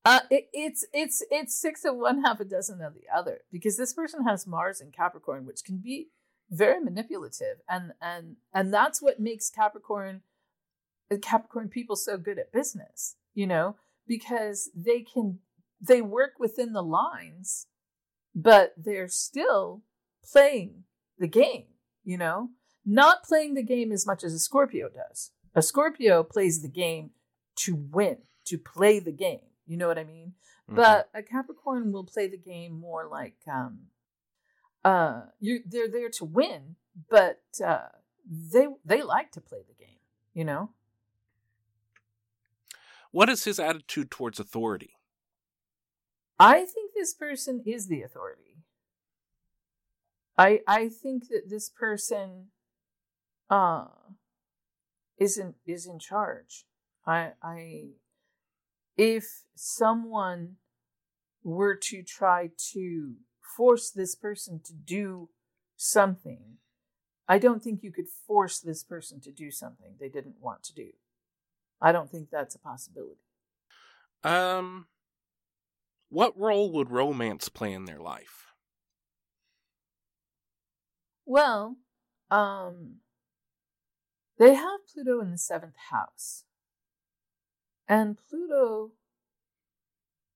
Uh, 0.05 0.21
it, 0.31 0.49
it's 0.53 0.85
it's 0.93 1.23
it's 1.29 1.55
six 1.55 1.85
of 1.85 1.95
one, 1.95 2.23
half 2.23 2.39
a 2.39 2.45
dozen 2.45 2.81
of 2.81 2.93
the 2.93 3.05
other, 3.15 3.41
because 3.51 3.77
this 3.77 3.93
person 3.93 4.23
has 4.23 4.47
Mars 4.47 4.81
in 4.81 4.91
Capricorn, 4.91 5.45
which 5.45 5.63
can 5.63 5.77
be 5.77 6.07
very 6.49 6.79
manipulative, 6.79 7.57
and 7.69 7.93
and 8.01 8.37
and 8.53 8.73
that's 8.73 9.01
what 9.01 9.19
makes 9.19 9.49
Capricorn 9.49 10.21
Capricorn 11.21 11.69
people 11.69 11.95
so 11.95 12.17
good 12.17 12.39
at 12.39 12.51
business, 12.51 13.15
you 13.33 13.45
know, 13.45 13.75
because 14.07 14.69
they 14.75 15.01
can 15.01 15.39
they 15.79 16.01
work 16.01 16.33
within 16.39 16.73
the 16.73 16.81
lines, 16.83 17.67
but 18.33 18.73
they're 18.77 19.09
still 19.09 19.83
playing 20.23 20.85
the 21.17 21.27
game, 21.27 21.65
you 22.03 22.17
know, 22.17 22.49
not 22.85 23.23
playing 23.23 23.53
the 23.53 23.63
game 23.63 23.91
as 23.91 24.05
much 24.05 24.23
as 24.23 24.33
a 24.33 24.39
Scorpio 24.39 24.89
does. 24.89 25.31
A 25.55 25.61
Scorpio 25.61 26.23
plays 26.23 26.61
the 26.61 26.67
game 26.67 27.11
to 27.57 27.75
win, 27.75 28.17
to 28.45 28.57
play 28.57 28.99
the 28.99 29.11
game 29.11 29.41
you 29.65 29.77
know 29.77 29.87
what 29.87 29.97
I 29.97 30.03
mean? 30.03 30.33
Mm-hmm. 30.69 30.75
But 30.75 31.09
a 31.13 31.23
Capricorn 31.23 31.91
will 31.91 32.03
play 32.03 32.27
the 32.27 32.37
game 32.37 32.79
more 32.79 33.07
like 33.09 33.37
um 33.51 33.79
uh 34.83 35.21
you 35.39 35.61
they're 35.65 35.89
there 35.89 36.09
to 36.09 36.25
win, 36.25 36.75
but 37.09 37.41
uh 37.65 37.87
they 38.27 38.67
they 38.85 39.01
like 39.01 39.31
to 39.33 39.41
play 39.41 39.59
the 39.67 39.73
game, 39.73 39.99
you 40.33 40.43
know? 40.43 40.71
What 43.11 43.29
is 43.29 43.43
his 43.43 43.59
attitude 43.59 44.09
towards 44.09 44.39
authority? 44.39 44.91
I 46.39 46.65
think 46.65 46.93
this 46.95 47.13
person 47.13 47.61
is 47.65 47.87
the 47.87 48.01
authority. 48.01 48.52
I 50.37 50.61
I 50.67 50.89
think 50.89 51.29
that 51.29 51.49
this 51.49 51.69
person 51.69 52.47
uh 53.49 53.85
isn't 55.17 55.55
is 55.65 55.85
in 55.85 55.99
charge. 55.99 56.65
I 57.05 57.31
I 57.41 57.89
if 58.97 59.43
someone 59.55 60.55
were 61.43 61.75
to 61.75 62.03
try 62.03 62.51
to 62.73 63.15
force 63.57 63.91
this 63.91 64.15
person 64.15 64.61
to 64.63 64.73
do 64.73 65.29
something, 65.75 66.57
I 67.27 67.37
don't 67.37 67.61
think 67.61 67.83
you 67.83 67.91
could 67.91 68.07
force 68.07 68.59
this 68.59 68.83
person 68.83 69.19
to 69.21 69.31
do 69.31 69.51
something 69.51 69.95
they 69.99 70.09
didn't 70.09 70.41
want 70.41 70.63
to 70.63 70.73
do. 70.73 70.91
I 71.81 71.91
don't 71.91 72.09
think 72.09 72.29
that's 72.31 72.55
a 72.55 72.59
possibility. 72.59 73.19
Um, 74.23 74.87
what 76.09 76.37
role 76.37 76.71
would 76.71 76.89
romance 76.89 77.49
play 77.49 77.73
in 77.73 77.85
their 77.85 77.99
life? 77.99 78.52
Well, 81.25 81.77
um, 82.29 82.97
they 84.37 84.55
have 84.55 84.79
Pluto 84.91 85.21
in 85.21 85.31
the 85.31 85.37
seventh 85.37 85.77
house. 85.89 86.43
And 87.87 88.17
Pluto 88.29 88.91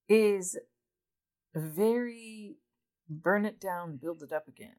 is 0.07 0.57
very 1.55 2.57
burn 3.09 3.45
it 3.45 3.59
down, 3.59 3.97
build 3.97 4.21
it 4.21 4.31
up 4.31 4.47
again. 4.47 4.75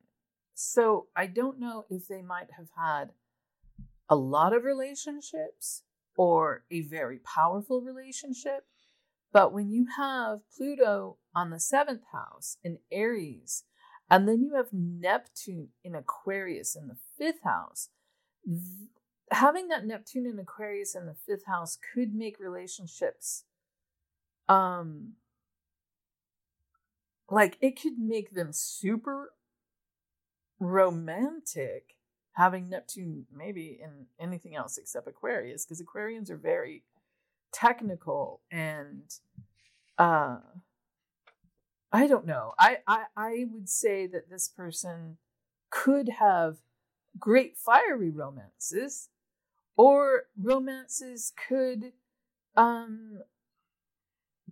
So 0.54 1.08
I 1.16 1.26
don't 1.26 1.58
know 1.58 1.86
if 1.88 2.08
they 2.08 2.22
might 2.22 2.48
have 2.56 2.68
had 2.76 3.12
a 4.08 4.16
lot 4.16 4.52
of 4.52 4.64
relationships 4.64 5.82
or 6.16 6.64
a 6.70 6.82
very 6.82 7.18
powerful 7.18 7.80
relationship. 7.80 8.66
But 9.32 9.52
when 9.52 9.70
you 9.70 9.86
have 9.96 10.40
Pluto 10.56 11.18
on 11.34 11.50
the 11.50 11.60
seventh 11.60 12.02
house 12.12 12.56
in 12.64 12.78
Aries, 12.90 13.64
and 14.10 14.28
then 14.28 14.42
you 14.42 14.54
have 14.54 14.72
Neptune 14.72 15.68
in 15.84 15.94
Aquarius 15.94 16.74
in 16.74 16.88
the 16.88 16.96
fifth 17.18 17.42
house, 17.44 17.90
having 19.30 19.68
that 19.68 19.86
Neptune 19.86 20.26
in 20.26 20.38
Aquarius 20.38 20.94
in 20.94 21.06
the 21.06 21.16
fifth 21.26 21.46
house 21.46 21.78
could 21.94 22.14
make 22.14 22.38
relationships 22.40 23.44
um 24.48 25.12
like 27.30 27.58
it 27.60 27.80
could 27.80 27.98
make 27.98 28.30
them 28.30 28.52
super 28.52 29.32
romantic 30.58 31.96
having 32.32 32.68
Neptune 32.68 33.26
maybe 33.34 33.78
in 33.82 34.06
anything 34.18 34.56
else 34.56 34.78
except 34.78 35.06
Aquarius 35.06 35.64
because 35.64 35.82
Aquarians 35.82 36.30
are 36.30 36.38
very 36.38 36.82
technical 37.52 38.40
and 38.50 39.02
uh 39.98 40.38
I 41.92 42.06
don't 42.06 42.26
know. 42.26 42.54
I, 42.58 42.78
I 42.86 43.04
I 43.16 43.46
would 43.50 43.68
say 43.68 44.06
that 44.06 44.28
this 44.30 44.48
person 44.48 45.16
could 45.70 46.08
have 46.20 46.58
great 47.18 47.56
fiery 47.56 48.10
romances 48.10 49.08
or 49.76 50.24
romances 50.40 51.32
could 51.48 51.92
um 52.56 53.20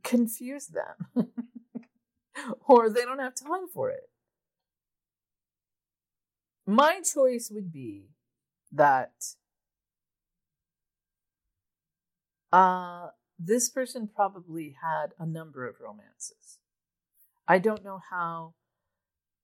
confuse 0.03 0.69
them 0.69 1.29
or 2.69 2.91
they 2.91 3.03
don't 3.05 3.19
have 3.19 3.35
time 3.35 3.67
for 3.73 3.91
it 3.91 4.09
my 6.67 7.01
choice 7.01 7.51
would 7.53 7.73
be 7.73 8.09
that 8.73 9.35
uh 12.53 13.09
this 13.39 13.69
person 13.69 14.09
probably 14.15 14.77
had 14.83 15.09
a 15.19 15.27
number 15.27 15.67
of 15.67 15.77
romances 15.81 16.56
i 17.49 17.59
don't 17.59 17.85
know 17.85 18.01
how 18.11 18.55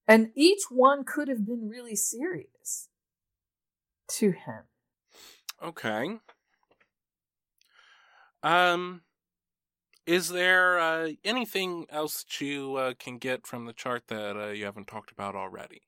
and 0.09 0.31
each 0.35 0.63
one 0.71 1.05
could 1.05 1.29
have 1.29 1.47
been 1.47 1.69
really 1.69 1.97
serious 1.97 2.89
to 4.09 4.31
him 4.33 4.65
Okay. 5.63 6.19
Um, 8.43 9.03
is 10.07 10.29
there 10.31 10.79
uh, 10.81 11.11
anything 11.25 11.87
else 11.89 12.25
that 12.25 12.45
you 12.45 12.75
uh, 12.75 12.95
can 12.99 13.19
get 13.19 13.47
from 13.47 13.67
the 13.67 13.73
chart 13.73 14.09
that 14.09 14.37
uh, 14.37 14.49
you 14.49 14.65
haven't 14.65 14.89
talked 14.89 15.13
about 15.13 15.37
already? 15.37 15.83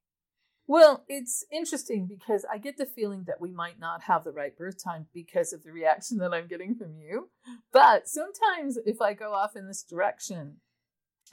Well, 0.67 1.05
it's 1.09 1.45
interesting 1.51 2.07
because 2.07 2.47
I 2.51 2.59
get 2.59 2.79
the 2.79 2.87
feeling 2.87 3.25
that 3.27 3.41
we 3.41 3.51
might 3.51 3.81
not 3.81 4.03
have 4.03 4.25
the 4.25 4.33
right 4.33 4.57
birth 4.57 4.83
time 4.83 5.07
because 5.13 5.53
of 5.53 5.65
the 5.65 5.73
reaction 5.73 6.19
that 6.19 6.33
I'm 6.33 6.47
getting 6.47 6.75
from 6.77 6.97
you. 6.97 7.31
But 7.73 8.09
sometimes 8.09 8.79
if 8.87 9.03
I 9.03 9.13
go 9.13 9.35
off 9.35 9.57
in 9.57 9.67
this 9.67 9.83
direction 9.83 10.59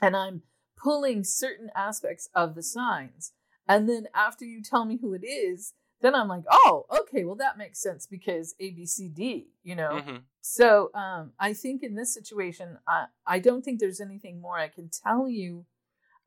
and 0.02 0.16
I'm 0.16 0.42
pulling 0.82 1.24
certain 1.24 1.70
aspects 1.74 2.28
of 2.34 2.54
the 2.54 2.62
signs, 2.62 3.32
and 3.68 3.88
then 3.88 4.08
after 4.14 4.44
you 4.44 4.62
tell 4.62 4.84
me 4.84 4.98
who 5.00 5.14
it 5.14 5.24
is, 5.24 5.74
then 6.00 6.14
I'm 6.14 6.28
like, 6.28 6.44
oh, 6.50 6.86
okay, 7.00 7.24
well 7.24 7.36
that 7.36 7.56
makes 7.56 7.80
sense 7.80 8.06
because 8.06 8.54
A, 8.60 8.70
B, 8.70 8.86
C, 8.86 9.08
D, 9.08 9.48
you 9.62 9.76
know. 9.76 9.92
Mm-hmm. 9.92 10.16
So 10.40 10.90
um, 10.94 11.32
I 11.38 11.52
think 11.52 11.82
in 11.82 11.94
this 11.94 12.12
situation, 12.12 12.78
I 12.86 13.06
I 13.26 13.38
don't 13.38 13.64
think 13.64 13.78
there's 13.78 14.00
anything 14.00 14.40
more 14.40 14.58
I 14.58 14.68
can 14.68 14.90
tell 14.90 15.28
you 15.28 15.66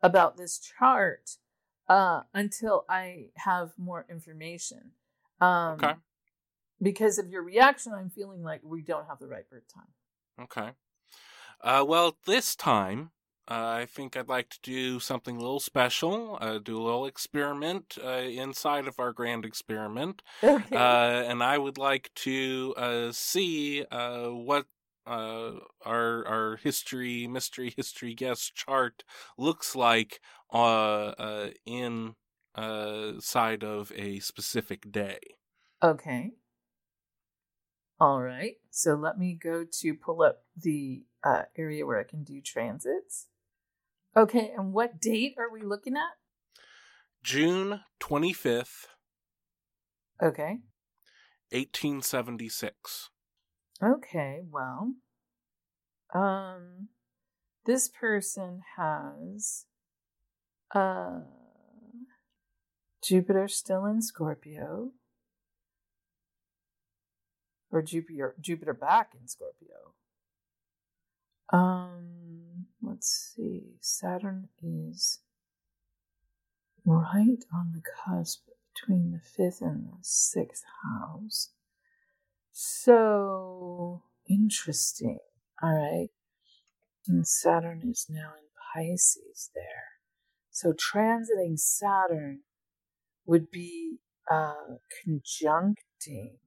about 0.01 0.37
this 0.37 0.59
chart 0.59 1.31
uh, 1.87 2.21
until 2.33 2.85
I 2.89 3.27
have 3.35 3.73
more 3.77 4.05
information. 4.09 4.91
Um, 5.41 5.73
okay. 5.73 5.93
because 6.81 7.17
of 7.17 7.29
your 7.29 7.43
reaction, 7.43 7.93
I'm 7.93 8.09
feeling 8.09 8.41
like 8.41 8.61
we 8.63 8.81
don't 8.81 9.07
have 9.07 9.19
the 9.19 9.27
right 9.27 9.49
birth 9.49 9.67
time. 9.73 10.43
Okay. 10.43 10.71
Uh, 11.61 11.83
well, 11.85 12.17
this 12.25 12.55
time, 12.55 13.11
uh, 13.47 13.67
I 13.81 13.85
think 13.85 14.17
I'd 14.17 14.27
like 14.29 14.49
to 14.49 14.59
do 14.61 14.99
something 14.99 15.35
a 15.37 15.39
little 15.39 15.59
special, 15.59 16.37
uh, 16.41 16.59
do 16.59 16.77
a 16.77 16.83
little 16.83 17.05
experiment 17.05 17.97
uh, 18.03 18.07
inside 18.09 18.87
of 18.87 18.99
our 18.99 19.13
grand 19.13 19.45
experiment. 19.45 20.21
Okay. 20.43 20.73
Uh, 20.73 21.23
and 21.27 21.43
I 21.43 21.57
would 21.57 21.77
like 21.77 22.11
to 22.15 22.73
uh, 22.77 23.11
see 23.11 23.85
uh, 23.85 24.29
what 24.29 24.67
uh, 25.05 25.59
our 25.81 26.25
our 26.27 26.55
history 26.57 27.27
mystery 27.27 27.71
history 27.75 28.15
guest 28.15 28.55
chart 28.55 29.03
looks 29.37 29.75
like 29.75 30.19
uh, 30.51 31.09
uh, 31.09 31.51
in 31.65 32.15
uh, 32.55 33.19
side 33.19 33.63
of 33.63 33.91
a 33.95 34.19
specific 34.19 34.91
day. 34.91 35.19
Okay. 35.81 36.35
All 37.99 38.21
right. 38.21 38.57
So 38.69 38.95
let 38.95 39.17
me 39.17 39.33
go 39.35 39.63
to 39.63 39.93
pull 39.95 40.21
up 40.21 40.45
the 40.55 41.05
uh, 41.23 41.43
area 41.55 41.85
where 41.85 41.99
I 41.99 42.03
can 42.03 42.23
do 42.23 42.41
transits. 42.41 43.27
Okay. 44.17 44.53
And 44.57 44.73
what 44.73 44.99
date 45.01 45.35
are 45.37 45.51
we 45.51 45.61
looking 45.61 45.95
at? 45.95 46.17
June 47.23 47.81
twenty 47.99 48.33
fifth, 48.33 48.87
Okay. 50.21 50.59
eighteen 51.51 52.01
seventy 52.01 52.49
six. 52.49 53.09
Okay. 53.83 54.41
Well, 54.49 54.93
um, 56.13 56.89
this 57.65 57.87
person 57.89 58.61
has 58.77 59.65
uh 60.73 61.21
Jupiter 63.03 63.47
still 63.47 63.85
in 63.85 64.01
Scorpio. 64.01 64.91
Or 67.71 67.81
Jupiter 67.81 68.35
Jupiter 68.39 68.73
back 68.73 69.13
in 69.19 69.27
Scorpio. 69.27 69.95
Um 71.51 72.24
let's 72.87 73.33
see. 73.35 73.75
Saturn 73.81 74.49
is 74.61 75.19
right 76.85 77.43
on 77.53 77.73
the 77.73 77.81
cusp 77.81 78.47
between 78.73 79.11
the 79.11 79.19
fifth 79.19 79.61
and 79.61 79.85
the 79.85 79.97
sixth 80.01 80.63
house. 80.83 81.51
So 82.51 84.03
interesting. 84.29 85.19
All 85.61 85.73
right. 85.73 86.09
And 87.07 87.27
Saturn 87.27 87.81
is 87.89 88.07
now 88.09 88.31
in 88.37 88.45
Pisces 88.73 89.51
there. 89.53 89.95
So 90.51 90.73
transiting 90.73 91.57
Saturn 91.57 92.41
would 93.25 93.51
be 93.51 93.97
uh, 94.31 94.77
conjuncting, 95.03 96.37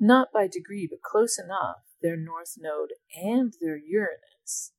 not 0.00 0.28
by 0.32 0.46
degree, 0.46 0.88
but 0.90 1.02
close 1.02 1.38
enough, 1.38 1.82
their 2.02 2.16
North 2.16 2.54
Node 2.58 2.92
and 3.14 3.52
their 3.60 3.76
Uranus. 3.76 4.72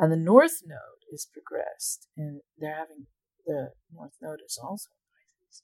And 0.00 0.10
the 0.10 0.16
North 0.16 0.62
Node 0.66 1.04
is 1.12 1.28
progressed, 1.30 2.08
and 2.16 2.40
they're 2.58 2.74
having 2.74 3.06
the 3.46 3.72
North 3.94 4.14
Node 4.22 4.40
is 4.44 4.58
also 4.60 4.88
Pisces. 5.12 5.62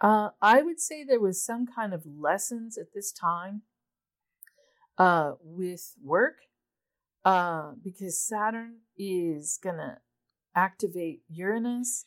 Uh, 0.00 0.30
I 0.42 0.60
would 0.62 0.80
say 0.80 1.04
there 1.04 1.20
was 1.20 1.44
some 1.44 1.66
kind 1.66 1.94
of 1.94 2.04
lessons 2.04 2.76
at 2.76 2.92
this 2.92 3.12
time 3.12 3.62
uh, 4.98 5.34
with 5.40 5.94
work 6.02 6.38
uh, 7.24 7.72
because 7.80 8.20
Saturn 8.20 8.78
is 8.98 9.56
going 9.62 9.76
to 9.76 9.98
activate 10.56 11.20
Uranus 11.28 12.06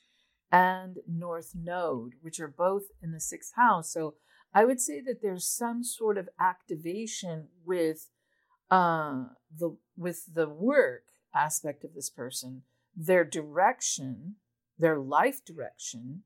and 0.52 0.98
North 1.08 1.54
Node, 1.56 2.14
which 2.22 2.42
are 2.42 2.48
both 2.50 2.84
in 3.02 3.14
the 3.14 3.22
sixth 3.22 3.54
house. 3.56 3.94
So 3.94 4.16
I 4.54 4.66
would 4.66 4.82
say 4.82 5.00
that 5.02 5.22
there's 5.22 5.48
some 5.48 5.82
sort 5.82 6.18
of 6.18 6.28
activation 6.42 7.48
with 7.66 8.10
uh, 8.72 9.26
the 9.56 9.76
with 9.98 10.34
the 10.34 10.48
work 10.48 11.04
aspect 11.34 11.84
of 11.84 11.94
this 11.94 12.10
person, 12.10 12.64
their 12.96 13.24
direction, 13.24 14.36
their 14.78 15.00
life 15.00 15.44
direction, 15.44 16.24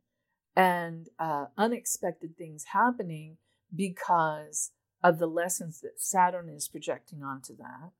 and 0.55 1.09
uh, 1.19 1.45
unexpected 1.57 2.37
things 2.37 2.65
happening 2.73 3.37
because 3.75 4.71
of 5.03 5.19
the 5.19 5.27
lessons 5.27 5.81
that 5.81 5.99
Saturn 5.99 6.49
is 6.49 6.67
projecting 6.67 7.23
onto 7.23 7.55
that. 7.57 7.91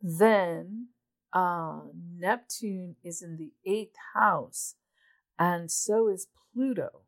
Then 0.00 0.88
uh, 1.32 1.80
Neptune 2.16 2.96
is 3.02 3.22
in 3.22 3.36
the 3.36 3.52
eighth 3.64 3.96
house, 4.14 4.76
and 5.38 5.70
so 5.70 6.08
is 6.08 6.28
Pluto. 6.52 7.02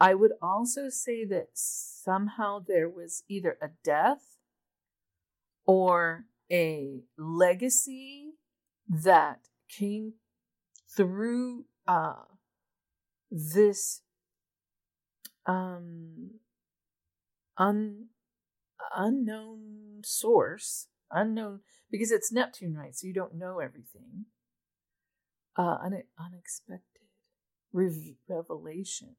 I 0.00 0.14
would 0.14 0.32
also 0.40 0.88
say 0.90 1.24
that 1.24 1.48
somehow 1.54 2.60
there 2.66 2.88
was 2.88 3.24
either 3.28 3.58
a 3.60 3.70
death 3.82 4.37
or 5.68 6.24
a 6.50 7.02
legacy 7.18 8.32
that 8.88 9.38
came 9.68 10.14
through 10.96 11.66
uh, 11.86 12.14
this 13.30 14.00
um, 15.44 16.30
un, 17.58 18.06
unknown 18.96 20.00
source, 20.04 20.88
unknown 21.10 21.60
because 21.90 22.10
it's 22.10 22.32
Neptune, 22.32 22.74
right? 22.74 22.96
So 22.96 23.06
you 23.06 23.12
don't 23.12 23.34
know 23.34 23.58
everything. 23.58 24.24
Uh, 25.54 25.76
un- 25.84 26.02
unexpected 26.18 27.08
re- 27.74 28.16
revelation 28.26 29.16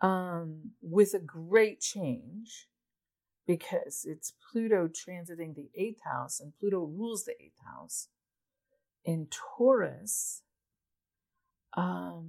um, 0.00 0.72
with 0.80 1.14
a 1.14 1.18
great 1.18 1.80
change 1.80 2.68
because 3.48 4.04
it's 4.06 4.34
Pluto 4.52 4.88
transiting 4.88 5.56
the 5.56 5.70
eighth 5.74 6.02
house, 6.04 6.38
and 6.38 6.52
Pluto 6.60 6.80
rules 6.80 7.24
the 7.24 7.32
eighth 7.42 7.58
house. 7.64 8.08
In 9.06 9.26
Taurus, 9.30 10.42
um, 11.74 12.28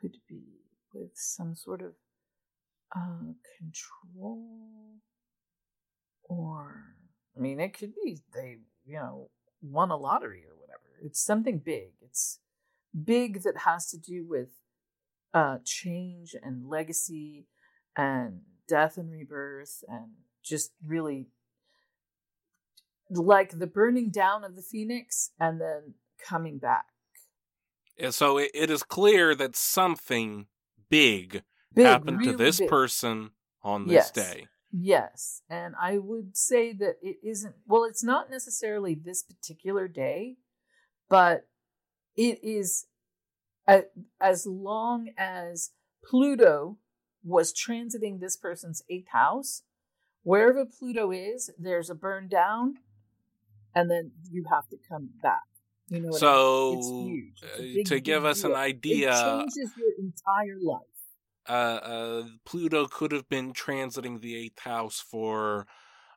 could 0.00 0.16
be 0.26 0.62
with 0.94 1.10
some 1.14 1.54
sort 1.54 1.82
of 1.82 1.92
uh, 2.96 3.34
control, 3.58 4.94
or 6.22 6.94
I 7.36 7.40
mean, 7.40 7.60
it 7.60 7.78
could 7.78 7.92
be 7.94 8.22
they, 8.32 8.56
you 8.86 8.94
know, 8.94 9.28
won 9.60 9.90
a 9.90 9.96
lottery 9.98 10.44
or 10.48 10.58
whatever. 10.58 10.80
It's 11.04 11.20
something 11.20 11.58
big. 11.58 11.90
It's 12.00 12.38
big 13.04 13.42
that 13.42 13.58
has 13.66 13.90
to 13.90 13.98
do 13.98 14.24
with 14.26 14.48
uh, 15.34 15.58
change 15.64 16.34
and 16.42 16.68
legacy 16.68 17.46
and 17.96 18.40
death 18.66 18.96
and 18.96 19.10
rebirth 19.10 19.84
and 19.88 20.12
just 20.42 20.72
really 20.84 21.28
like 23.10 23.58
the 23.58 23.66
burning 23.66 24.10
down 24.10 24.44
of 24.44 24.56
the 24.56 24.62
phoenix 24.62 25.30
and 25.40 25.60
then 25.60 25.94
coming 26.18 26.58
back. 26.58 26.86
And 27.98 28.14
so 28.14 28.38
it, 28.38 28.50
it 28.54 28.70
is 28.70 28.82
clear 28.82 29.34
that 29.34 29.56
something 29.56 30.46
big, 30.88 31.42
Big, 31.74 31.84
happened 31.84 32.22
to 32.24 32.36
this 32.36 32.58
big. 32.58 32.68
person 32.68 33.30
on 33.62 33.86
this 33.86 34.10
Yes. 34.10 34.10
day. 34.10 34.48
Yes, 34.70 35.42
and 35.48 35.74
I 35.80 35.96
would 35.96 36.36
say 36.36 36.74
that 36.74 36.96
it 37.02 37.16
isn't, 37.22 37.54
well, 37.66 37.84
it's 37.84 38.04
not 38.04 38.30
necessarily 38.30 38.94
this 38.94 39.22
particular 39.22 39.88
day, 39.88 40.36
but 41.08 41.48
it 42.16 42.44
is 42.44 42.86
as 44.20 44.46
long 44.46 45.10
as 45.18 45.70
Pluto 46.04 46.78
was 47.24 47.52
transiting 47.52 48.20
this 48.20 48.36
person's 48.36 48.82
eighth 48.88 49.08
house, 49.08 49.62
wherever 50.22 50.64
Pluto 50.64 51.10
is, 51.12 51.50
there's 51.58 51.90
a 51.90 51.94
burn 51.94 52.28
down, 52.28 52.76
and 53.74 53.90
then 53.90 54.12
you 54.30 54.44
have 54.50 54.68
to 54.68 54.76
come 54.88 55.10
back. 55.22 55.42
You 55.88 56.00
know 56.00 56.08
what 56.10 56.22
I 56.22 56.26
mean? 56.26 56.78
It's 56.78 56.88
So, 56.88 56.98
huge. 56.98 57.42
It's 57.42 57.58
uh, 57.58 57.62
big, 57.74 57.86
to 57.86 58.00
give 58.00 58.24
us 58.24 58.44
an 58.44 58.54
idea, 58.54 59.10
it 59.10 59.24
changes 59.24 59.72
your 59.76 59.90
entire 59.98 60.58
life. 60.60 60.80
uh, 61.48 61.52
uh, 61.52 62.24
Pluto 62.44 62.86
could 62.86 63.12
have 63.12 63.28
been 63.28 63.52
transiting 63.52 64.20
the 64.20 64.36
eighth 64.36 64.60
house 64.60 65.00
for 65.00 65.66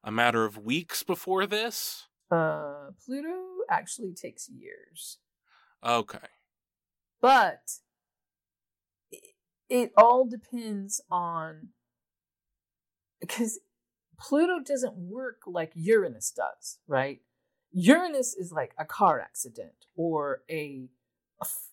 a 0.04 0.12
matter 0.12 0.46
of 0.46 0.58
weeks 0.58 1.04
before 1.04 1.46
this. 1.46 2.08
Uh, 2.30 2.92
Pluto 3.06 3.36
actually 3.70 4.14
takes 4.14 4.50
years. 4.50 5.20
Okay. 5.86 6.18
But 7.22 7.72
it, 9.70 9.92
all 9.96 10.26
depends 10.26 11.02
on 11.10 11.70
because 13.20 13.60
Pluto 14.20 14.60
doesn't 14.60 14.96
work 14.96 15.42
like 15.48 15.72
Uranus 15.76 16.32
does, 16.32 16.80
right? 16.88 17.22
Uranus 17.72 18.36
is 18.36 18.52
like 18.52 18.74
a 18.78 18.86
car 18.86 19.20
accident 19.20 19.86
or 19.96 20.42
a 20.50 20.90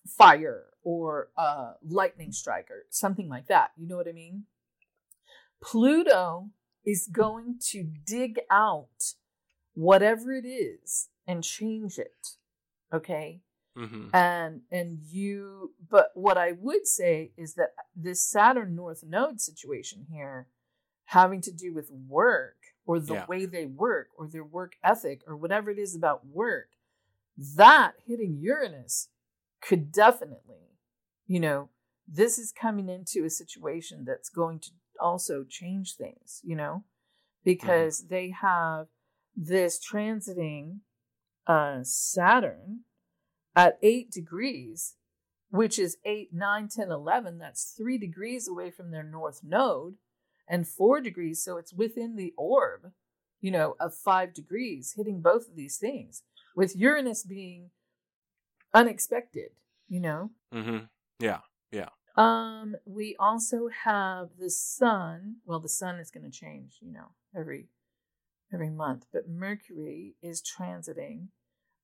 fire 0.07 0.65
or 0.83 1.29
a 1.37 1.71
lightning 1.87 2.31
strike 2.31 2.69
or 2.71 2.85
something 2.89 3.27
like 3.27 3.47
that. 3.47 3.71
You 3.77 3.87
know 3.87 3.97
what 3.97 4.07
I 4.07 4.13
mean? 4.13 4.45
Pluto 5.61 6.49
is 6.85 7.09
going 7.11 7.59
to 7.71 7.83
dig 7.83 8.39
out 8.49 9.13
whatever 9.73 10.31
it 10.33 10.45
is 10.45 11.09
and 11.27 11.43
change 11.43 11.97
it. 11.97 12.35
Okay? 12.93 13.41
Mm-hmm. 13.77 14.13
and 14.15 14.61
and 14.71 14.99
you 15.09 15.73
but 15.89 16.09
what 16.15 16.37
i 16.37 16.51
would 16.51 16.87
say 16.87 17.31
is 17.37 17.53
that 17.53 17.69
this 17.95 18.21
saturn 18.23 18.75
north 18.75 19.03
node 19.07 19.39
situation 19.39 20.07
here 20.11 20.47
having 21.05 21.39
to 21.41 21.51
do 21.51 21.73
with 21.73 21.89
work 21.91 22.57
or 22.85 22.99
the 22.99 23.13
Yeah. 23.13 23.25
way 23.27 23.45
they 23.45 23.65
work 23.65 24.07
or 24.17 24.27
their 24.27 24.43
work 24.43 24.73
ethic 24.83 25.21
or 25.27 25.35
whatever 25.35 25.69
it 25.69 25.77
is 25.79 25.95
about 25.95 26.25
work 26.25 26.69
that 27.55 27.93
hitting 28.05 28.37
uranus 28.39 29.09
could 29.61 29.91
definitely 29.91 30.77
you 31.27 31.39
know 31.39 31.69
this 32.07 32.37
is 32.39 32.51
coming 32.51 32.89
into 32.89 33.23
a 33.23 33.29
situation 33.29 34.03
that's 34.05 34.29
going 34.29 34.59
to 34.59 34.71
also 34.99 35.45
change 35.47 35.95
things 35.95 36.41
you 36.43 36.55
know 36.55 36.83
because 37.45 38.07
they 38.07 38.31
have 38.31 38.87
this 39.35 39.79
transiting 39.79 40.79
uh 41.47 41.79
saturn 41.83 42.81
at 43.55 43.77
8 43.81 44.11
degrees 44.11 44.95
which 45.51 45.79
is 45.79 45.97
8 46.05 46.33
9 46.33 46.67
10 46.67 46.91
11 46.91 47.37
that's 47.39 47.73
3 47.77 47.97
degrees 47.97 48.47
away 48.47 48.71
from 48.71 48.91
their 48.91 49.03
north 49.03 49.41
node 49.43 49.95
and 50.47 50.67
4 50.67 51.01
degrees 51.01 51.43
so 51.43 51.57
it's 51.57 51.73
within 51.73 52.15
the 52.15 52.33
orb 52.37 52.91
you 53.41 53.51
know 53.51 53.75
of 53.79 53.93
5 53.93 54.33
degrees 54.33 54.93
hitting 54.95 55.21
both 55.21 55.47
of 55.47 55.55
these 55.55 55.77
things 55.77 56.23
with 56.55 56.75
uranus 56.75 57.23
being 57.23 57.71
unexpected 58.73 59.51
you 59.87 59.99
know 59.99 60.31
Mm-hmm. 60.53 60.85
Yeah. 61.19 61.39
Yeah. 61.71 61.89
Um, 62.15 62.75
we 62.85 63.15
also 63.19 63.69
have 63.83 64.29
the 64.39 64.49
sun. 64.49 65.37
Well, 65.45 65.59
the 65.59 65.69
sun 65.69 65.99
is 65.99 66.11
going 66.11 66.29
to 66.29 66.31
change, 66.31 66.77
you 66.81 66.91
know, 66.91 67.11
every 67.35 67.67
every 68.53 68.69
month. 68.69 69.05
But 69.13 69.29
Mercury 69.29 70.15
is 70.21 70.41
transiting 70.41 71.27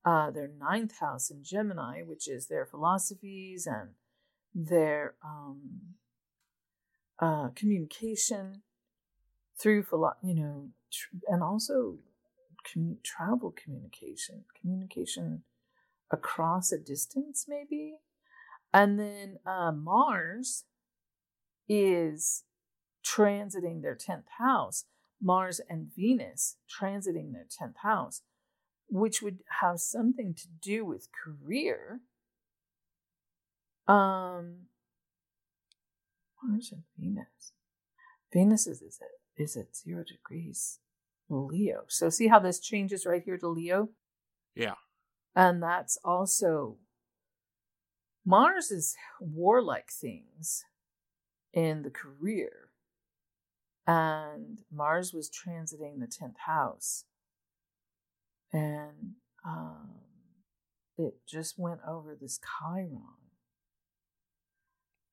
uh, 0.05 0.29
their 0.31 0.47
ninth 0.47 0.99
house 0.99 1.29
in 1.31 1.43
Gemini, 1.43 2.03
which 2.03 2.27
is 2.27 2.47
their 2.47 2.65
philosophies 2.65 3.67
and 3.67 3.89
their 4.53 5.15
um, 5.23 5.95
uh, 7.19 7.49
communication 7.55 8.61
through 9.57 9.83
philo- 9.83 10.17
you 10.23 10.35
know, 10.35 10.69
tr- 10.91 11.15
and 11.27 11.41
also 11.41 11.97
travel 13.03 13.51
communication, 13.51 14.43
communication 14.59 15.43
across 16.11 16.71
a 16.71 16.77
distance, 16.77 17.45
maybe. 17.47 17.95
And 18.73 18.99
then 18.99 19.37
uh, 19.45 19.71
Mars 19.71 20.65
is 21.67 22.43
transiting 23.03 23.81
their 23.81 23.95
10th 23.95 24.29
house. 24.37 24.85
Mars 25.21 25.61
and 25.69 25.91
Venus 25.95 26.57
transiting 26.69 27.31
their 27.31 27.45
10th 27.45 27.77
house, 27.77 28.21
which 28.89 29.21
would 29.21 29.39
have 29.61 29.79
something 29.79 30.33
to 30.33 30.47
do 30.61 30.85
with 30.85 31.09
career. 31.11 32.01
Um, 33.87 34.67
Mars 36.41 36.71
and 36.71 36.83
Venus. 36.97 37.53
Venus 38.31 38.67
is, 38.67 38.81
is, 38.81 38.99
at, 39.01 39.41
is 39.43 39.55
at 39.55 39.75
zero 39.75 40.03
degrees 40.03 40.79
Leo. 41.29 41.83
So 41.87 42.09
see 42.09 42.27
how 42.27 42.39
this 42.39 42.59
changes 42.59 43.05
right 43.05 43.23
here 43.23 43.37
to 43.37 43.47
Leo? 43.47 43.89
Yeah. 44.55 44.75
And 45.35 45.61
that's 45.61 45.97
also 46.03 46.77
Mars 48.25 48.71
is 48.71 48.95
warlike 49.19 49.91
things 49.91 50.65
in 51.53 51.83
the 51.83 51.89
career. 51.89 52.69
And 53.87 54.61
Mars 54.71 55.13
was 55.13 55.29
transiting 55.29 55.99
the 55.99 56.07
10th 56.07 56.37
house. 56.45 57.05
And 58.55 59.15
um, 59.45 59.89
it 60.97 61.15
just 61.27 61.59
went 61.59 61.81
over 61.87 62.15
this 62.19 62.39
Chiron. 62.39 63.01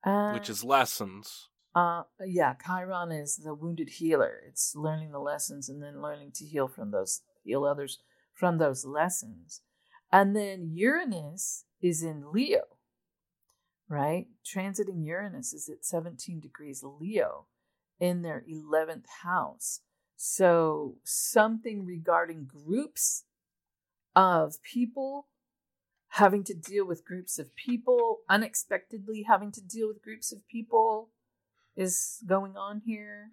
And, 0.04 0.34
Which 0.34 0.48
is 0.48 0.62
lessons. 0.62 1.48
uh, 1.74 2.04
yeah, 2.24 2.54
Chiron 2.64 3.10
is 3.10 3.36
the 3.36 3.54
wounded 3.54 3.88
healer. 3.90 4.40
It's 4.46 4.76
learning 4.76 5.10
the 5.10 5.18
lessons 5.18 5.68
and 5.68 5.82
then 5.82 6.00
learning 6.00 6.32
to 6.36 6.44
heal 6.44 6.68
from 6.68 6.92
those, 6.92 7.22
heal 7.42 7.64
others 7.64 7.98
from 8.32 8.58
those 8.58 8.84
lessons. 8.84 9.62
And 10.12 10.36
then 10.36 10.70
Uranus 10.72 11.64
is 11.80 12.02
in 12.02 12.32
Leo, 12.32 12.62
right? 13.88 14.26
Transiting 14.44 15.04
Uranus 15.04 15.52
is 15.52 15.68
at 15.68 15.84
17 15.84 16.38
degrees 16.38 16.84
Leo 16.84 17.46
in 17.98 18.22
their 18.22 18.44
11th 18.48 19.06
house. 19.22 19.80
So 20.16 20.96
something 21.02 21.84
regarding 21.84 22.44
groups 22.44 23.24
of 24.14 24.62
people 24.62 25.26
having 26.10 26.44
to 26.44 26.54
deal 26.54 26.86
with 26.86 27.06
groups 27.06 27.38
of 27.38 27.54
people, 27.56 28.18
unexpectedly 28.28 29.24
having 29.26 29.50
to 29.50 29.62
deal 29.62 29.88
with 29.88 30.02
groups 30.02 30.30
of 30.30 30.46
people 30.46 31.08
is 31.74 32.22
going 32.26 32.56
on 32.56 32.82
here. 32.84 33.30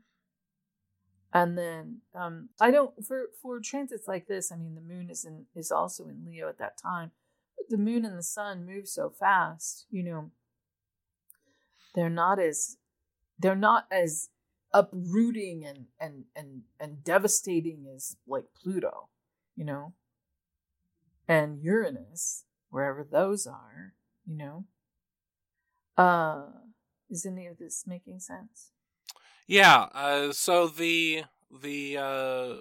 And 1.33 1.57
then 1.57 2.01
um, 2.15 2.49
I 2.59 2.71
don't 2.71 3.05
for 3.05 3.25
for 3.41 3.59
transits 3.59 4.07
like 4.07 4.27
this. 4.27 4.51
I 4.51 4.55
mean, 4.55 4.75
the 4.75 4.81
moon 4.81 5.09
is 5.09 5.25
in 5.25 5.45
is 5.55 5.71
also 5.71 6.05
in 6.05 6.25
Leo 6.25 6.49
at 6.49 6.57
that 6.57 6.77
time, 6.81 7.11
but 7.55 7.69
the 7.69 7.77
moon 7.77 8.03
and 8.03 8.17
the 8.17 8.23
sun 8.23 8.65
move 8.65 8.87
so 8.87 9.09
fast. 9.11 9.85
You 9.91 10.03
know, 10.03 10.31
they're 11.93 12.09
not 12.09 12.39
as 12.39 12.77
they're 13.37 13.55
not 13.55 13.85
as 13.91 14.29
uprooting 14.73 15.65
and 15.65 15.85
and 15.99 16.23
and 16.35 16.61
and 16.79 17.03
devastating 17.03 17.85
as 17.95 18.15
like 18.25 18.45
Pluto. 18.59 19.09
You 19.55 19.65
know, 19.65 19.93
and 21.29 21.61
Uranus, 21.63 22.43
wherever 22.69 23.07
those 23.09 23.47
are. 23.47 23.93
You 24.25 24.35
know, 24.35 24.65
uh, 25.97 26.47
is 27.09 27.25
any 27.25 27.47
of 27.47 27.57
this 27.57 27.85
making 27.87 28.19
sense? 28.19 28.71
Yeah. 29.47 29.87
Uh, 29.93 30.31
so 30.31 30.67
the 30.67 31.23
the 31.49 31.97
uh, 31.97 32.55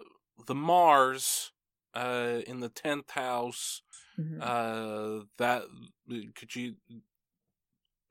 the 0.46 0.54
Mars 0.54 1.52
uh, 1.94 2.40
in 2.46 2.60
the 2.60 2.68
tenth 2.68 3.10
house. 3.10 3.82
Mhm. 4.18 4.38
Uh, 4.40 5.24
that 5.36 5.64
could 6.34 6.54
you 6.54 6.76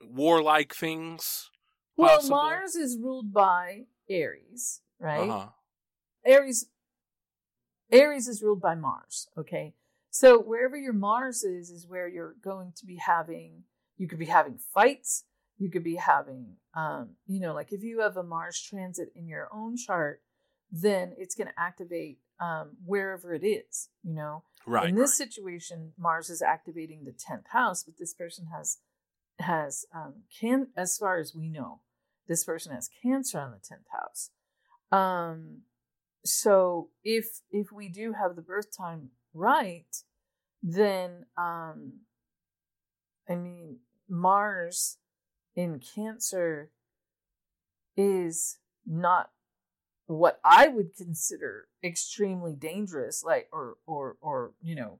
warlike 0.02 0.74
things? 0.76 1.50
Well, 1.96 2.18
possible? 2.18 2.30
Mars 2.36 2.76
is 2.76 2.98
ruled 2.98 3.34
by 3.34 3.86
Aries, 4.10 4.82
right? 5.00 5.30
Uh-huh. 5.30 5.50
Aries 6.26 6.68
Aries 7.92 8.28
is 8.28 8.44
ruled 8.44 8.62
by 8.62 8.76
Mars, 8.76 9.28
okay? 9.38 9.74
So 10.20 10.40
wherever 10.40 10.76
your 10.76 10.94
Mars 10.94 11.44
is 11.44 11.70
is 11.70 11.86
where 11.86 12.08
you're 12.08 12.38
going 12.44 12.74
to 12.78 12.88
be 12.88 12.96
having 12.96 13.66
you 13.98 14.08
could 14.08 14.18
be 14.18 14.26
having 14.26 14.58
fights, 14.58 15.26
you 15.60 15.70
could 15.70 15.84
be 15.84 15.98
having 15.98 16.56
um, 16.74 17.10
you 17.28 17.40
know, 17.40 17.54
like 17.54 17.72
if 17.72 17.84
you 17.84 18.00
have 18.00 18.18
a 18.18 18.24
Mars 18.24 18.60
transit 18.60 19.12
in 19.16 19.28
your 19.28 19.48
own 19.54 19.78
chart, 19.78 20.24
then 20.72 21.14
it's 21.20 21.36
going 21.36 21.50
to 21.50 21.60
activate 21.60 22.18
um, 22.40 22.78
wherever 22.84 23.32
it 23.32 23.46
is, 23.46 23.90
you 24.04 24.16
know. 24.16 24.42
Right. 24.66 24.90
In 24.90 24.96
this 24.96 25.16
situation, 25.16 25.94
Mars 26.00 26.32
is 26.32 26.42
activating 26.42 27.04
the 27.04 27.14
tenth 27.14 27.50
house, 27.50 27.84
but 27.84 28.00
this 28.00 28.16
person 28.16 28.48
has 28.52 28.80
has 29.38 29.86
um, 29.94 30.24
can 30.40 30.70
as 30.76 30.98
far 30.98 31.20
as 31.20 31.36
we 31.36 31.48
know, 31.48 31.82
this 32.28 32.44
person 32.44 32.74
has 32.74 32.90
Cancer 33.04 33.40
on 33.40 33.52
the 33.52 33.60
tenth 33.60 33.86
house. 33.92 34.32
Um, 34.92 35.60
so 36.26 36.90
if 37.04 37.42
if 37.52 37.72
we 37.72 37.88
do 37.88 38.14
have 38.14 38.36
the 38.36 38.42
birth 38.42 38.76
time 38.76 39.12
right, 39.38 40.04
then 40.64 41.26
um, 41.38 41.94
I 43.30 43.36
mean 43.36 43.78
Mars 44.10 44.98
in 45.56 45.80
Cancer 45.80 46.72
is 47.96 48.58
not 48.86 49.32
what 50.08 50.40
I 50.44 50.68
would 50.70 50.96
consider 50.96 51.68
extremely 51.84 52.54
dangerous, 52.54 53.24
like 53.24 53.50
or 53.52 53.78
or 53.86 54.16
or 54.22 54.52
you 54.62 54.76
know, 54.76 55.00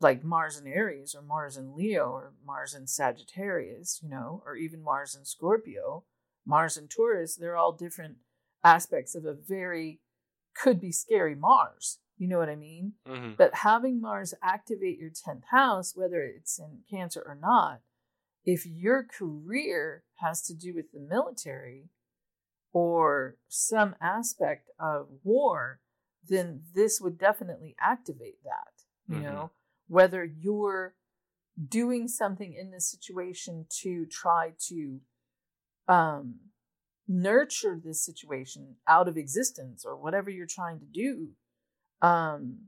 like 0.00 0.24
Mars 0.24 0.58
in 0.58 0.66
Aries 0.66 1.14
or 1.14 1.22
Mars 1.22 1.56
in 1.56 1.76
Leo 1.76 2.10
or 2.10 2.32
Mars 2.44 2.74
in 2.74 2.86
Sagittarius, 2.86 4.00
you 4.02 4.08
know, 4.08 4.42
or 4.44 4.56
even 4.56 4.82
Mars 4.82 5.14
in 5.14 5.24
Scorpio, 5.24 6.04
Mars 6.44 6.76
in 6.76 6.88
Taurus. 6.88 7.36
They're 7.36 7.56
all 7.56 7.72
different 7.72 8.16
aspects 8.64 9.14
of 9.14 9.24
a 9.24 9.34
very 9.34 10.00
could 10.54 10.80
be 10.80 10.92
scary 10.92 11.34
Mars. 11.34 11.98
You 12.22 12.28
know 12.28 12.38
what 12.38 12.48
I 12.48 12.54
mean? 12.54 12.92
Mhm. 13.04 13.36
But 13.36 13.52
having 13.52 14.00
Mars 14.00 14.32
activate 14.40 14.96
your 14.96 15.10
10th 15.10 15.42
house, 15.50 15.96
whether 15.96 16.22
it's 16.22 16.56
in 16.56 16.84
Cancer 16.88 17.20
or 17.26 17.34
not, 17.34 17.80
if 18.44 18.64
your 18.64 19.02
career 19.02 20.04
has 20.20 20.40
to 20.42 20.54
do 20.54 20.72
with 20.72 20.92
the 20.92 21.00
military 21.00 21.88
or 22.72 23.38
some 23.48 23.96
aspect 24.00 24.70
of 24.78 25.08
war, 25.24 25.80
then 26.28 26.62
this 26.76 27.00
would 27.00 27.18
definitely 27.18 27.74
activate 27.80 28.40
that. 28.44 28.84
You 29.08 29.18
Mhm. 29.18 29.22
know, 29.24 29.50
whether 29.88 30.22
you're 30.22 30.94
doing 31.68 32.06
something 32.06 32.54
in 32.54 32.70
this 32.70 32.88
situation 32.88 33.66
to 33.82 34.06
try 34.06 34.52
to 34.68 35.00
um, 35.88 36.52
nurture 37.08 37.80
this 37.84 38.00
situation 38.04 38.76
out 38.86 39.08
of 39.08 39.16
existence 39.16 39.84
or 39.84 39.96
whatever 39.96 40.30
you're 40.30 40.46
trying 40.46 40.78
to 40.78 40.86
do, 40.86 41.34
um, 42.02 42.66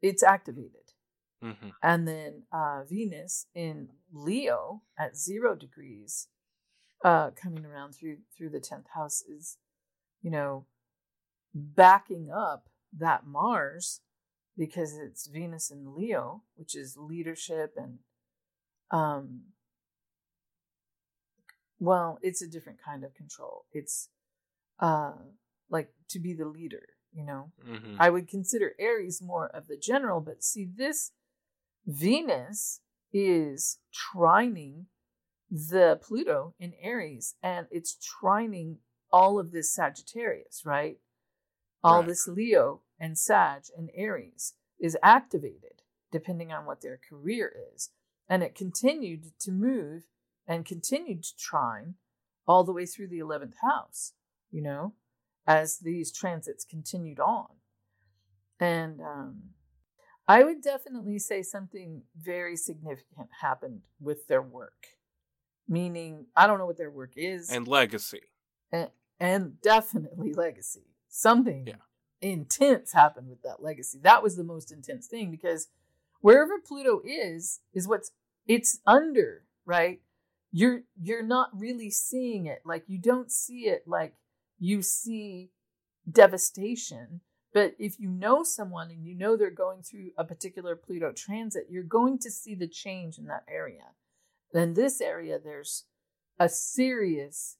it's 0.00 0.22
activated. 0.22 0.92
Mm-hmm. 1.44 1.68
And 1.82 2.06
then 2.06 2.42
uh, 2.52 2.84
Venus 2.88 3.46
in 3.54 3.88
Leo 4.12 4.82
at 4.98 5.16
zero 5.16 5.54
degrees, 5.54 6.28
uh, 7.04 7.30
coming 7.30 7.64
around 7.64 7.92
through 7.92 8.18
through 8.36 8.50
the 8.50 8.60
tenth 8.60 8.88
house 8.94 9.22
is, 9.22 9.56
you 10.22 10.30
know, 10.30 10.66
backing 11.54 12.30
up 12.30 12.68
that 12.96 13.26
Mars 13.26 14.00
because 14.56 14.96
it's 14.98 15.26
Venus 15.26 15.70
in 15.70 15.96
Leo, 15.96 16.42
which 16.56 16.74
is 16.76 16.96
leadership 16.98 17.74
and 17.76 17.98
um 18.90 19.42
well, 21.78 22.18
it's 22.20 22.42
a 22.42 22.48
different 22.48 22.78
kind 22.84 23.04
of 23.04 23.14
control. 23.14 23.64
It's 23.72 24.10
uh 24.78 25.12
like 25.70 25.88
to 26.10 26.18
be 26.18 26.34
the 26.34 26.46
leader, 26.46 26.86
you 27.12 27.24
know. 27.24 27.50
Mm-hmm. 27.68 27.96
I 27.98 28.10
would 28.10 28.28
consider 28.28 28.74
Aries 28.78 29.20
more 29.22 29.48
of 29.48 29.66
the 29.66 29.76
general, 29.76 30.20
but 30.20 30.42
see 30.42 30.64
this 30.64 31.12
Venus 31.86 32.80
is 33.12 33.78
trining 33.92 34.84
the 35.50 35.98
Pluto 36.00 36.54
in 36.60 36.74
Aries 36.80 37.34
and 37.42 37.66
it's 37.70 37.96
trining 38.22 38.76
all 39.12 39.38
of 39.38 39.50
this 39.50 39.74
Sagittarius, 39.74 40.62
right? 40.64 40.98
All 41.82 42.00
Right. 42.00 42.08
this 42.08 42.28
Leo 42.28 42.82
and 42.98 43.18
Sag 43.18 43.62
and 43.76 43.90
Aries 43.94 44.54
is 44.78 44.96
activated 45.02 45.82
depending 46.12 46.52
on 46.52 46.66
what 46.66 46.80
their 46.80 46.98
career 47.08 47.52
is. 47.74 47.90
And 48.28 48.42
it 48.42 48.54
continued 48.54 49.32
to 49.40 49.50
move 49.50 50.04
and 50.46 50.64
continued 50.64 51.22
to 51.24 51.36
trine 51.36 51.94
all 52.46 52.64
the 52.64 52.72
way 52.72 52.86
through 52.86 53.08
the 53.08 53.18
11th 53.18 53.54
house, 53.62 54.12
you 54.50 54.62
know, 54.62 54.94
as 55.50 55.78
these 55.78 56.12
transits 56.12 56.64
continued 56.64 57.18
on. 57.18 57.48
And 58.60 59.00
um, 59.00 59.42
I 60.28 60.44
would 60.44 60.62
definitely 60.62 61.18
say 61.18 61.42
something 61.42 62.02
very 62.16 62.56
significant 62.56 63.28
happened 63.40 63.80
with 64.00 64.28
their 64.28 64.42
work. 64.42 64.86
Meaning, 65.66 66.26
I 66.36 66.46
don't 66.46 66.58
know 66.58 66.66
what 66.66 66.78
their 66.78 66.90
work 66.90 67.12
is, 67.16 67.50
And 67.50 67.66
legacy. 67.66 68.22
and, 68.70 68.90
and 69.18 69.60
definitely 69.60 70.32
legacy. 70.34 70.86
Something 71.08 71.66
Yeah. 71.66 71.82
intense 72.20 72.92
happened 72.92 73.28
with 73.28 73.42
that 73.42 73.60
legacy. 73.60 73.98
That 74.02 74.22
was 74.22 74.36
the 74.36 74.44
most 74.44 74.70
intense 74.70 75.08
thing 75.08 75.32
because 75.32 75.66
wherever 76.20 76.60
Pluto 76.60 77.00
is, 77.04 77.60
is 77.74 77.88
what's 77.88 78.12
it's 78.46 78.78
under, 78.86 79.44
right? 79.64 80.00
You're 80.52 80.82
you're 81.00 81.22
not 81.24 81.50
really 81.52 81.90
seeing 81.90 82.46
it. 82.46 82.62
Like 82.64 82.84
you 82.86 82.98
don't 82.98 83.30
see 83.32 83.62
it 83.66 83.82
like 83.86 84.14
you 84.60 84.82
see 84.82 85.50
devastation. 86.08 87.22
But 87.52 87.74
if 87.80 87.98
you 87.98 88.08
know 88.08 88.44
someone 88.44 88.90
and 88.90 89.04
you 89.04 89.16
know 89.16 89.36
they're 89.36 89.50
going 89.50 89.82
through 89.82 90.10
a 90.16 90.24
particular 90.24 90.76
Pluto 90.76 91.10
transit, 91.10 91.66
you're 91.68 91.82
going 91.82 92.18
to 92.20 92.30
see 92.30 92.54
the 92.54 92.68
change 92.68 93.18
in 93.18 93.26
that 93.26 93.44
area. 93.50 93.86
In 94.54 94.74
this 94.74 95.00
area, 95.00 95.38
there's 95.42 95.86
a 96.38 96.48
serious 96.48 97.56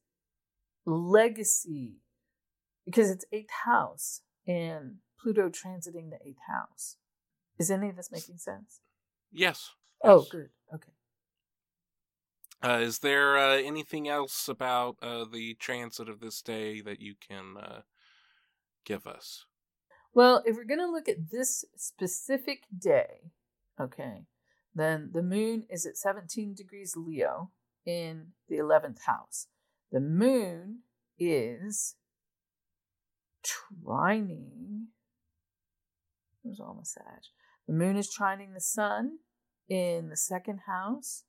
legacy 0.86 1.96
because 2.84 3.10
it's 3.10 3.24
eighth 3.32 3.50
house 3.64 4.20
and 4.46 4.96
Pluto 5.20 5.48
transiting 5.48 6.10
the 6.10 6.18
eighth 6.24 6.42
house. 6.48 6.96
Is 7.58 7.70
any 7.70 7.88
of 7.88 7.96
this 7.96 8.12
making 8.12 8.38
sense? 8.38 8.80
Yes. 9.32 9.70
Oh, 10.02 10.26
good. 10.30 10.50
Uh, 12.62 12.78
is 12.82 12.98
there 12.98 13.38
uh, 13.38 13.56
anything 13.56 14.06
else 14.06 14.48
about 14.48 14.96
uh, 15.00 15.24
the 15.24 15.54
transit 15.54 16.08
of 16.08 16.20
this 16.20 16.42
day 16.42 16.80
that 16.82 17.00
you 17.00 17.14
can 17.26 17.56
uh, 17.56 17.80
give 18.84 19.06
us? 19.06 19.46
Well, 20.12 20.42
if 20.44 20.56
we're 20.56 20.64
going 20.64 20.80
to 20.80 20.90
look 20.90 21.08
at 21.08 21.30
this 21.30 21.64
specific 21.76 22.64
day, 22.76 23.32
okay, 23.80 24.24
then 24.74 25.10
the 25.12 25.22
moon 25.22 25.64
is 25.70 25.86
at 25.86 25.96
17 25.96 26.54
degrees 26.54 26.96
Leo 26.96 27.50
in 27.86 28.32
the 28.48 28.56
11th 28.56 29.02
house. 29.06 29.46
The 29.90 30.00
moon 30.00 30.80
is 31.18 31.94
trining. 33.42 34.86
There's 36.44 36.60
all 36.60 36.74
my 36.74 36.82
Sag. 36.82 37.04
The 37.66 37.72
moon 37.72 37.96
is 37.96 38.14
trining 38.14 38.52
the 38.52 38.60
sun 38.60 39.18
in 39.68 40.08
the 40.08 40.16
second 40.16 40.60
house. 40.66 41.24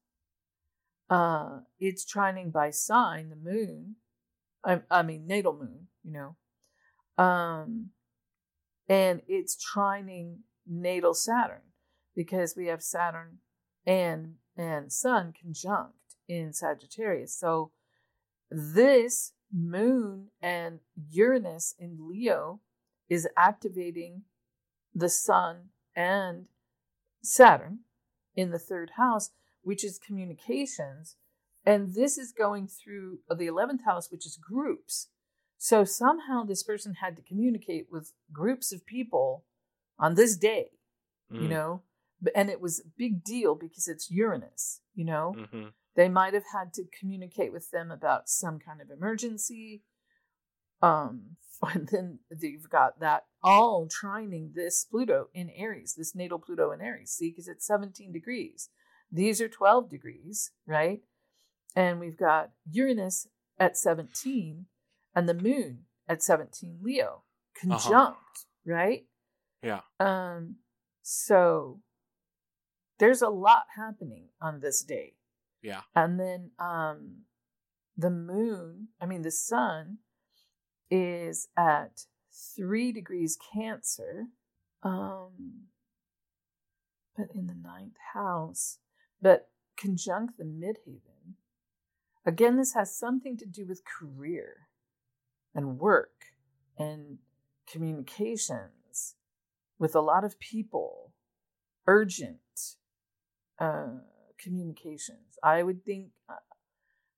Uh, 1.12 1.60
it's 1.78 2.06
trining 2.06 2.54
by 2.54 2.70
sign 2.70 3.30
the 3.30 3.36
moon. 3.36 3.98
I, 4.64 4.82
I 4.90 5.04
mean 5.04 5.28
natal 5.28 5.54
moon, 5.54 5.88
you 6.04 6.14
know. 6.14 7.24
Um, 7.24 7.90
and 8.88 9.22
it's 9.28 9.58
trining 9.62 10.38
natal 10.66 11.14
Saturn 11.14 11.74
because 12.16 12.56
we 12.56 12.68
have 12.68 12.82
Saturn 12.82 13.40
and 13.86 14.36
and 14.56 14.92
Sun 14.92 15.34
conjunct 15.40 16.16
in 16.30 16.54
Sagittarius. 16.54 17.38
So 17.38 17.72
this 18.50 19.34
moon 19.54 20.28
and 20.42 20.80
Uranus 21.10 21.76
in 21.78 21.98
Leo 22.10 22.62
is 23.10 23.28
activating 23.36 24.22
the 24.96 25.10
Sun 25.10 25.70
and 25.94 26.46
Saturn 27.22 27.80
in 28.36 28.52
the 28.52 28.60
third 28.60 28.92
house, 28.96 29.32
which 29.64 29.84
is 29.84 30.00
communications. 30.00 31.16
And 31.66 31.94
this 31.94 32.18
is 32.18 32.32
going 32.32 32.68
through 32.68 33.20
the 33.30 33.48
11th 33.48 33.86
house, 33.86 34.10
which 34.12 34.26
is 34.26 34.38
groups. 34.38 35.10
So 35.58 35.84
somehow 35.84 36.44
this 36.44 36.64
person 36.64 36.96
had 36.96 37.16
to 37.18 37.22
communicate 37.22 37.88
with 37.92 38.14
groups 38.32 38.72
of 38.72 38.86
people 38.86 39.46
on 40.00 40.16
this 40.16 40.36
day, 40.36 40.72
you 41.30 41.42
Mm. 41.42 41.50
know? 41.50 41.84
And 42.36 42.50
it 42.50 42.60
was 42.60 42.80
a 42.80 42.90
big 42.98 43.24
deal 43.24 43.56
because 43.56 43.88
it's 43.88 44.10
Uranus, 44.10 44.82
you 44.96 45.06
know? 45.06 45.36
Mm-hmm. 45.38 45.68
They 45.96 46.10
might 46.10 46.34
have 46.34 46.46
had 46.52 46.74
to 46.76 46.86
communicate 47.00 47.52
with 47.52 47.70
them 47.72 47.92
about 47.92 48.30
some 48.30 48.60
kind 48.60 48.82
of 48.82 48.90
emergency. 48.90 49.84
Um, 50.82 51.38
and 51.62 51.88
then 51.90 52.20
you've 52.40 52.70
got 52.70 53.00
that 53.00 53.26
all 53.44 53.88
trining 53.88 54.56
this 54.56 54.86
Pluto 54.86 55.30
in 55.34 55.50
Aries, 55.52 55.94
this 55.96 56.16
natal 56.16 56.40
Pluto 56.40 56.72
in 56.72 56.82
Aries. 56.82 57.12
See, 57.12 57.30
because 57.30 57.48
it's 57.48 57.68
17 57.68 58.12
degrees. 58.12 58.70
These 59.12 59.42
are 59.42 59.50
12 59.50 59.90
degrees, 59.90 60.52
right? 60.66 61.02
And 61.76 62.00
we've 62.00 62.18
got 62.18 62.52
Uranus 62.70 63.28
at 63.60 63.78
17 63.78 64.66
and 65.16 65.30
the 65.30 65.34
moon 65.34 65.86
at 66.08 66.24
17 66.24 66.80
Leo 66.82 67.24
conjunct, 67.60 68.46
right? 68.66 69.06
Yeah. 69.62 69.82
Um, 70.00 70.56
so 71.02 71.82
there's 73.00 73.22
a 73.22 73.30
lot 73.30 73.64
happening 73.76 74.30
on 74.42 74.60
this 74.60 74.84
day. 74.84 75.14
Yeah. 75.62 75.82
And 75.96 76.20
then 76.20 76.52
um 76.60 77.24
the 77.98 78.10
moon, 78.10 78.90
I 79.02 79.06
mean 79.06 79.22
the 79.22 79.32
sun 79.32 79.98
is 80.90 81.50
at 81.58 82.06
3 82.56 82.92
degrees 82.92 83.38
Cancer. 83.54 84.28
Um 84.84 85.68
but 87.18 87.28
in 87.36 87.48
the 87.48 87.56
ninth 87.56 87.98
house, 88.14 88.78
but 89.22 89.50
conjunct 89.78 90.38
the 90.38 90.44
midheaven. 90.44 91.36
Again, 92.26 92.58
this 92.58 92.74
has 92.74 92.96
something 92.96 93.38
to 93.38 93.46
do 93.46 93.66
with 93.66 93.82
career 93.84 94.68
and 95.56 95.80
work 95.80 96.26
and 96.78 97.18
communications 97.70 99.16
with 99.80 99.96
a 99.96 100.02
lot 100.02 100.24
of 100.24 100.40
people, 100.40 101.14
urgent 101.88 102.40
uh, 103.60 103.88
communications. 104.40 105.38
I 105.44 105.64
would 105.64 105.84
think, 105.84 106.10
uh, 106.30 106.36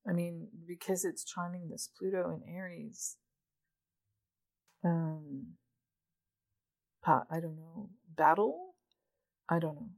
I 0.08 0.14
mean, 0.14 0.48
because 0.66 1.04
it's 1.04 1.26
trining 1.26 1.70
this 1.70 1.90
Pluto 1.98 2.30
in 2.30 2.54
Aries. 2.54 3.18
Um, 4.84 5.56
I 7.06 7.40
don't 7.42 7.58
know, 7.58 7.90
battle? 8.16 8.76
I 9.50 9.60
don't 9.60 9.76
know. 9.76 9.90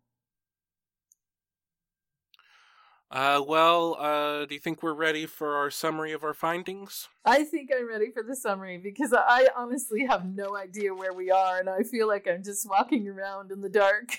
Uh, 3.11 3.41
well, 3.47 3.95
uh, 3.99 4.45
do 4.45 4.55
you 4.55 4.59
think 4.59 4.81
we're 4.81 4.93
ready 4.93 5.25
for 5.25 5.55
our 5.55 5.69
summary 5.69 6.11
of 6.11 6.23
our 6.23 6.33
findings? 6.33 7.07
I 7.23 7.43
think 7.43 7.69
I'm 7.75 7.87
ready 7.87 8.09
for 8.11 8.23
the 8.23 8.35
summary 8.35 8.77
because 8.77 9.13
I 9.13 9.47
honestly 9.55 10.05
have 10.05 10.25
no 10.25 10.57
idea 10.57 10.93
where 10.93 11.13
we 11.13 11.29
are, 11.29 11.59
and 11.59 11.69
I 11.69 11.83
feel 11.83 12.07
like 12.07 12.27
I'm 12.27 12.43
just 12.43 12.67
walking 12.67 13.07
around 13.07 13.51
in 13.51 13.61
the 13.61 13.69
dark. 13.69 14.17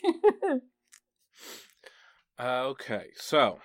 Uh, 2.38 2.40
okay, 2.68 3.08
so 3.16 3.58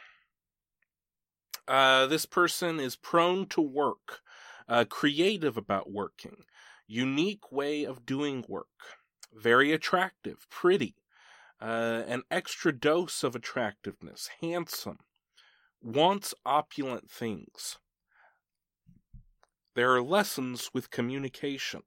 uh, 1.68 2.08
this 2.08 2.26
person 2.26 2.80
is 2.80 2.96
prone 2.96 3.46
to 3.48 3.62
work, 3.62 4.22
uh, 4.68 4.86
creative 4.90 5.56
about 5.56 5.92
working, 5.92 6.38
unique 6.88 7.52
way 7.52 7.84
of 7.84 8.08
doing 8.08 8.44
work, 8.48 8.98
very 9.32 9.72
attractive, 9.72 10.48
pretty, 10.50 10.96
uh, 11.62 12.02
an 12.08 12.24
extra 12.32 12.74
dose 12.74 13.24
of 13.24 13.36
attractiveness, 13.36 14.30
handsome, 14.42 14.98
wants 15.82 16.34
opulent 16.46 17.10
things. 17.10 17.78
There 19.76 19.94
are 19.94 20.02
lessons 20.02 20.70
with 20.74 20.92
communication. 20.92 21.84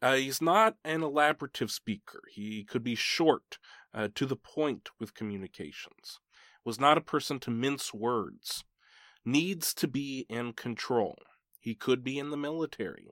Uh, 0.00 0.14
he's 0.14 0.42
not 0.42 0.76
an 0.84 1.00
elaborative 1.00 1.70
speaker. 1.70 2.22
He 2.30 2.64
could 2.64 2.82
be 2.82 2.94
short, 2.94 3.58
uh, 3.94 4.08
to 4.14 4.26
the 4.26 4.36
point 4.36 4.90
with 4.98 5.14
communications. 5.14 6.20
Was 6.64 6.80
not 6.80 6.98
a 6.98 7.02
person 7.02 7.38
to 7.40 7.50
mince 7.50 7.94
words. 7.94 8.64
Needs 9.24 9.72
to 9.74 9.88
be 9.88 10.26
in 10.28 10.52
control. 10.52 11.16
He 11.60 11.74
could 11.74 12.02
be 12.02 12.18
in 12.18 12.30
the 12.30 12.36
military. 12.36 13.08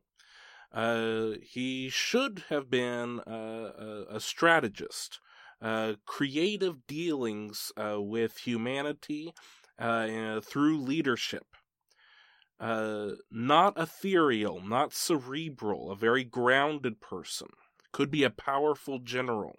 Uh, 0.72 1.32
he 1.42 1.88
should 1.90 2.44
have 2.48 2.70
been 2.70 3.20
a, 3.26 4.04
a 4.10 4.20
strategist. 4.20 5.20
Uh, 5.62 5.94
creative 6.06 6.86
dealings 6.88 7.70
uh, 7.76 8.00
with 8.00 8.38
humanity 8.38 9.32
uh, 9.78 10.40
through 10.40 10.76
leadership. 10.76 11.46
Uh, 12.58 13.10
not 13.30 13.78
ethereal, 13.78 14.60
not 14.60 14.92
cerebral, 14.92 15.90
a 15.90 15.96
very 15.96 16.24
grounded 16.24 17.00
person. 17.00 17.48
Could 17.92 18.10
be 18.10 18.24
a 18.24 18.30
powerful 18.30 18.98
general. 18.98 19.56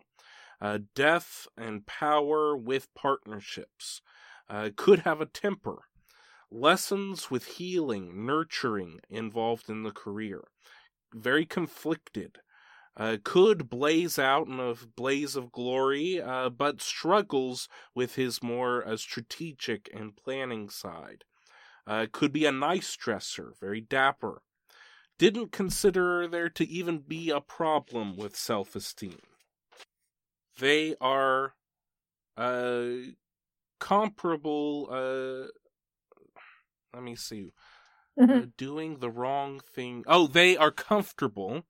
Uh, 0.62 0.80
death 0.96 1.48
and 1.58 1.86
power 1.86 2.56
with 2.56 2.94
partnerships. 2.96 4.02
Uh, 4.50 4.70
could 4.76 5.00
have 5.00 5.22
a 5.22 5.26
temper. 5.26 5.84
Lessons 6.50 7.32
with 7.32 7.58
healing, 7.58 8.26
nurturing 8.26 9.00
involved 9.10 9.70
in 9.70 9.84
the 9.84 9.92
career. 9.92 10.44
Very 11.14 11.46
conflicted. 11.46 12.40
Uh, 12.96 13.18
could 13.24 13.70
blaze 13.70 14.20
out 14.20 14.48
in 14.48 14.60
a 14.60 14.76
blaze 14.96 15.36
of 15.36 15.52
glory, 15.52 16.22
uh, 16.22 16.50
but 16.50 16.80
struggles 16.80 17.68
with 17.96 18.16
his 18.16 18.44
more 18.44 18.88
uh, 18.88 18.96
strategic 18.96 19.90
and 19.94 20.16
planning 20.16 20.70
side. 20.70 21.24
Uh, 21.88 22.06
could 22.12 22.32
be 22.32 22.46
a 22.46 22.52
nice 22.52 22.96
dresser, 22.96 23.54
very 23.60 23.82
dapper. 23.82 24.42
Didn't 25.18 25.52
consider 25.52 26.28
there 26.28 26.50
to 26.50 26.68
even 26.68 27.00
be 27.00 27.30
a 27.30 27.42
problem 27.42 28.16
with 28.16 28.36
self 28.36 28.76
esteem. 28.76 29.20
They 30.60 30.96
are 31.02 31.56
uh, 32.38 32.86
comparable. 33.80 34.88
Uh, 34.92 35.48
let 36.94 37.04
me 37.04 37.16
see. 37.16 37.52
Uh, 38.22 38.44
doing 38.58 39.00
the 39.00 39.10
wrong 39.10 39.62
thing. 39.74 40.04
Oh, 40.08 40.28
they 40.28 40.56
are 40.56 40.72
comfortable. 40.72 41.64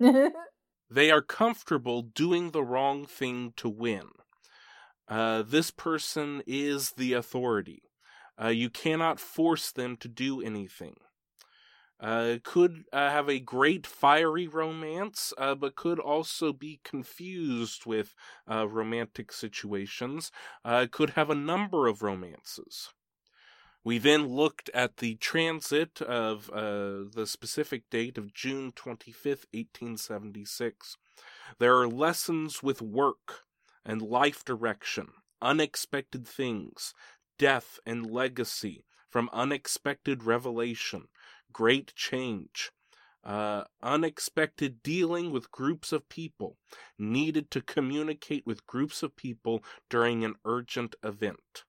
they 0.94 1.10
are 1.10 1.22
comfortable 1.22 2.02
doing 2.02 2.50
the 2.50 2.62
wrong 2.62 3.04
thing 3.04 3.52
to 3.56 3.68
win. 3.68 4.08
Uh, 5.08 5.42
this 5.42 5.70
person 5.70 6.42
is 6.46 6.92
the 6.92 7.12
authority. 7.12 7.82
Uh, 8.40 8.48
you 8.48 8.70
cannot 8.70 9.20
force 9.20 9.72
them 9.72 9.96
to 9.96 10.08
do 10.08 10.40
anything. 10.40 10.96
Uh, 12.00 12.36
could 12.42 12.84
uh, 12.92 13.10
have 13.10 13.28
a 13.28 13.38
great 13.38 13.86
fiery 13.86 14.46
romance, 14.46 15.32
uh, 15.38 15.54
but 15.54 15.76
could 15.76 15.98
also 15.98 16.52
be 16.52 16.80
confused 16.84 17.86
with 17.86 18.14
uh, 18.50 18.68
romantic 18.68 19.32
situations. 19.32 20.30
Could 20.90 21.10
have 21.10 21.30
a 21.30 21.34
number 21.34 21.86
of 21.86 22.02
romances. 22.02 22.92
We 23.84 23.98
then 23.98 24.28
looked 24.28 24.70
at 24.70 24.96
the 24.96 25.16
transit 25.16 26.00
of 26.00 26.48
uh, 26.48 27.04
the 27.14 27.26
specific 27.26 27.90
date 27.90 28.16
of 28.16 28.32
June 28.32 28.72
25th, 28.72 29.44
1876. 29.52 30.96
There 31.58 31.76
are 31.76 31.86
lessons 31.86 32.62
with 32.62 32.80
work 32.80 33.42
and 33.84 34.00
life 34.00 34.42
direction, 34.42 35.08
unexpected 35.42 36.26
things, 36.26 36.94
death 37.38 37.78
and 37.84 38.10
legacy, 38.10 38.86
from 39.10 39.28
unexpected 39.34 40.24
revelation, 40.24 41.08
great 41.52 41.94
change, 41.94 42.72
uh, 43.22 43.64
unexpected 43.82 44.82
dealing 44.82 45.30
with 45.30 45.50
groups 45.50 45.92
of 45.92 46.08
people, 46.08 46.56
needed 46.98 47.50
to 47.50 47.60
communicate 47.60 48.46
with 48.46 48.66
groups 48.66 49.02
of 49.02 49.14
people 49.14 49.62
during 49.90 50.24
an 50.24 50.36
urgent 50.46 50.94
event. 51.02 51.64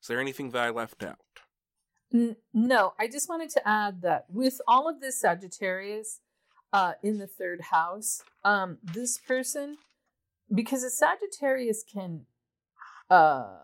Is 0.00 0.08
there 0.08 0.20
anything 0.20 0.50
that 0.50 0.62
I 0.62 0.70
left 0.70 1.02
out? 1.02 1.18
No, 2.54 2.94
I 2.98 3.06
just 3.08 3.28
wanted 3.28 3.50
to 3.50 3.68
add 3.68 4.00
that 4.02 4.26
with 4.30 4.60
all 4.66 4.88
of 4.88 5.00
this 5.00 5.20
Sagittarius 5.20 6.20
uh, 6.72 6.92
in 7.02 7.18
the 7.18 7.26
third 7.26 7.60
house, 7.70 8.22
um, 8.44 8.78
this 8.82 9.18
person, 9.18 9.76
because 10.54 10.82
a 10.82 10.90
Sagittarius 10.90 11.84
can 11.84 12.24
uh, 13.10 13.58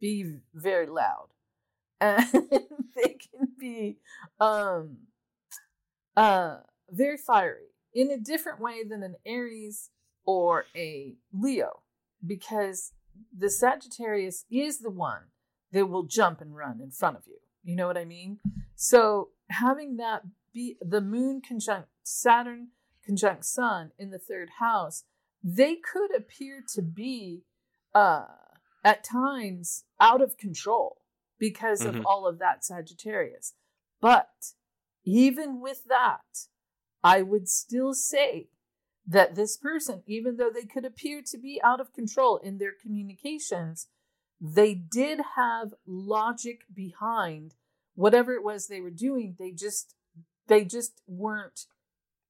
be 0.00 0.38
very 0.54 0.86
loud 0.86 1.28
and 2.00 2.26
they 2.32 3.16
can 3.18 3.48
be 3.58 3.98
um, 4.40 4.96
uh, 6.16 6.58
very 6.90 7.16
fiery 7.16 7.68
in 7.94 8.10
a 8.10 8.18
different 8.18 8.60
way 8.60 8.82
than 8.84 9.02
an 9.02 9.16
Aries 9.26 9.90
or 10.24 10.66
a 10.74 11.14
Leo 11.32 11.82
because 12.26 12.92
the 13.36 13.50
Sagittarius 13.50 14.44
is 14.50 14.80
the 14.80 14.90
one 14.90 15.22
that 15.72 15.86
will 15.86 16.04
jump 16.04 16.40
and 16.40 16.56
run 16.56 16.80
in 16.82 16.90
front 16.90 17.16
of 17.16 17.22
you. 17.26 17.38
You 17.62 17.76
know 17.76 17.86
what 17.86 17.98
I 17.98 18.04
mean? 18.04 18.38
So 18.74 19.30
having 19.50 19.96
that 19.96 20.22
be 20.52 20.76
the 20.80 21.00
moon 21.00 21.40
conjunct 21.46 21.88
Saturn 22.02 22.68
conjunct 23.04 23.44
Sun 23.44 23.92
in 23.98 24.10
the 24.10 24.18
third 24.18 24.50
house, 24.58 25.04
they 25.42 25.76
could 25.76 26.14
appear 26.14 26.62
to 26.74 26.82
be 26.82 27.44
uh 27.94 28.24
at 28.84 29.04
times 29.04 29.84
out 30.00 30.22
of 30.22 30.38
control 30.38 31.02
because 31.38 31.82
mm-hmm. 31.82 31.98
of 31.98 32.06
all 32.06 32.26
of 32.26 32.38
that 32.38 32.64
Sagittarius. 32.64 33.54
But 34.00 34.52
even 35.04 35.60
with 35.60 35.84
that, 35.88 36.46
I 37.02 37.22
would 37.22 37.48
still 37.48 37.94
say 37.94 38.48
that 39.10 39.34
this 39.34 39.56
person, 39.56 40.02
even 40.06 40.36
though 40.36 40.50
they 40.54 40.64
could 40.64 40.84
appear 40.84 41.20
to 41.20 41.36
be 41.36 41.60
out 41.64 41.80
of 41.80 41.92
control 41.92 42.36
in 42.36 42.58
their 42.58 42.72
communications, 42.80 43.88
they 44.40 44.72
did 44.72 45.18
have 45.36 45.74
logic 45.84 46.60
behind 46.72 47.54
whatever 47.96 48.32
it 48.34 48.44
was 48.44 48.68
they 48.68 48.80
were 48.80 48.90
doing. 48.90 49.34
They 49.36 49.50
just 49.50 49.96
they 50.46 50.64
just 50.64 51.02
weren't 51.08 51.66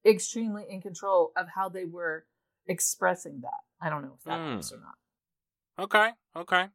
extremely 0.06 0.64
in 0.68 0.80
control 0.80 1.32
of 1.36 1.48
how 1.54 1.68
they 1.68 1.84
were 1.84 2.24
expressing 2.66 3.42
that. 3.42 3.60
I 3.80 3.90
don't 3.90 4.02
know 4.02 4.14
if 4.16 4.24
that 4.24 4.38
mm. 4.38 4.52
helps 4.52 4.72
or 4.72 4.78
not. 4.78 5.84
Okay, 5.84 6.10
okay. 6.34 6.68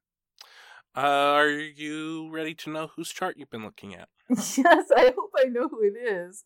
Uh, 0.95 1.33
are 1.33 1.49
you 1.49 2.29
ready 2.31 2.53
to 2.53 2.69
know 2.69 2.91
whose 2.95 3.09
chart 3.09 3.37
you've 3.37 3.49
been 3.49 3.65
looking 3.65 3.95
at? 3.95 4.07
yes, 4.29 4.91
I 4.95 5.13
hope 5.17 5.31
I 5.35 5.45
know 5.49 5.67
who 5.67 5.81
it 5.81 5.97
is. 5.97 6.45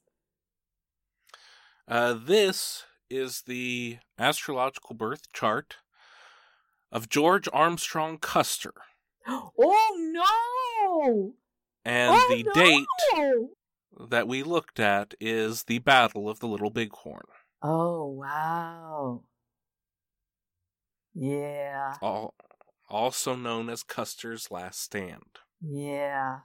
Uh, 1.87 2.13
this 2.13 2.85
is 3.09 3.43
the 3.43 3.97
astrological 4.17 4.95
birth 4.95 5.31
chart 5.33 5.77
of 6.91 7.09
George 7.09 7.47
Armstrong 7.53 8.17
Custer. 8.17 8.73
Oh 9.61 10.13
no! 10.13 11.33
And 11.85 12.15
oh, 12.15 12.27
the 12.29 12.43
no! 12.43 12.53
date 12.53 14.09
that 14.09 14.27
we 14.27 14.43
looked 14.43 14.79
at 14.79 15.13
is 15.19 15.63
the 15.63 15.79
Battle 15.79 16.29
of 16.29 16.39
the 16.39 16.47
Little 16.47 16.69
Bighorn. 16.69 17.25
Oh 17.61 18.05
wow. 18.07 19.23
Yeah. 21.13 21.95
All, 22.01 22.33
also 22.89 23.35
known 23.35 23.69
as 23.69 23.83
Custer's 23.83 24.49
Last 24.49 24.81
Stand. 24.81 25.39
Yeah. 25.61 26.39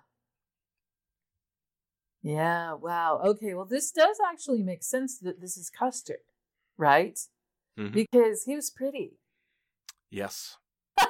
Yeah, 2.22 2.72
wow. 2.74 3.20
Okay, 3.22 3.52
well, 3.54 3.66
this 3.66 3.90
does 3.90 4.16
actually 4.26 4.62
make 4.62 4.82
sense 4.82 5.18
that 5.18 5.40
this 5.40 5.58
is 5.58 5.68
Custer, 5.68 6.18
right? 6.76 7.18
Mm-hmm. 7.78 7.94
Because 7.94 8.44
he 8.44 8.54
was 8.54 8.70
pretty. 8.70 9.18
Yes. 10.10 10.56
he 10.98 11.04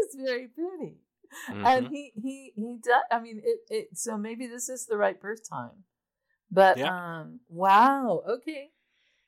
was 0.00 0.16
very 0.16 0.48
pretty. 0.48 0.96
Mm-hmm. 1.50 1.66
And 1.66 1.88
he, 1.88 2.12
he, 2.20 2.52
he 2.54 2.78
does, 2.82 3.02
I 3.10 3.20
mean, 3.20 3.40
it, 3.42 3.58
it, 3.68 3.88
so 3.94 4.16
maybe 4.16 4.46
this 4.46 4.68
is 4.68 4.86
the 4.86 4.96
right 4.96 5.20
birth 5.20 5.48
time. 5.48 5.84
But, 6.50 6.76
yeah. 6.78 7.20
um, 7.20 7.40
wow, 7.48 8.22
okay. 8.28 8.70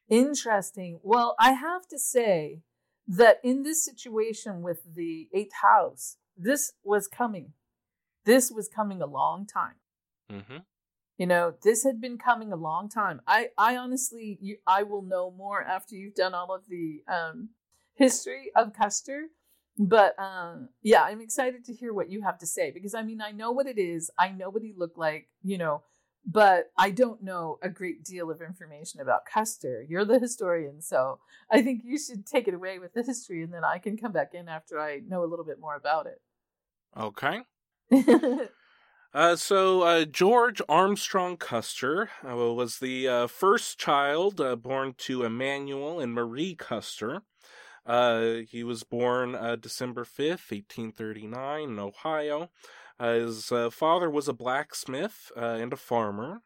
Interesting. 0.09 1.01
Well, 1.03 1.35
I 1.41 1.53
have 1.53 1.89
to 1.89 1.99
say, 1.99 2.61
that 3.07 3.39
in 3.43 3.63
this 3.63 3.85
situation 3.85 4.63
with 4.63 4.81
the 4.95 5.29
eighth 5.35 5.55
house, 5.63 6.17
this 6.37 6.73
was 6.83 7.07
coming. 7.07 7.53
This 8.25 8.51
was 8.51 8.69
coming 8.69 9.03
a 9.03 9.07
long 9.07 9.47
time. 9.47 9.75
Mm-hmm. 10.33 10.59
You 11.17 11.27
know, 11.27 11.55
this 11.62 11.85
had 11.85 12.01
been 12.01 12.19
coming 12.19 12.53
a 12.53 12.57
long 12.57 12.89
time. 12.89 13.21
I, 13.27 13.51
I 13.57 13.77
honestly, 13.77 14.39
you, 14.41 14.57
I 14.67 14.83
will 14.83 15.03
know 15.03 15.31
more 15.31 15.62
after 15.62 15.95
you've 15.95 16.17
done 16.17 16.35
all 16.35 16.53
of 16.53 16.62
the 16.69 17.03
um, 17.07 17.51
history 17.95 18.51
of 18.57 18.73
Custer. 18.73 19.27
But 19.79 20.19
um, 20.19 20.69
yeah, 20.83 21.03
I'm 21.03 21.21
excited 21.21 21.65
to 21.67 21.73
hear 21.73 21.93
what 21.93 22.11
you 22.11 22.23
have 22.23 22.39
to 22.39 22.47
say 22.47 22.71
because 22.71 22.95
I 22.95 23.03
mean, 23.03 23.21
I 23.21 23.33
know 23.33 23.53
what 23.53 23.67
it 23.67 23.79
is. 23.79 24.11
I 24.19 24.31
know 24.31 24.51
what 24.51 24.62
he 24.62 24.73
looked 24.77 24.99
like. 24.99 25.29
You 25.43 25.59
know, 25.59 25.83
but 26.27 26.71
I 26.79 26.91
don't 26.91 27.23
know 27.23 27.59
a 27.62 27.69
great 27.69 28.05
deal 28.05 28.31
of 28.31 28.41
information 28.41 29.01
about 29.01 29.27
Custer. 29.27 29.85
You're 29.89 30.05
the 30.05 30.19
historian, 30.19 30.81
so 30.81 31.19
I 31.51 31.62
think 31.62 31.83
you 31.85 31.99
should 31.99 32.25
take 32.25 32.49
it 32.49 32.55
away 32.55 32.79
with 32.79 32.95
the 32.95 33.03
history, 33.03 33.43
and 33.43 33.53
then 33.53 33.65
I 33.65 33.79
can 33.79 33.97
come 33.97 34.12
back 34.12 34.33
in 34.33 34.49
after 34.49 34.81
I 34.81 35.01
know 35.07 35.25
a 35.25 35.27
little 35.27 35.45
bit 35.45 35.61
more 35.61 35.77
about 35.77 36.07
it. 36.07 36.21
Okay. 36.97 37.41
Uh, 39.15 39.37
so 39.37 39.83
uh, 39.83 40.05
George 40.05 40.61
Armstrong 40.69 41.37
Custer 41.37 42.11
uh, 42.29 42.35
was 42.35 42.81
the 42.81 43.07
uh, 43.07 43.27
first 43.29 43.79
child 43.79 44.41
uh, 44.41 44.57
born 44.57 44.93
to 44.99 45.23
Emanuel 45.23 46.01
and 46.01 46.12
Marie 46.12 46.57
Custer. 46.57 47.23
Uh, 47.87 48.39
he 48.49 48.65
was 48.65 48.83
born 48.83 49.33
December 49.61 50.05
5th, 50.05 50.51
1839, 50.51 51.62
in 51.62 51.79
Ohio. 51.79 52.51
his 52.99 53.53
father 53.71 54.11
was 54.11 54.27
a 54.27 54.33
blacksmith 54.33 55.31
and 55.37 55.73
a 55.73 55.77
farmer. 55.77 56.41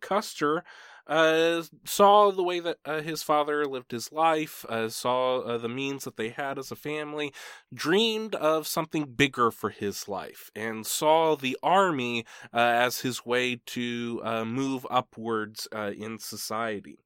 Custer 0.00 0.64
uh, 1.08 1.62
saw 1.84 2.30
the 2.30 2.42
way 2.42 2.60
that 2.60 2.78
uh, 2.84 3.00
his 3.00 3.22
father 3.22 3.64
lived 3.66 3.92
his 3.92 4.12
life, 4.12 4.64
uh, 4.68 4.88
saw 4.88 5.40
uh, 5.40 5.58
the 5.58 5.68
means 5.68 6.04
that 6.04 6.16
they 6.16 6.28
had 6.28 6.58
as 6.58 6.70
a 6.70 6.76
family, 6.76 7.32
dreamed 7.72 8.34
of 8.34 8.66
something 8.66 9.04
bigger 9.04 9.50
for 9.50 9.70
his 9.70 10.06
life, 10.06 10.50
and 10.54 10.86
saw 10.86 11.34
the 11.34 11.56
army 11.62 12.24
uh, 12.52 12.58
as 12.58 13.00
his 13.00 13.24
way 13.24 13.58
to 13.66 14.20
uh, 14.22 14.44
move 14.44 14.86
upwards 14.90 15.66
in 15.72 16.18
society. 16.18 16.98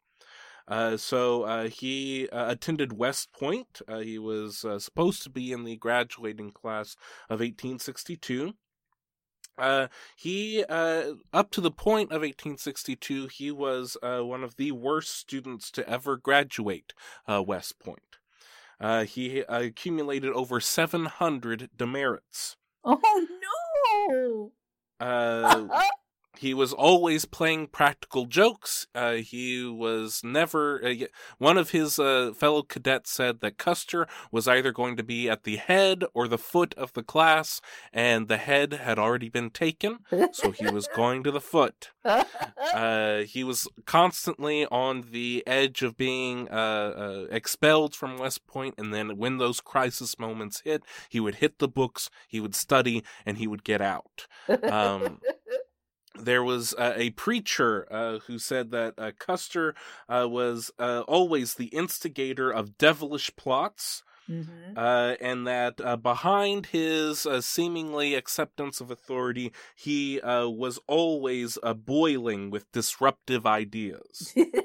so 0.96 1.68
he 1.72 2.28
attended 2.32 2.92
West 2.92 3.32
Point. 3.32 3.82
he 4.02 4.18
was 4.18 4.64
supposed 4.78 5.22
to 5.22 5.30
be 5.30 5.52
in 5.52 5.64
the 5.64 5.76
graduating 5.76 6.50
class 6.50 6.96
of 7.28 7.40
1862. 7.40 8.54
Uh, 9.58 9.88
he, 10.16 10.64
uh, 10.68 11.12
up 11.32 11.50
to 11.50 11.60
the 11.60 11.70
point 11.70 12.10
of 12.10 12.22
1862, 12.22 13.28
he 13.28 13.50
was 13.50 13.96
uh, 14.02 14.20
one 14.20 14.42
of 14.42 14.56
the 14.56 14.72
worst 14.72 15.16
students 15.16 15.70
to 15.70 15.88
ever 15.88 16.16
graduate 16.16 16.94
uh, 17.28 17.42
West 17.42 17.78
Point. 17.78 18.18
Uh, 18.80 19.04
he 19.04 19.40
accumulated 19.48 20.32
over 20.32 20.58
700 20.58 21.70
demerits. 21.76 22.56
Oh 22.84 23.26
no! 25.00 25.80
He 26.38 26.54
was 26.54 26.72
always 26.72 27.24
playing 27.24 27.68
practical 27.68 28.26
jokes. 28.26 28.86
Uh, 28.94 29.14
he 29.14 29.64
was 29.64 30.22
never. 30.24 30.84
Uh, 30.84 30.94
one 31.38 31.58
of 31.58 31.70
his 31.70 31.98
uh, 31.98 32.32
fellow 32.34 32.62
cadets 32.62 33.10
said 33.12 33.40
that 33.40 33.58
Custer 33.58 34.06
was 34.30 34.48
either 34.48 34.72
going 34.72 34.96
to 34.96 35.02
be 35.02 35.28
at 35.28 35.44
the 35.44 35.56
head 35.56 36.04
or 36.14 36.26
the 36.26 36.38
foot 36.38 36.74
of 36.74 36.92
the 36.94 37.02
class, 37.02 37.60
and 37.92 38.28
the 38.28 38.38
head 38.38 38.72
had 38.72 38.98
already 38.98 39.28
been 39.28 39.50
taken, 39.50 39.98
so 40.32 40.50
he 40.50 40.68
was 40.70 40.88
going 40.96 41.22
to 41.22 41.30
the 41.30 41.40
foot. 41.40 41.90
Uh, 42.04 43.18
he 43.20 43.44
was 43.44 43.68
constantly 43.84 44.66
on 44.66 45.04
the 45.12 45.42
edge 45.46 45.82
of 45.82 45.96
being 45.96 46.48
uh, 46.50 46.54
uh, 46.54 47.26
expelled 47.30 47.94
from 47.94 48.16
West 48.18 48.46
Point, 48.46 48.74
and 48.78 48.92
then 48.92 49.16
when 49.16 49.38
those 49.38 49.60
crisis 49.60 50.18
moments 50.18 50.62
hit, 50.64 50.82
he 51.08 51.20
would 51.20 51.36
hit 51.36 51.58
the 51.58 51.68
books, 51.68 52.10
he 52.26 52.40
would 52.40 52.54
study, 52.54 53.04
and 53.26 53.38
he 53.38 53.46
would 53.46 53.64
get 53.64 53.80
out. 53.80 54.26
Um, 54.62 55.20
there 56.18 56.42
was 56.42 56.74
uh, 56.74 56.94
a 56.96 57.10
preacher 57.10 57.86
uh, 57.90 58.18
who 58.26 58.38
said 58.38 58.70
that 58.70 58.94
uh, 58.98 59.12
Custer 59.18 59.74
uh, 60.08 60.26
was 60.28 60.70
uh, 60.78 61.02
always 61.08 61.54
the 61.54 61.66
instigator 61.66 62.50
of 62.50 62.78
devilish 62.78 63.34
plots. 63.36 64.02
Mm-hmm. 64.30 64.78
Uh, 64.78 65.14
and 65.20 65.48
that 65.48 66.00
behind 66.00 66.66
his 66.66 67.26
seemingly 67.40 68.14
acceptance 68.14 68.80
of 68.80 68.88
authority, 68.88 69.52
he 69.74 70.20
was 70.22 70.78
always 70.86 71.58
boiling 71.84 72.48
with 72.48 72.70
disruptive 72.70 73.46
ideas. 73.46 74.32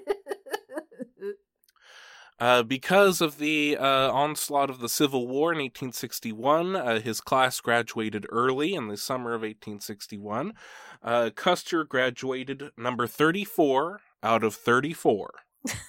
Uh, 2.40 2.62
because 2.62 3.20
of 3.20 3.40
the 3.40 3.76
uh, 3.78 4.12
onslaught 4.12 4.70
of 4.70 4.80
the 4.80 4.90
Civil 4.90 5.28
War 5.28 5.52
in 5.52 5.58
1861, 5.58 6.76
uh, 6.76 7.00
his 7.00 7.20
class 7.20 7.60
graduated 7.60 8.28
early 8.30 8.76
in 8.76 8.88
the 8.88 8.98
summer 8.98 9.32
of 9.34 9.42
1861. 9.42 10.54
Uh, 11.02 11.32
Custer 11.36 11.84
graduated 11.84 12.72
number 12.78 13.08
34 13.08 14.02
out 14.22 14.44
of 14.44 14.54
34. 14.54 15.32
That's 15.66 15.80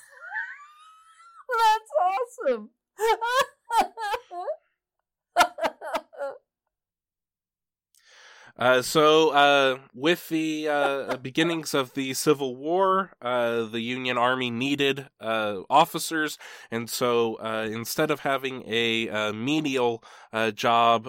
awesome. 2.49 2.71
Uh, 8.59 8.83
so, 8.83 9.31
uh, 9.31 9.79
with 9.95 10.29
the 10.31 10.67
uh, 10.69 11.17
beginnings 11.19 11.75
of 11.75 11.95
the 11.95 12.13
Civil 12.13 12.57
War, 12.57 13.13
uh, 13.23 13.63
the 13.63 13.81
Union 13.81 14.19
Army 14.19 14.51
needed 14.51 15.07
uh, 15.21 15.61
officers, 15.71 16.39
and 16.69 16.91
so 16.91 17.37
uh, 17.37 17.69
instead 17.71 18.11
of 18.11 18.21
having 18.21 18.65
a 18.67 19.33
menial 19.33 20.03
job 20.55 21.07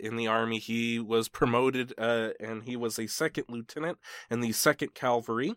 in 0.00 0.16
the 0.16 0.26
Army, 0.26 0.58
he 0.58 0.98
was 0.98 1.28
promoted 1.28 1.94
and 1.98 2.64
he 2.64 2.76
was 2.76 2.98
a 2.98 3.06
second 3.06 3.44
lieutenant 3.48 3.98
in 4.28 4.40
the 4.40 4.50
Second 4.50 4.94
Cavalry. 4.94 5.54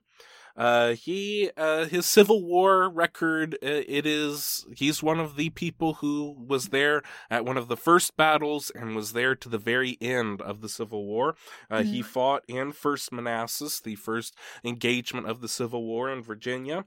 Uh, 0.56 0.94
he 0.94 1.50
uh, 1.58 1.86
his 1.86 2.06
Civil 2.06 2.44
War 2.44 2.90
record 2.90 3.56
uh, 3.56 3.84
it 3.88 4.06
is 4.06 4.66
he's 4.76 5.02
one 5.02 5.20
of 5.20 5.36
the 5.36 5.50
people 5.50 5.96
who 5.96 6.36
was 6.48 6.70
there 6.70 7.02
at 7.30 7.46
one 7.46 7.58
of 7.58 7.68
the 7.68 7.78
first 7.78 8.18
battles 8.18 8.72
and 8.74 8.96
was 8.96 9.14
there 9.14 9.36
to 9.36 9.50
the 9.50 9.58
very 9.58 9.98
end 10.02 10.42
of 10.42 10.62
the 10.62 10.70
Civil 10.70 11.06
War. 11.06 11.36
Uh, 11.70 11.80
mm-hmm. 11.80 11.92
He 11.92 12.02
fought 12.02 12.44
in 12.48 12.72
First 12.72 13.12
Manassas, 13.12 13.80
the 13.80 13.96
first 13.96 14.36
engagement 14.64 15.28
of 15.28 15.42
the 15.42 15.48
Civil 15.48 15.84
War 15.84 16.10
in 16.12 16.22
Virginia 16.22 16.86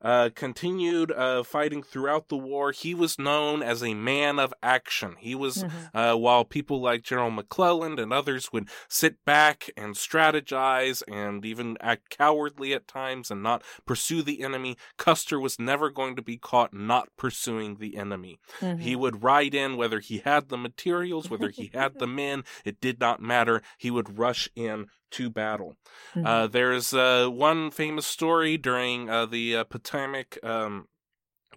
uh, 0.00 0.30
continued 0.34 1.10
uh, 1.12 1.42
fighting 1.42 1.82
throughout 1.82 2.28
the 2.28 2.36
war. 2.36 2.72
He 2.72 2.94
was 2.94 3.18
known 3.18 3.62
as 3.62 3.82
a 3.82 3.94
man 3.94 4.38
of 4.38 4.54
action. 4.62 5.16
He 5.18 5.34
was, 5.34 5.64
mm-hmm. 5.64 5.96
uh, 5.96 6.16
while 6.16 6.44
people 6.44 6.80
like 6.80 7.02
General 7.02 7.30
McClellan 7.30 7.98
and 7.98 8.12
others 8.12 8.52
would 8.52 8.68
sit 8.88 9.24
back 9.24 9.70
and 9.76 9.94
strategize 9.94 11.02
and 11.08 11.44
even 11.44 11.76
act 11.80 12.10
cowardly 12.10 12.72
at 12.72 12.86
times 12.86 13.30
and 13.30 13.42
not 13.42 13.62
pursue 13.86 14.22
the 14.22 14.42
enemy, 14.42 14.76
Custer 14.96 15.40
was 15.40 15.58
never 15.58 15.90
going 15.90 16.16
to 16.16 16.22
be 16.22 16.36
caught 16.36 16.72
not 16.72 17.08
pursuing 17.16 17.76
the 17.76 17.96
enemy. 17.96 18.38
Mm-hmm. 18.60 18.80
He 18.80 18.94
would 18.94 19.22
ride 19.22 19.54
in 19.54 19.76
whether 19.76 20.00
he 20.00 20.18
had 20.18 20.48
the 20.48 20.58
materials, 20.58 21.28
whether 21.28 21.50
he 21.50 21.70
had 21.74 21.98
the 21.98 22.06
men, 22.18 22.44
it 22.64 22.80
did 22.80 23.00
not 23.00 23.20
matter. 23.20 23.62
He 23.76 23.90
would 23.90 24.18
rush 24.18 24.48
in 24.54 24.86
to 25.12 25.30
battle. 25.30 25.76
Mm-hmm. 26.14 26.26
Uh, 26.26 26.46
there's 26.46 26.92
uh, 26.94 27.28
one 27.28 27.70
famous 27.70 28.06
story 28.06 28.56
during 28.56 29.08
uh, 29.08 29.26
the 29.26 29.56
uh, 29.56 29.64
Potomac 29.64 30.38
um, 30.42 30.88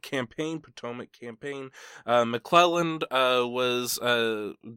campaign, 0.02 0.60
Potomac 0.60 1.12
campaign. 1.12 1.70
Uh, 2.06 2.26
McClellan 2.26 3.00
uh, 3.12 3.44
was 3.46 4.00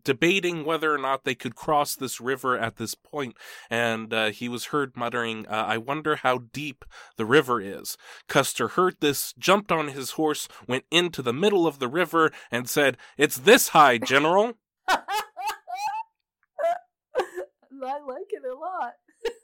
debating 0.05 0.64
whether 0.64 0.93
or 0.93 0.99
not 0.99 1.25
they 1.25 1.35
could 1.35 1.55
cross 1.55 1.95
this 1.95 2.20
river 2.20 2.59
at 2.59 2.77
this 2.77 2.95
point, 2.95 3.37
and 3.70 4.12
he 4.35 4.49
was 4.49 4.66
heard 4.66 4.97
muttering, 4.97 5.47
"I 5.49 5.79
wonder 5.79 6.16
how 6.16 6.39
deep 6.53 6.85
the 7.16 7.25
river 7.25 7.61
is." 7.61 7.97
Custer 8.29 8.68
heard 8.68 8.97
this, 9.01 9.33
jumped 9.39 9.72
on 9.72 9.89
his 9.89 10.12
horse, 10.12 10.47
went 10.68 10.85
into 10.91 11.22
the 11.22 11.33
middle 11.33 11.66
of 11.66 11.79
the 11.79 11.89
river, 11.89 12.31
and 12.51 12.68
said, 12.68 12.99
"It's 13.16 13.39
this 13.39 13.68
high, 13.68 13.99
General." 13.99 14.55
I 17.83 18.01
like 18.01 18.31
it 18.31 18.43
a 18.45 18.55
lot. 18.55 18.95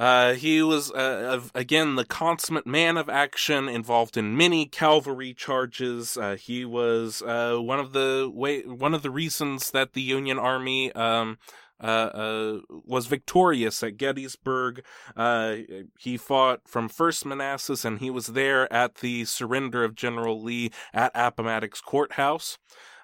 Uh, 0.00 0.32
he 0.32 0.62
was 0.62 0.90
uh, 0.92 1.42
again 1.54 1.94
the 1.94 2.06
consummate 2.06 2.66
man 2.66 2.96
of 2.96 3.10
action, 3.10 3.68
involved 3.68 4.16
in 4.16 4.34
many 4.34 4.64
cavalry 4.64 5.34
charges. 5.34 6.16
Uh, 6.16 6.36
he 6.36 6.64
was 6.64 7.20
uh, 7.20 7.58
one 7.58 7.78
of 7.78 7.92
the 7.92 8.30
way 8.32 8.62
one 8.62 8.94
of 8.94 9.02
the 9.02 9.10
reasons 9.10 9.72
that 9.72 9.92
the 9.92 10.00
Union 10.00 10.38
Army 10.38 10.90
um, 10.94 11.36
uh, 11.82 11.86
uh, 11.86 12.58
was 12.70 13.08
victorious 13.08 13.82
at 13.82 13.98
Gettysburg. 13.98 14.82
he 15.98 16.16
fought 16.16 16.66
from 16.66 16.88
First 16.88 17.26
Manassas, 17.26 17.84
and 17.84 17.98
he 17.98 18.08
was 18.08 18.28
there 18.28 18.72
at 18.72 18.96
the 18.96 19.26
surrender 19.26 19.84
of 19.84 19.94
General 19.94 20.42
Lee 20.42 20.70
at 20.94 21.12
Appomattox 21.14 21.82
Courthouse 21.82 22.56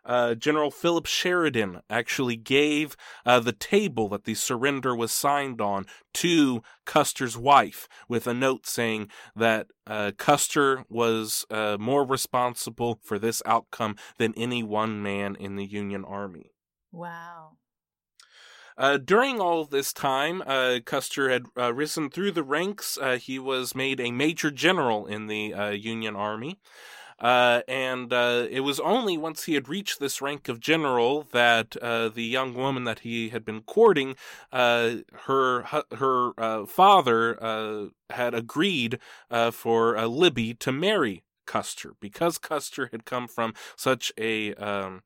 uh, 0.06 0.34
General 0.34 0.70
Philip 0.70 1.06
Sheridan 1.06 1.82
actually 1.90 2.36
gave 2.36 2.96
uh, 3.24 3.40
the 3.40 3.52
table 3.52 4.08
that 4.10 4.24
the 4.24 4.34
surrender 4.34 4.94
was 4.94 5.12
signed 5.12 5.60
on 5.60 5.86
to 6.14 6.62
Custer's 6.84 7.36
wife 7.36 7.88
with 8.08 8.26
a 8.26 8.34
note 8.34 8.66
saying 8.66 9.08
that 9.34 9.66
uh, 9.86 10.12
Custer 10.16 10.84
was 10.88 11.44
uh, 11.50 11.76
more 11.78 12.04
responsible 12.04 12.98
for 13.02 13.18
this 13.18 13.42
outcome 13.44 13.96
than 14.18 14.32
any 14.36 14.62
one 14.62 15.02
man 15.02 15.36
in 15.36 15.56
the 15.56 15.66
Union 15.66 16.04
Army. 16.04 16.52
Wow. 16.92 17.56
Uh, 18.78 18.98
during 18.98 19.40
all 19.40 19.64
this 19.64 19.92
time, 19.92 20.42
uh, 20.46 20.80
Custer 20.84 21.30
had 21.30 21.46
uh, 21.58 21.72
risen 21.72 22.10
through 22.10 22.32
the 22.32 22.42
ranks. 22.42 22.98
Uh, 23.00 23.16
he 23.16 23.38
was 23.38 23.74
made 23.74 24.00
a 24.00 24.10
major 24.10 24.50
general 24.50 25.06
in 25.06 25.28
the 25.28 25.54
uh, 25.54 25.70
Union 25.70 26.14
Army. 26.14 26.58
Uh, 27.18 27.62
and 27.66 28.12
uh, 28.12 28.46
it 28.50 28.60
was 28.60 28.78
only 28.80 29.16
once 29.16 29.44
he 29.44 29.54
had 29.54 29.68
reached 29.68 29.98
this 29.98 30.20
rank 30.20 30.48
of 30.48 30.60
general 30.60 31.26
that 31.32 31.76
uh, 31.78 32.08
the 32.08 32.24
young 32.24 32.54
woman 32.54 32.84
that 32.84 33.00
he 33.00 33.30
had 33.30 33.44
been 33.44 33.62
courting, 33.62 34.16
uh, 34.52 34.96
her 35.24 35.62
her 35.96 36.32
uh, 36.38 36.66
father 36.66 37.42
uh, 37.42 37.86
had 38.10 38.34
agreed 38.34 38.98
for 39.52 40.06
Libby 40.06 40.54
to 40.54 40.72
marry 40.72 41.22
Custer 41.46 41.94
because 42.00 42.38
Custer 42.38 42.88
had 42.92 43.04
come 43.04 43.28
from 43.28 43.54
such 43.76 44.12
a 44.18 44.52
um, 44.54 45.02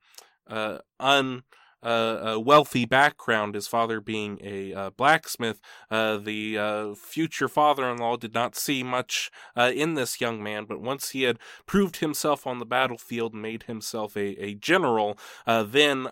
un 0.99 1.43
a 1.83 2.39
wealthy 2.39 2.85
background, 2.85 3.55
his 3.55 3.67
father 3.67 3.99
being 3.99 4.39
a 4.43 4.73
uh, 4.73 4.89
blacksmith, 4.91 5.61
uh, 5.89 6.17
the 6.17 6.57
uh, 6.57 6.93
future 6.95 7.47
father-in-law 7.47 8.17
did 8.17 8.33
not 8.33 8.55
see 8.55 8.83
much 8.83 9.31
uh, 9.55 9.71
in 9.73 9.95
this 9.95 10.21
young 10.21 10.41
man. 10.43 10.65
But 10.65 10.81
once 10.81 11.09
he 11.09 11.23
had 11.23 11.39
proved 11.65 11.97
himself 11.97 12.45
on 12.45 12.59
the 12.59 12.65
battlefield 12.65 13.33
and 13.33 13.41
made 13.41 13.63
himself 13.63 14.15
a, 14.15 14.43
a 14.43 14.53
general, 14.53 15.17
uh, 15.47 15.63
then 15.63 16.07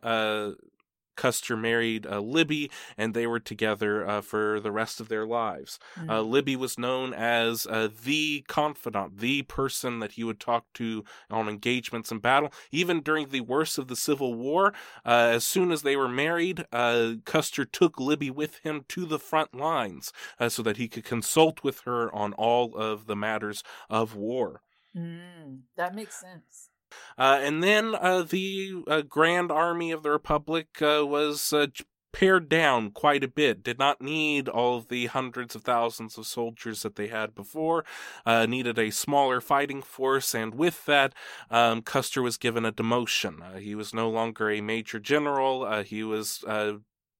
Custer 1.19 1.57
married 1.57 2.07
uh, 2.07 2.21
Libby, 2.21 2.71
and 2.97 3.13
they 3.13 3.27
were 3.27 3.41
together 3.41 4.07
uh, 4.07 4.21
for 4.21 4.61
the 4.61 4.71
rest 4.71 5.01
of 5.01 5.09
their 5.09 5.27
lives. 5.27 5.77
Mm-hmm. 5.97 6.09
Uh, 6.09 6.21
Libby 6.21 6.55
was 6.55 6.79
known 6.79 7.13
as 7.13 7.67
uh, 7.67 7.89
the 8.05 8.45
confidant, 8.47 9.17
the 9.17 9.41
person 9.41 9.99
that 9.99 10.13
he 10.13 10.23
would 10.23 10.39
talk 10.39 10.63
to 10.75 11.03
on 11.29 11.49
engagements 11.49 12.09
and 12.09 12.21
battle. 12.21 12.53
Even 12.71 13.01
during 13.01 13.27
the 13.29 13.41
worst 13.41 13.77
of 13.77 13.89
the 13.89 13.97
Civil 13.97 14.33
War, 14.33 14.73
uh, 15.05 15.31
as 15.33 15.43
soon 15.43 15.73
as 15.73 15.81
they 15.81 15.97
were 15.97 16.07
married, 16.07 16.65
uh, 16.71 17.15
Custer 17.25 17.65
took 17.65 17.99
Libby 17.99 18.31
with 18.31 18.59
him 18.59 18.85
to 18.87 19.05
the 19.05 19.19
front 19.19 19.53
lines 19.53 20.13
so 20.47 20.63
that 20.63 20.77
he 20.77 20.87
could 20.87 21.03
consult 21.03 21.65
with 21.65 21.81
her 21.81 22.15
on 22.15 22.31
all 22.33 22.77
of 22.77 23.07
the 23.07 23.15
matters 23.15 23.61
of 23.89 24.15
war. 24.15 24.61
Mm, 24.95 25.63
that 25.75 25.93
makes 25.93 26.17
sense. 26.17 26.68
Uh, 27.17 27.39
and 27.41 27.63
then 27.63 27.95
uh, 27.95 28.23
the 28.23 28.83
uh, 28.87 29.01
Grand 29.01 29.51
Army 29.51 29.91
of 29.91 30.03
the 30.03 30.11
Republic 30.11 30.67
uh, 30.81 31.05
was 31.05 31.53
uh, 31.53 31.67
pared 32.11 32.49
down 32.49 32.91
quite 32.91 33.23
a 33.23 33.27
bit. 33.27 33.63
Did 33.63 33.77
not 33.77 34.01
need 34.01 34.47
all 34.47 34.81
the 34.81 35.07
hundreds 35.07 35.55
of 35.55 35.63
thousands 35.63 36.17
of 36.17 36.25
soldiers 36.25 36.81
that 36.83 36.95
they 36.95 37.07
had 37.07 37.35
before. 37.35 37.85
Uh, 38.25 38.45
needed 38.45 38.79
a 38.79 38.91
smaller 38.91 39.41
fighting 39.41 39.81
force, 39.81 40.33
and 40.33 40.55
with 40.55 40.85
that, 40.85 41.13
um, 41.51 41.81
Custer 41.81 42.21
was 42.21 42.37
given 42.37 42.65
a 42.65 42.71
demotion. 42.71 43.59
he 43.59 43.75
was 43.75 43.93
no 43.93 44.09
longer 44.09 44.49
a 44.49 44.61
major 44.61 44.99
general. 44.99 45.81
he 45.83 46.03
was 46.03 46.43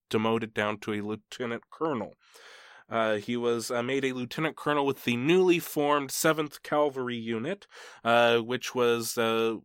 demoted 0.09 0.53
down 0.53 0.79
to 0.79 0.93
a 0.93 1.01
lieutenant 1.01 1.63
colonel. 1.69 2.15
Uh, 2.89 3.15
he 3.15 3.37
was 3.37 3.71
uh, 3.71 3.83
made 3.83 4.03
a 4.03 4.13
lieutenant 4.13 4.55
colonel 4.55 4.85
with 4.85 5.03
the 5.03 5.15
newly 5.15 5.59
formed 5.59 6.09
7th 6.09 6.61
Cavalry 6.63 7.17
Unit, 7.17 7.67
uh, 8.03 8.39
which 8.39 8.73
was 8.73 9.17
uh, 9.17 9.55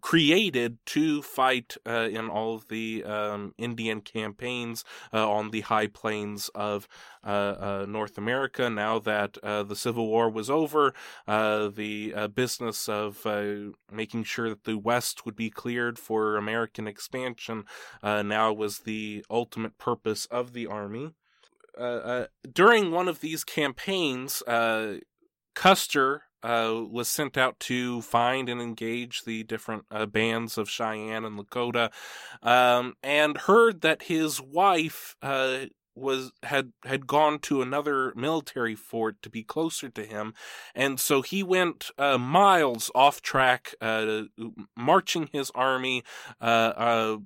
created 0.00 0.78
to 0.84 1.22
fight 1.22 1.76
uh, 1.86 2.08
in 2.10 2.28
all 2.28 2.54
of 2.54 2.68
the 2.68 3.02
um, 3.04 3.54
Indian 3.56 4.00
campaigns 4.00 4.84
uh, 5.12 5.28
on 5.28 5.50
the 5.50 5.62
high 5.62 5.86
plains 5.86 6.50
of 6.54 6.86
North 7.24 8.18
America. 8.18 8.68
Now 8.68 8.98
that 8.98 9.38
the 9.42 9.74
Civil 9.74 10.06
War 10.06 10.28
was 10.28 10.50
over, 10.50 10.92
the 11.26 12.30
business 12.34 12.88
of 12.88 13.26
making 13.90 14.24
sure 14.24 14.50
that 14.50 14.64
the 14.64 14.76
West 14.76 15.24
would 15.24 15.36
be 15.36 15.48
cleared 15.48 15.98
for 15.98 16.36
American 16.36 16.86
expansion 16.86 17.64
now 18.02 18.52
was 18.52 18.80
the 18.80 19.24
ultimate 19.30 19.78
purpose 19.78 20.26
of 20.26 20.52
the 20.52 20.66
army. 20.66 21.12
Uh, 21.78 21.82
uh, 21.82 22.26
during 22.52 22.90
one 22.90 23.08
of 23.08 23.20
these 23.20 23.44
campaigns, 23.44 24.42
uh, 24.42 24.94
Custer 25.54 26.22
uh, 26.42 26.82
was 26.90 27.08
sent 27.08 27.36
out 27.36 27.58
to 27.60 28.02
find 28.02 28.48
and 28.48 28.60
engage 28.60 29.22
the 29.24 29.44
different 29.44 29.84
bands 30.12 30.58
of 30.58 30.68
Cheyenne 30.68 31.24
and 31.24 31.38
Lakota, 31.38 31.90
um, 32.42 32.94
and 33.02 33.38
heard 33.38 33.80
that 33.80 34.02
his 34.04 34.40
wife 34.40 35.16
was 35.94 36.32
had 36.42 36.72
had 36.84 37.06
gone 37.06 37.38
to 37.38 37.62
another 37.62 38.12
military 38.16 38.74
fort 38.74 39.22
to 39.22 39.30
be 39.30 39.42
closer 39.42 39.88
to 39.88 40.04
him, 40.04 40.34
and 40.74 40.98
so 40.98 41.22
he 41.22 41.42
went 41.42 41.90
uh, 41.98 42.18
miles 42.18 42.90
off 42.94 43.22
track, 43.22 43.74
uh, 43.80 44.22
marching 44.76 45.28
his 45.32 45.50
army 45.54 46.02
uh, 46.40 46.44
uh 46.44 47.16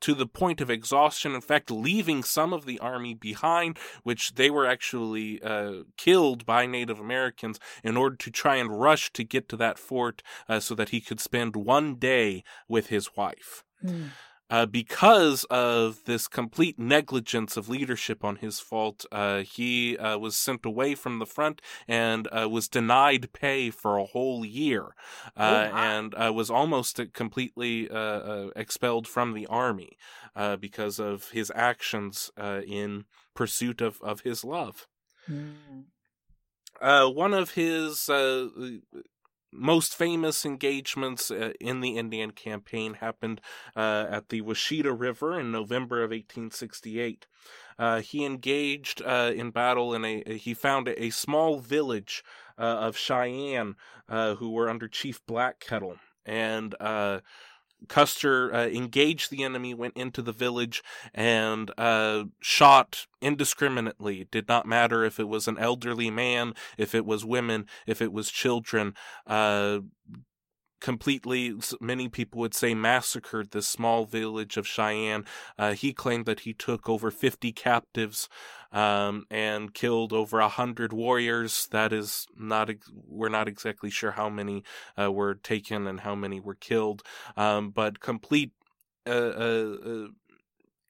to 0.00 0.14
the 0.14 0.26
point 0.26 0.60
of 0.60 0.70
exhaustion. 0.70 1.34
In 1.34 1.40
fact, 1.40 1.70
leaving 1.70 2.22
some 2.22 2.52
of 2.52 2.66
the 2.66 2.78
army 2.78 3.14
behind, 3.14 3.78
which 4.02 4.34
they 4.34 4.50
were 4.50 4.66
actually 4.66 5.42
uh, 5.42 5.84
killed 5.96 6.44
by 6.44 6.66
Native 6.66 7.00
Americans 7.00 7.58
in 7.82 7.96
order 7.96 8.16
to 8.16 8.30
try 8.30 8.56
and 8.56 8.80
rush 8.80 9.12
to 9.12 9.24
get 9.24 9.48
to 9.48 9.56
that 9.56 9.78
fort, 9.78 10.22
uh, 10.48 10.60
so 10.60 10.74
that 10.74 10.90
he 10.90 11.00
could 11.00 11.20
spend 11.20 11.56
one 11.56 11.94
day 11.94 12.42
with 12.68 12.88
his 12.88 13.16
wife. 13.16 13.64
Mm 13.84 14.10
uh, 14.50 14.66
because 14.66 15.44
of 15.44 16.04
this 16.04 16.26
complete 16.26 16.78
negligence 16.78 17.56
of 17.56 17.68
leadership 17.68 18.24
on 18.24 18.36
his 18.36 18.60
fault, 18.60 19.04
uh, 19.12 19.40
he 19.40 19.96
uh, 19.98 20.18
was 20.18 20.36
sent 20.36 20.64
away 20.64 20.94
from 20.94 21.18
the 21.18 21.26
front 21.26 21.60
and 21.86 22.28
uh, 22.32 22.48
was 22.48 22.68
denied 22.68 23.32
pay 23.32 23.70
for 23.70 23.98
a 23.98 24.04
whole 24.04 24.44
year, 24.44 24.94
oh, 25.36 25.44
uh, 25.44 25.70
and 25.74 26.14
uh, 26.14 26.32
was 26.32 26.50
almost 26.50 27.00
completely 27.12 27.88
expelled 28.56 29.06
from 29.06 29.34
the 29.34 29.46
army 29.46 29.96
because 30.60 30.98
of 30.98 31.30
his 31.30 31.50
actions 31.54 32.30
in 32.66 33.04
pursuit 33.34 33.80
of, 33.80 34.00
of 34.02 34.20
his 34.20 34.44
love. 34.44 34.86
Mm. 35.28 35.84
one 37.14 37.34
of 37.34 37.52
his 37.52 38.08
most 39.52 39.94
famous 39.94 40.44
engagements 40.44 41.30
uh, 41.30 41.52
in 41.60 41.80
the 41.80 41.96
Indian 41.96 42.30
campaign 42.30 42.94
happened 42.94 43.40
uh, 43.76 44.06
at 44.10 44.28
the 44.28 44.42
Washita 44.42 44.98
River 44.98 45.38
in 45.38 45.50
November 45.50 45.98
of 45.98 46.10
1868. 46.10 47.26
Uh, 47.78 48.00
he 48.00 48.24
engaged 48.24 49.00
uh, 49.02 49.32
in 49.34 49.50
battle 49.50 49.94
in 49.94 50.04
a. 50.04 50.36
He 50.36 50.52
found 50.52 50.88
a, 50.88 51.10
small 51.10 51.60
village 51.60 52.24
uh, 52.58 52.62
of 52.62 52.96
Cheyenne 52.96 53.76
who 54.08 54.50
were 54.50 54.68
under 54.68 54.88
Chief 54.88 55.24
Black 55.26 55.60
Kettle, 55.60 55.96
and 56.26 56.74
Custer 57.86 58.52
uh, 58.54 58.66
engaged 58.66 59.30
the 59.30 59.44
enemy, 59.44 59.74
went 59.74 59.96
into 59.96 60.22
the 60.22 60.32
village, 60.32 60.82
and 61.14 61.70
uh, 61.78 62.24
shot 62.40 63.06
indiscriminately. 63.20 64.20
It 64.22 64.30
did 64.30 64.48
not 64.48 64.66
matter 64.66 65.04
if 65.04 65.20
it 65.20 65.28
was 65.28 65.46
an 65.46 65.58
elderly 65.58 66.10
man, 66.10 66.54
if 66.76 66.94
it 66.94 67.06
was 67.06 67.24
women, 67.24 67.66
if 67.86 68.02
it 68.02 68.12
was 68.12 68.30
children. 68.30 68.94
Uh, 69.26 69.80
completely, 70.80 71.54
many 71.80 72.08
people 72.08 72.40
would 72.40 72.54
say, 72.54 72.74
massacred 72.74 73.50
this 73.50 73.66
small 73.66 74.04
village 74.04 74.56
of 74.56 74.66
Cheyenne. 74.66 75.24
Uh, 75.58 75.72
he 75.72 75.92
claimed 75.92 76.26
that 76.26 76.40
he 76.40 76.52
took 76.52 76.88
over 76.88 77.10
50 77.10 77.52
captives 77.52 78.28
um, 78.72 79.26
and 79.30 79.72
killed 79.74 80.12
over 80.12 80.40
a 80.40 80.48
hundred 80.48 80.92
warriors. 80.92 81.68
That 81.70 81.92
is 81.92 82.26
not, 82.36 82.70
we're 83.06 83.28
not 83.28 83.48
exactly 83.48 83.90
sure 83.90 84.12
how 84.12 84.28
many 84.28 84.64
uh, 85.00 85.10
were 85.12 85.34
taken 85.34 85.86
and 85.86 86.00
how 86.00 86.14
many 86.14 86.40
were 86.40 86.54
killed, 86.54 87.02
um, 87.36 87.70
but 87.70 88.00
complete 88.00 88.52
uh, 89.06 89.10
uh, 89.10 89.76
uh 89.86 90.06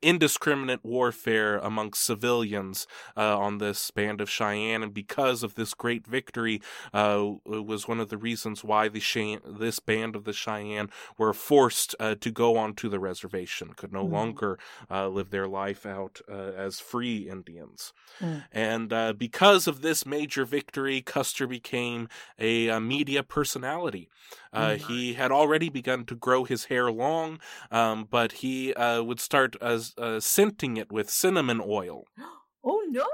indiscriminate 0.03 0.85
warfare 0.85 1.59
amongst 1.59 2.05
civilians 2.05 2.87
uh, 3.17 3.39
on 3.39 3.59
this 3.59 3.91
band 3.91 4.21
of 4.21 4.31
Cheyenne, 4.31 4.83
and 4.83 4.95
because 4.95 5.43
of 5.43 5.55
this 5.55 5.75
great 5.75 6.07
victory, 6.07 6.61
uh, 6.93 7.25
was 7.45 7.89
one 7.89 8.01
of 8.01 8.09
the 8.09 8.17
reasons 8.17 8.63
why 8.63 8.89
the 8.89 9.01
Cheyenne, 9.01 9.41
this 9.45 9.79
band 9.79 10.17
of 10.17 10.25
the 10.25 10.33
Cheyenne 10.33 10.91
were 11.17 11.33
forced 11.33 11.95
uh, 11.99 12.15
to 12.21 12.31
go 12.31 12.57
onto 12.57 12.89
the 12.89 13.01
reservation, 13.01 13.75
could 13.75 13.93
no 13.93 14.05
mm. 14.05 14.13
longer 14.13 14.59
uh, 14.91 15.09
live 15.09 15.31
their 15.31 15.49
life 15.49 15.85
out 15.85 16.21
uh, 16.31 16.33
as 16.33 16.81
free 16.81 17.29
Indians, 17.29 17.93
mm. 18.21 18.45
and 18.53 18.93
uh, 18.93 19.13
because 19.13 19.67
of 19.67 19.83
this 19.83 20.07
major 20.07 20.45
victory, 20.45 21.01
Custer 21.01 21.47
became 21.47 22.09
a, 22.39 22.69
a 22.69 22.81
media 22.81 23.23
personality. 23.23 24.09
Uh, 24.53 24.71
mm. 24.71 24.77
He 24.89 25.15
had 25.15 25.31
already 25.31 25.69
begun 25.69 26.05
to 26.07 26.15
grow 26.15 26.45
his 26.45 26.67
hair 26.67 26.91
long, 26.91 27.41
um, 27.71 28.07
but 28.11 28.33
he 28.33 28.75
uh, 28.75 29.03
would 29.03 29.21
start 29.21 29.57
as, 29.61 29.95
uh, 29.99 30.21
scenting 30.21 30.77
it 30.77 30.91
with 30.93 31.11
cinnamon 31.11 31.61
oil. 31.65 32.05
Oh 32.65 32.85
no! 32.91 33.07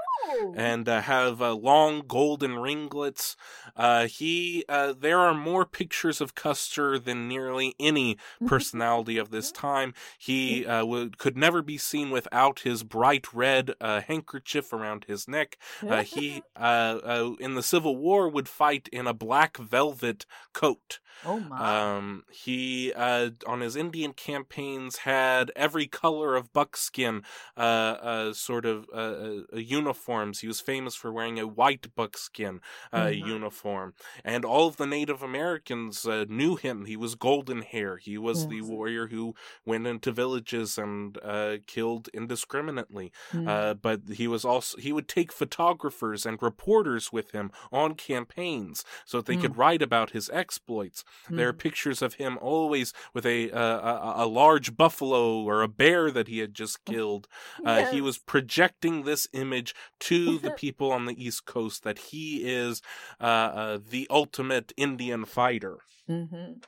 And 0.55 0.87
uh, 0.87 1.01
have 1.01 1.41
uh, 1.41 1.53
long 1.53 2.03
golden 2.07 2.57
ringlets. 2.59 3.35
Uh, 3.75 4.07
he, 4.07 4.63
uh, 4.67 4.93
there 4.97 5.19
are 5.19 5.33
more 5.33 5.65
pictures 5.65 6.21
of 6.21 6.35
Custer 6.35 6.97
than 6.97 7.27
nearly 7.27 7.75
any 7.79 8.17
personality 8.45 9.17
of 9.17 9.31
this 9.31 9.51
time. 9.51 9.93
He 10.17 10.65
uh, 10.65 10.85
would, 10.85 11.17
could 11.17 11.37
never 11.37 11.61
be 11.61 11.77
seen 11.77 12.09
without 12.09 12.59
his 12.59 12.83
bright 12.83 13.33
red 13.33 13.73
uh, 13.79 14.01
handkerchief 14.01 14.73
around 14.73 15.05
his 15.05 15.27
neck. 15.27 15.57
he, 16.05 16.43
in 16.57 17.55
the 17.55 17.63
Civil 17.63 17.97
War, 17.97 18.29
would 18.29 18.49
fight 18.49 18.87
in 18.91 19.07
a 19.07 19.13
black 19.13 19.57
velvet 19.57 20.25
coat. 20.53 20.99
Oh 21.25 21.39
my! 21.39 21.95
Um, 21.95 22.23
he, 22.29 22.93
on 22.93 23.61
his 23.61 23.77
Indian 23.77 24.11
campaigns, 24.11 24.97
had 24.97 25.49
every 25.55 25.87
color 25.87 26.35
of 26.35 26.51
buckskin, 26.51 27.23
sort 27.55 28.65
of 28.65 28.89
a 28.93 29.45
uniform 29.53 30.04
uniforms. 30.05 30.39
He 30.39 30.47
was 30.47 30.61
famous 30.61 30.95
for 30.95 31.11
wearing 31.11 31.39
a 31.39 31.47
white 31.47 31.93
buckskin 31.95 32.61
uh, 32.93 33.05
Mhm. 33.07 33.27
uniform, 33.27 33.93
and 34.23 34.45
all 34.45 34.67
of 34.67 34.77
the 34.77 34.85
Native 34.85 35.23
Americans 35.23 36.05
uh, 36.05 36.25
knew 36.29 36.55
him. 36.55 36.85
He 36.85 36.95
was 36.97 37.15
golden 37.15 37.61
hair. 37.61 37.97
He 37.97 38.17
was 38.17 38.47
the 38.47 38.61
warrior 38.61 39.07
who 39.07 39.33
went 39.65 39.87
into 39.87 40.11
villages 40.11 40.77
and 40.77 41.17
uh, 41.23 41.57
killed 41.67 42.09
indiscriminately. 42.13 43.11
Mm. 43.31 43.47
Uh, 43.47 43.73
but 43.73 44.01
he 44.15 44.27
was 44.27 44.45
also 44.45 44.77
he 44.77 44.93
would 44.93 45.07
take 45.07 45.31
photographers 45.31 46.25
and 46.25 46.41
reporters 46.41 47.11
with 47.11 47.31
him 47.31 47.51
on 47.71 47.95
campaigns 47.95 48.83
so 49.05 49.17
that 49.17 49.25
they 49.25 49.37
could 49.37 49.57
write 49.57 49.81
about 49.81 50.11
his 50.11 50.29
exploits. 50.29 51.03
There 51.29 51.49
are 51.49 51.53
Mm. 51.53 51.57
pictures 51.65 52.01
of 52.01 52.15
him 52.15 52.37
always 52.41 52.93
with 53.13 53.25
a, 53.25 53.51
uh, 53.51 53.79
a 54.19 54.25
a 54.25 54.27
large 54.27 54.75
buffalo 54.77 55.41
or 55.49 55.61
a 55.61 55.67
bear 55.67 56.11
that 56.11 56.27
he 56.27 56.39
had 56.39 56.53
just 56.53 56.83
killed. 56.85 57.27
Uh, 57.65 57.85
He 57.95 58.01
was 58.01 58.17
projecting 58.17 59.03
this 59.03 59.27
image 59.33 59.73
to 60.01 60.39
the 60.39 60.51
people 60.51 60.91
on 60.91 61.05
the 61.05 61.23
East 61.23 61.45
Coast 61.45 61.83
that 61.83 61.97
he 61.97 62.43
is 62.43 62.81
uh, 63.19 63.23
uh, 63.23 63.79
the 63.89 64.07
ultimate 64.09 64.73
Indian 64.77 65.25
fighter. 65.25 65.77
Mhm. 66.09 66.61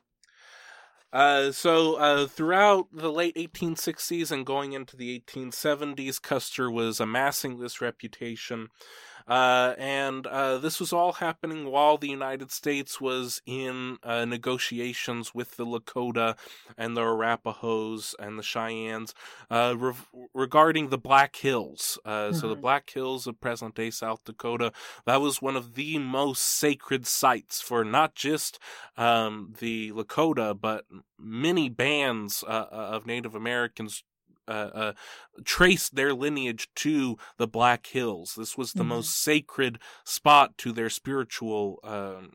Uh, 1.14 1.52
so 1.52 1.96
uh, 1.96 2.28
throughout 2.28 2.88
the 2.92 3.12
late 3.12 3.38
1860s 3.38 4.30
and 4.32 4.46
going 4.46 4.74
into 4.74 4.98
the 4.98 5.16
1870s, 5.16 6.22
Custer 6.22 6.70
was 6.70 7.00
amassing 7.00 7.60
this 7.60 7.80
reputation. 7.82 8.68
Uh, 9.28 9.76
and 9.78 10.26
uh, 10.28 10.58
this 10.58 10.80
was 10.80 10.94
all 10.94 11.14
happening 11.14 11.70
while 11.70 11.98
the 11.98 12.08
United 12.10 12.52
States 12.52 13.02
was 13.02 13.42
in 13.46 13.98
uh, 14.04 14.26
negotiations 14.26 15.34
with 15.36 15.58
the 15.58 15.66
Lakota 15.66 16.38
and 16.78 16.96
the 16.96 17.02
Arapahoes 17.02 18.16
and 18.20 18.40
the 18.40 18.44
Cheyennes 18.44 19.14
uh, 19.50 19.76
re- 19.78 19.94
regarding 20.34 20.90
the 20.90 20.98
Black 20.98 21.36
Hills. 21.36 22.00
Uh, 22.06 22.32
So 22.34 22.48
the 22.48 22.56
Mhm. 22.56 22.62
Black 22.62 22.90
Hills 22.90 23.28
of 23.28 23.40
present 23.40 23.76
day 23.76 23.90
South 23.92 24.24
Dakota, 24.24 24.72
that 25.06 25.22
was 25.22 25.42
one 25.42 25.56
of 25.56 25.76
the 25.76 25.98
most 25.98 26.42
sacred 26.44 27.06
sites 27.08 27.62
for 27.62 27.84
not 27.84 28.16
just 28.16 28.60
um, 28.98 29.54
the 29.60 29.92
Lakota, 29.92 30.60
but 30.60 30.86
many 31.20 31.70
bands 31.70 32.44
uh, 32.48 32.68
of 32.72 33.06
Native 33.06 33.36
Americans 33.36 34.04
uh, 34.48 34.52
uh, 34.74 34.94
traced 35.46 35.96
their 35.96 36.14
lineage 36.14 36.70
to 36.76 37.18
the 37.38 37.48
Black 37.48 37.88
Hills. 37.88 38.36
This 38.36 38.58
was 38.58 38.74
the 38.74 38.84
Mhm. 38.84 38.88
most 38.88 39.12
sacred 39.22 39.80
spot 40.06 40.58
to 40.60 40.72
their 40.72 40.90
spiritual 40.90 41.80
um, 41.84 42.34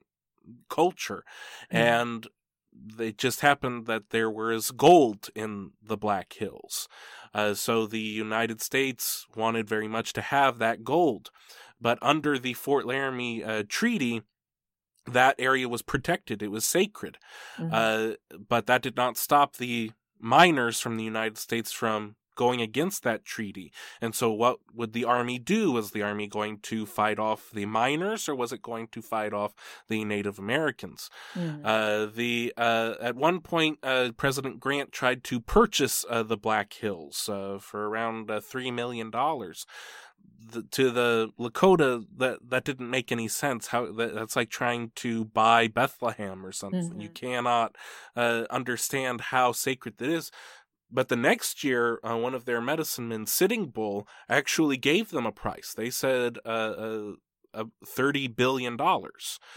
culture, 0.69 1.25
Mhm. 1.71 1.79
and 1.79 2.27
it 2.99 3.19
just 3.19 3.41
happened 3.41 3.87
that 3.87 4.11
there 4.11 4.31
was 4.31 4.71
gold 4.71 5.29
in 5.35 5.73
the 5.83 5.97
Black 5.97 6.33
Hills. 6.35 6.89
Uh, 7.35 7.55
so 7.55 7.87
the 7.87 8.01
United 8.01 8.61
States 8.63 9.27
wanted 9.37 9.69
very 9.69 9.89
much 9.89 10.13
to 10.15 10.23
have 10.23 10.59
that 10.59 10.85
gold, 10.85 11.31
but 11.81 11.99
under 12.03 12.39
the 12.39 12.55
Fort 12.55 12.87
Laramie 12.87 13.45
uh, 13.45 13.65
Treaty. 13.69 14.23
That 15.07 15.37
area 15.39 15.69
was 15.69 15.83
protected. 15.83 16.43
It 16.43 16.49
was 16.49 16.65
sacred. 16.65 17.19
Mhm. 17.59 17.73
Uh, 17.73 18.13
but 18.49 18.67
that 18.67 18.83
did 18.83 18.97
not 18.97 19.17
stop 19.17 19.57
the 19.57 19.93
miners 20.23 20.81
from 20.81 20.97
the 20.97 21.05
United 21.05 21.37
States 21.37 21.73
from 21.73 22.17
going 22.35 22.63
against 22.63 23.03
that 23.03 23.27
treaty. 23.27 23.71
And 24.01 24.15
so, 24.15 24.33
what 24.33 24.59
would 24.75 24.95
the 24.95 25.05
army 25.05 25.39
do? 25.39 25.73
Was 25.73 25.91
the 25.91 26.01
army 26.01 26.27
going 26.27 26.61
to 26.61 26.87
fight 26.87 27.19
off 27.19 27.51
the 27.53 27.67
miners, 27.67 28.27
or 28.27 28.35
was 28.35 28.55
it 28.55 28.63
going 28.63 28.89
to 28.89 29.03
fight 29.03 29.35
off 29.35 29.53
the 29.89 30.03
Native 30.05 30.39
Americans? 30.39 31.11
Mhm. 31.35 31.61
Uh, 31.63 32.11
the 32.11 32.55
uh, 32.57 32.95
at 33.03 33.17
one 33.17 33.41
point, 33.41 33.81
uh, 33.83 34.13
President 34.17 34.61
Grant 34.61 34.93
tried 34.93 35.25
to 35.25 35.41
purchase 35.41 36.07
uh, 36.09 36.23
the 36.23 36.39
Black 36.39 36.73
Hills 36.73 37.29
uh, 37.29 37.59
for 37.61 37.87
around 37.91 38.31
uh, 38.31 38.41
three 38.41 38.71
million 38.71 39.11
dollars. 39.11 39.67
The, 40.45 40.63
to 40.63 40.91
the 40.91 41.31
Lakota, 41.39 42.05
that 42.17 42.39
that 42.51 42.65
didn't 42.65 42.91
make 42.91 43.13
any 43.13 43.29
sense. 43.29 43.69
How 43.69 43.91
that, 43.93 44.15
that's 44.15 44.35
like 44.35 44.51
trying 44.51 44.91
to 44.97 45.25
buy 45.27 45.69
Bethlehem 45.69 46.45
or 46.45 46.51
something. 46.53 47.01
You 47.01 47.09
Mhm. 47.11 47.15
cannot 47.15 47.77
uh, 48.17 48.45
understand 48.51 49.21
how 49.33 49.53
sacred 49.53 49.99
that 49.99 50.09
is. 50.09 50.31
But 50.91 51.09
the 51.09 51.17
next 51.17 51.63
year, 51.65 52.01
uh, 52.03 52.17
one 52.17 52.35
of 52.35 52.45
their 52.45 52.61
medicine 52.61 53.09
men, 53.09 53.25
Sitting 53.27 53.67
Bull, 53.71 54.07
actually 54.29 54.77
gave 54.77 55.11
them 55.11 55.27
a 55.27 55.33
price. 55.33 55.73
They 55.75 55.91
said 55.91 56.39
uh, 56.45 56.49
uh, 56.49 57.13
uh, 57.55 57.65
thirty 57.87 58.27
billion 58.29 58.77
dollars 58.77 59.39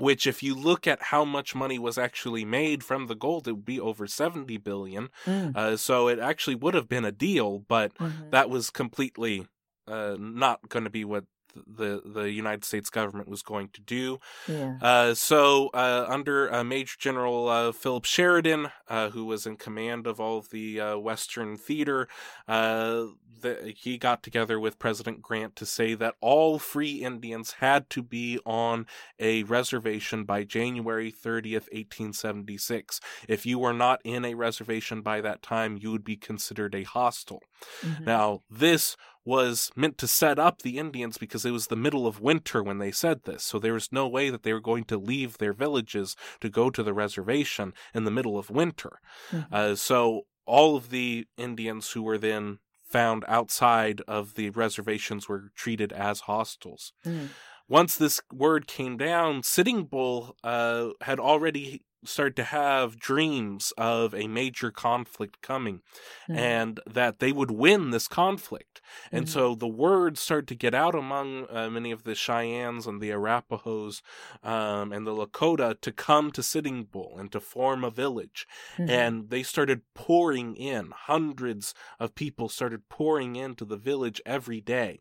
which 0.00 0.26
if 0.26 0.42
you 0.42 0.54
look 0.54 0.86
at 0.86 1.02
how 1.04 1.24
much 1.24 1.54
money 1.54 1.78
was 1.78 1.98
actually 1.98 2.44
made 2.44 2.84
from 2.84 3.06
the 3.06 3.14
gold 3.14 3.48
it 3.48 3.52
would 3.52 3.64
be 3.64 3.80
over 3.80 4.06
70 4.06 4.56
billion 4.56 5.08
Mm. 5.26 5.56
uh, 5.56 5.76
so 5.76 6.08
it 6.08 6.18
actually 6.18 6.54
would 6.56 6.74
have 6.74 6.88
been 6.88 7.04
a 7.04 7.12
deal 7.12 7.58
but 7.60 7.92
Mhm. 7.98 8.30
that 8.30 8.50
was 8.50 8.70
completely 8.70 9.46
uh, 9.86 10.16
not 10.18 10.68
going 10.68 10.84
to 10.84 10.90
be 10.90 11.04
what 11.04 11.24
the 11.54 12.02
the 12.04 12.30
United 12.30 12.64
States 12.64 12.90
government 12.90 13.28
was 13.28 13.42
going 13.42 13.68
to 13.70 13.80
do. 13.80 14.18
Yeah. 14.46 14.78
Uh, 14.80 15.14
so 15.14 15.68
uh, 15.74 16.06
under 16.08 16.52
uh, 16.52 16.64
Major 16.64 16.96
General 16.98 17.48
uh, 17.48 17.72
Philip 17.72 18.04
Sheridan, 18.04 18.70
uh, 18.88 19.10
who 19.10 19.24
was 19.24 19.46
in 19.46 19.56
command 19.56 20.06
of 20.06 20.20
all 20.20 20.38
of 20.38 20.50
the 20.50 20.80
uh, 20.80 20.98
Western 20.98 21.56
theater, 21.56 22.08
uh, 22.46 23.04
the, 23.40 23.74
he 23.76 23.98
got 23.98 24.22
together 24.22 24.58
with 24.58 24.78
President 24.78 25.22
Grant 25.22 25.56
to 25.56 25.66
say 25.66 25.94
that 25.94 26.14
all 26.20 26.58
free 26.58 27.02
Indians 27.02 27.52
had 27.60 27.88
to 27.90 28.02
be 28.02 28.38
on 28.44 28.86
a 29.18 29.42
reservation 29.44 30.24
by 30.24 30.44
January 30.44 31.12
30th, 31.12 31.68
1876. 31.72 33.00
If 33.28 33.46
you 33.46 33.58
were 33.58 33.72
not 33.72 34.00
in 34.04 34.24
a 34.24 34.34
reservation 34.34 35.02
by 35.02 35.20
that 35.20 35.42
time, 35.42 35.78
you 35.80 35.90
would 35.92 36.04
be 36.04 36.16
considered 36.16 36.74
a 36.74 36.82
hostile. 36.84 37.42
Mhm. 37.82 38.06
Now, 38.06 38.42
this 38.50 38.96
was 39.24 39.70
meant 39.76 39.98
to 39.98 40.08
set 40.08 40.38
up 40.38 40.62
the 40.62 40.78
Indians 40.78 41.18
because 41.18 41.44
it 41.44 41.50
was 41.50 41.66
the 41.66 41.76
middle 41.76 42.06
of 42.06 42.20
winter 42.20 42.62
when 42.62 42.78
they 42.78 42.90
said 42.90 43.24
this. 43.24 43.44
So 43.44 43.58
there 43.58 43.74
was 43.74 43.92
no 43.92 44.08
way 44.08 44.30
that 44.30 44.42
they 44.42 44.54
were 44.54 44.60
going 44.60 44.84
to 44.84 44.96
leave 44.96 45.36
their 45.36 45.52
villages 45.52 46.16
to 46.40 46.48
go 46.48 46.70
to 46.70 46.82
the 46.82 46.94
reservation 46.94 47.74
in 47.92 48.04
the 48.04 48.10
middle 48.10 48.38
of 48.38 48.48
winter. 48.48 49.00
Mhm. 49.30 49.52
Uh, 49.52 49.74
so 49.76 50.22
all 50.46 50.76
of 50.76 50.88
the 50.88 51.26
Indians 51.36 51.90
who 51.90 52.02
were 52.02 52.16
then 52.16 52.58
found 52.82 53.22
outside 53.28 54.00
of 54.08 54.34
the 54.34 54.48
reservations 54.50 55.28
were 55.28 55.50
treated 55.54 55.92
as 55.92 56.20
hostiles. 56.20 56.94
Mm. 57.04 57.28
Once 57.68 57.96
this 57.96 58.18
word 58.32 58.66
came 58.66 58.96
down, 58.96 59.42
Sitting 59.42 59.84
Bull 59.84 60.34
uh, 60.42 60.88
had 61.02 61.20
already 61.20 61.82
started 62.04 62.36
to 62.36 62.44
have 62.44 62.98
dreams 62.98 63.72
of 63.76 64.14
a 64.14 64.28
major 64.28 64.70
conflict 64.70 65.40
coming 65.42 65.82
Mhm. 66.28 66.36
and 66.38 66.80
that 66.86 67.18
they 67.18 67.32
would 67.32 67.50
win 67.50 67.90
this 67.90 68.08
conflict. 68.08 68.80
And 69.12 69.26
Mhm. 69.26 69.28
so 69.28 69.54
the 69.54 69.66
word 69.68 70.16
started 70.18 70.48
to 70.48 70.54
get 70.54 70.74
out 70.74 70.94
among 70.94 71.46
uh, 71.50 71.68
many 71.70 71.90
of 71.90 72.04
the 72.04 72.14
Cheyennes 72.14 72.86
and 72.86 73.00
the 73.00 73.10
Arapahoes 73.10 74.02
um, 74.42 74.92
and 74.92 75.06
the 75.06 75.14
Lakota 75.14 75.80
to 75.80 75.92
come 75.92 76.30
to 76.32 76.42
Sitting 76.42 76.84
Bull 76.84 77.16
and 77.18 77.30
to 77.32 77.40
form 77.40 77.84
a 77.84 77.90
village. 77.90 78.46
Mhm. 78.78 78.88
And 78.90 79.30
they 79.30 79.42
started 79.42 79.82
pouring 79.94 80.56
in. 80.56 80.92
Hundreds 80.92 81.74
of 81.98 82.14
people 82.14 82.48
started 82.48 82.88
pouring 82.88 83.36
into 83.36 83.64
the 83.64 83.76
village 83.76 84.20
every 84.24 84.60
day. 84.60 85.00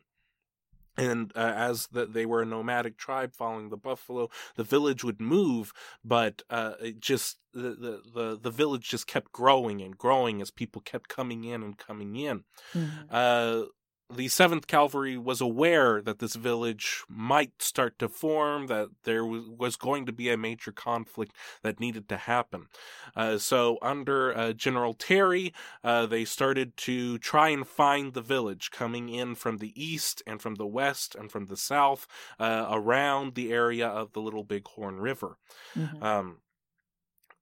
And 0.97 1.31
uh, 1.35 1.53
as 1.55 1.87
the, 1.87 2.05
they 2.07 2.25
were 2.25 2.41
a 2.41 2.45
nomadic 2.45 2.97
tribe 2.97 3.35
following 3.35 3.69
the 3.69 3.77
buffalo, 3.77 4.29
the 4.55 4.63
village 4.63 5.03
would 5.03 5.21
move, 5.21 5.71
but 6.03 6.41
uh, 6.49 6.73
it 6.81 6.99
just 6.99 7.37
the, 7.53 7.69
the 7.75 8.01
the 8.13 8.39
the 8.41 8.51
village 8.51 8.89
just 8.89 9.07
kept 9.07 9.31
growing 9.31 9.81
and 9.81 9.97
growing 9.97 10.41
as 10.41 10.51
people 10.51 10.81
kept 10.81 11.07
coming 11.09 11.43
in 11.43 11.63
and 11.63 11.77
coming 11.77 12.15
in. 12.15 12.43
Mhm. 12.73 13.07
Uh, 13.09 13.65
the 14.09 14.29
Seventh 14.29 14.67
Cavalry 14.67 15.17
was 15.17 15.41
aware 15.41 16.01
that 16.01 16.19
this 16.19 16.35
village 16.35 17.03
might 17.09 17.61
start 17.61 17.99
to 17.99 18.07
form, 18.07 18.67
that 18.67 18.87
there 19.03 19.25
was, 19.25 19.49
was 19.49 19.75
going 19.75 20.05
to 20.05 20.13
be 20.13 20.29
a 20.29 20.37
major 20.37 20.71
conflict 20.71 21.35
that 21.61 21.79
needed 21.79 22.07
to 22.09 22.17
happen. 22.17 22.67
Uh, 23.15 23.37
so, 23.37 23.77
under 23.81 24.35
uh, 24.37 24.53
General 24.53 24.93
Terry, 24.93 25.53
uh, 25.83 26.05
they 26.05 26.23
started 26.23 26.77
to 26.77 27.17
try 27.17 27.49
and 27.49 27.67
find 27.67 28.13
the 28.13 28.21
village 28.21 28.71
coming 28.71 29.09
in 29.09 29.35
from 29.35 29.57
the 29.57 29.73
east 29.75 30.23
and 30.25 30.41
from 30.41 30.55
the 30.55 30.67
west 30.67 31.13
and 31.15 31.31
from 31.31 31.47
the 31.47 31.57
south 31.57 32.07
uh, 32.39 32.67
around 32.69 33.35
the 33.35 33.51
area 33.51 33.87
of 33.87 34.13
the 34.13 34.21
Little 34.21 34.43
Bighorn 34.43 34.99
River. 35.01 35.37
Mhm. 35.75 36.01
Um, 36.01 36.37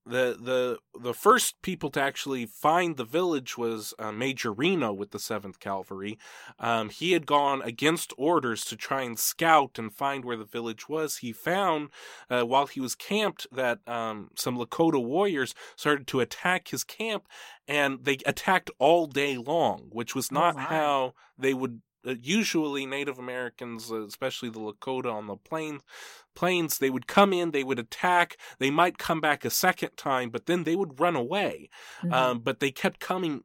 the 0.05 0.37
the 0.39 0.77
the 0.99 1.13
first 1.13 1.61
people 1.61 1.89
to 1.91 2.01
actually 2.01 2.45
find 2.45 2.95
the 2.95 3.03
village 3.03 3.57
was 3.57 3.93
uh, 3.97 4.11
Major 4.11 4.51
Reno 4.53 4.93
with 4.93 5.11
the 5.11 5.19
Seventh 5.19 5.59
Cavalry. 5.59 6.17
Um, 6.59 6.89
he 6.89 7.13
had 7.13 7.25
gone 7.25 7.61
against 7.63 8.13
orders 8.17 8.63
to 8.65 8.75
try 8.75 9.01
and 9.01 9.17
scout 9.17 9.79
and 9.79 9.93
find 9.93 10.23
where 10.23 10.37
the 10.37 10.45
village 10.45 10.87
was. 10.87 11.17
He 11.17 11.31
found 11.31 11.89
uh, 12.29 12.43
while 12.43 12.67
he 12.67 12.79
was 12.79 12.95
camped 12.95 13.47
that 13.51 13.79
um, 13.87 14.29
some 14.35 14.57
Lakota 14.57 15.03
warriors 15.03 15.55
started 15.75 16.07
to 16.07 16.19
attack 16.19 16.67
his 16.69 16.83
camp, 16.83 17.27
and 17.67 18.03
they 18.03 18.17
attacked 18.25 18.69
all 18.79 19.07
day 19.07 19.37
long, 19.37 19.87
which 19.91 20.13
was 20.15 20.29
Oh, 20.31 20.35
not 20.35 20.57
how 20.57 21.13
they 21.37 21.53
would. 21.53 21.81
Uh, 22.05 22.15
usually, 22.21 22.85
Native 22.85 23.19
Americans, 23.19 23.91
uh, 23.91 24.05
especially 24.05 24.49
the 24.49 24.59
Lakota 24.59 25.11
on 25.11 25.27
the 25.27 25.37
plains, 25.37 25.81
plains, 26.35 26.77
they 26.77 26.89
would 26.89 27.07
come 27.07 27.33
in, 27.33 27.51
they 27.51 27.63
would 27.63 27.79
attack, 27.79 28.37
they 28.59 28.69
might 28.71 28.97
come 28.97 29.21
back 29.21 29.45
a 29.45 29.49
second 29.49 29.95
time, 29.97 30.29
but 30.29 30.45
then 30.45 30.63
they 30.63 30.75
would 30.75 30.99
run 30.99 31.15
away. 31.15 31.69
Mhm. 32.03 32.13
Um, 32.13 32.39
but 32.39 32.59
they 32.59 32.71
kept 32.71 32.99
coming 32.99 33.43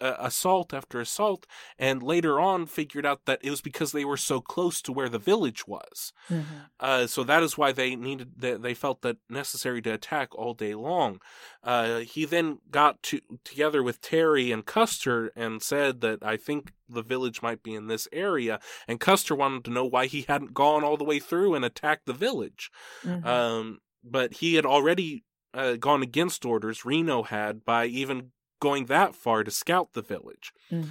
uh, 0.00 0.14
assault 0.18 0.72
after 0.72 1.00
assault, 1.00 1.46
and 1.78 2.02
later 2.02 2.40
on 2.40 2.66
figured 2.66 3.06
out 3.06 3.24
that 3.26 3.40
it 3.42 3.50
was 3.50 3.60
because 3.60 3.92
they 3.92 4.04
were 4.04 4.16
so 4.16 4.40
close 4.40 4.80
to 4.82 4.92
where 4.92 5.08
the 5.08 5.18
village 5.18 5.66
was. 5.66 6.12
Mm-hmm. 6.28 6.56
Uh, 6.78 7.06
so 7.06 7.24
that 7.24 7.42
is 7.42 7.58
why 7.58 7.72
they 7.72 7.96
needed 7.96 8.32
that 8.38 8.62
they 8.62 8.74
felt 8.74 9.02
that 9.02 9.18
necessary 9.28 9.82
to 9.82 9.90
attack 9.90 10.34
all 10.34 10.54
day 10.54 10.74
long. 10.74 11.20
Uh, 11.62 11.98
he 11.98 12.24
then 12.24 12.58
got 12.70 13.02
to 13.04 13.20
together 13.44 13.82
with 13.82 14.00
Terry 14.00 14.52
and 14.52 14.64
Custer 14.64 15.32
and 15.36 15.62
said 15.62 16.00
that 16.00 16.22
I 16.22 16.36
think 16.36 16.72
the 16.88 17.02
village 17.02 17.42
might 17.42 17.62
be 17.62 17.74
in 17.74 17.86
this 17.86 18.08
area. 18.12 18.60
And 18.88 19.00
Custer 19.00 19.34
wanted 19.34 19.64
to 19.64 19.70
know 19.70 19.84
why 19.84 20.06
he 20.06 20.22
hadn't 20.22 20.54
gone 20.54 20.84
all 20.84 20.96
the 20.96 21.04
way 21.04 21.20
through 21.20 21.54
and 21.54 21.64
attacked 21.64 22.06
the 22.06 22.12
village. 22.12 22.70
Mhm. 23.04 23.24
Um, 23.24 23.78
but 24.02 24.34
he 24.34 24.54
had 24.54 24.66
already 24.66 25.24
uh, 25.52 25.74
gone 25.76 26.02
against 26.02 26.44
orders. 26.44 26.84
Reno 26.84 27.22
had 27.24 27.64
by 27.64 27.86
even 27.86 28.32
going 28.60 28.86
that 28.86 29.14
far 29.14 29.42
to 29.44 29.50
scout 29.50 29.92
the 29.92 30.02
village. 30.02 30.52
Mhm. 30.70 30.88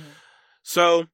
So 0.63 1.07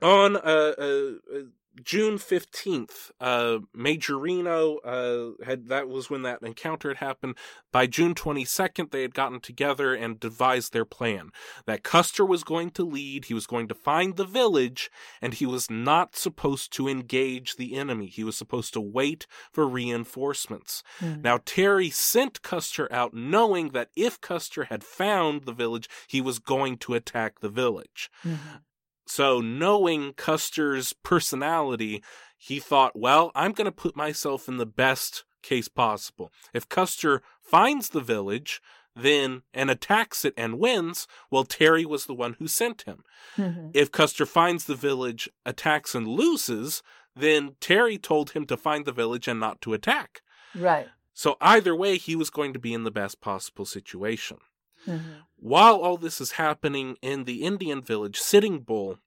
on 0.00 0.36
uh, 0.36 0.74
uh, 0.78 1.12
uh, 1.32 1.42
June 1.82 2.18
fifteenth, 2.18 3.10
uh, 3.20 3.58
Major 3.74 4.18
Reno 4.18 4.76
uh, 4.78 5.44
had 5.44 5.68
that 5.68 5.88
was 5.88 6.10
when 6.10 6.22
that 6.22 6.42
encounter 6.42 6.88
had 6.88 6.98
happened. 6.98 7.36
By 7.70 7.86
June 7.86 8.14
twenty 8.14 8.44
second, 8.44 8.90
they 8.90 9.02
had 9.02 9.14
gotten 9.14 9.40
together 9.40 9.94
and 9.94 10.20
devised 10.20 10.72
their 10.72 10.84
plan. 10.84 11.30
That 11.66 11.82
Custer 11.82 12.24
was 12.24 12.44
going 12.44 12.70
to 12.72 12.84
lead. 12.84 13.26
He 13.26 13.34
was 13.34 13.46
going 13.46 13.68
to 13.68 13.74
find 13.74 14.16
the 14.16 14.24
village, 14.24 14.90
and 15.22 15.32
he 15.34 15.46
was 15.46 15.70
not 15.70 16.14
supposed 16.16 16.72
to 16.74 16.88
engage 16.88 17.56
the 17.56 17.74
enemy. 17.74 18.06
He 18.06 18.24
was 18.24 18.36
supposed 18.36 18.72
to 18.74 18.80
wait 18.80 19.26
for 19.50 19.66
reinforcements. 19.66 20.82
Mhm. 21.00 21.22
Now, 21.22 21.38
Terry 21.44 21.90
sent 21.90 22.42
Custer 22.42 22.92
out 22.92 23.14
knowing 23.14 23.70
that 23.70 23.90
if 23.96 24.20
Custer 24.20 24.64
had 24.64 24.84
found 24.84 25.44
the 25.44 25.52
village, 25.52 25.88
he 26.06 26.20
was 26.20 26.38
going 26.38 26.76
to 26.78 26.94
attack 26.94 27.40
the 27.40 27.48
village. 27.48 28.10
Mhm. 28.24 28.60
So, 29.06 29.40
knowing 29.40 30.12
Custer's 30.14 30.92
personality, 30.92 32.02
he 32.36 32.60
thought, 32.60 32.98
well, 32.98 33.30
I'm 33.34 33.52
going 33.52 33.66
to 33.66 33.72
put 33.72 33.96
myself 33.96 34.48
in 34.48 34.56
the 34.56 34.66
best 34.66 35.24
case 35.42 35.68
possible. 35.68 36.32
If 36.54 36.68
Custer 36.68 37.22
finds 37.40 37.90
the 37.90 38.00
village, 38.00 38.60
then 38.94 39.42
and 39.52 39.70
attacks 39.70 40.24
it 40.24 40.34
and 40.36 40.58
wins, 40.58 41.06
well, 41.30 41.44
Terry 41.44 41.84
was 41.84 42.06
the 42.06 42.14
one 42.14 42.34
who 42.38 42.46
sent 42.46 42.82
him. 42.82 43.04
Mhm. 43.36 43.70
If 43.74 43.90
Custer 43.90 44.26
finds 44.26 44.64
the 44.64 44.74
village, 44.74 45.28
attacks 45.44 45.94
and 45.94 46.06
loses, 46.06 46.82
then 47.16 47.56
Terry 47.60 47.98
told 47.98 48.30
him 48.30 48.46
to 48.46 48.56
find 48.56 48.84
the 48.84 48.92
village 48.92 49.28
and 49.28 49.40
not 49.40 49.60
to 49.62 49.72
attack. 49.72 50.22
Right. 50.54 50.88
So 51.14 51.36
either 51.40 51.74
way, 51.74 51.98
he 51.98 52.16
was 52.16 52.30
going 52.30 52.52
to 52.52 52.58
be 52.58 52.72
in 52.72 52.84
the 52.84 52.90
best 52.90 53.20
possible 53.20 53.64
situation. 53.66 54.38
Mhm. 54.86 55.22
While 55.36 55.76
all 55.76 55.96
this 55.96 56.20
is 56.20 56.32
happening 56.32 56.96
in 57.02 57.24
the 57.24 57.42
Indian 57.42 57.82
village, 57.82 58.18
Sitting 58.18 58.60
Bull, 58.60 58.98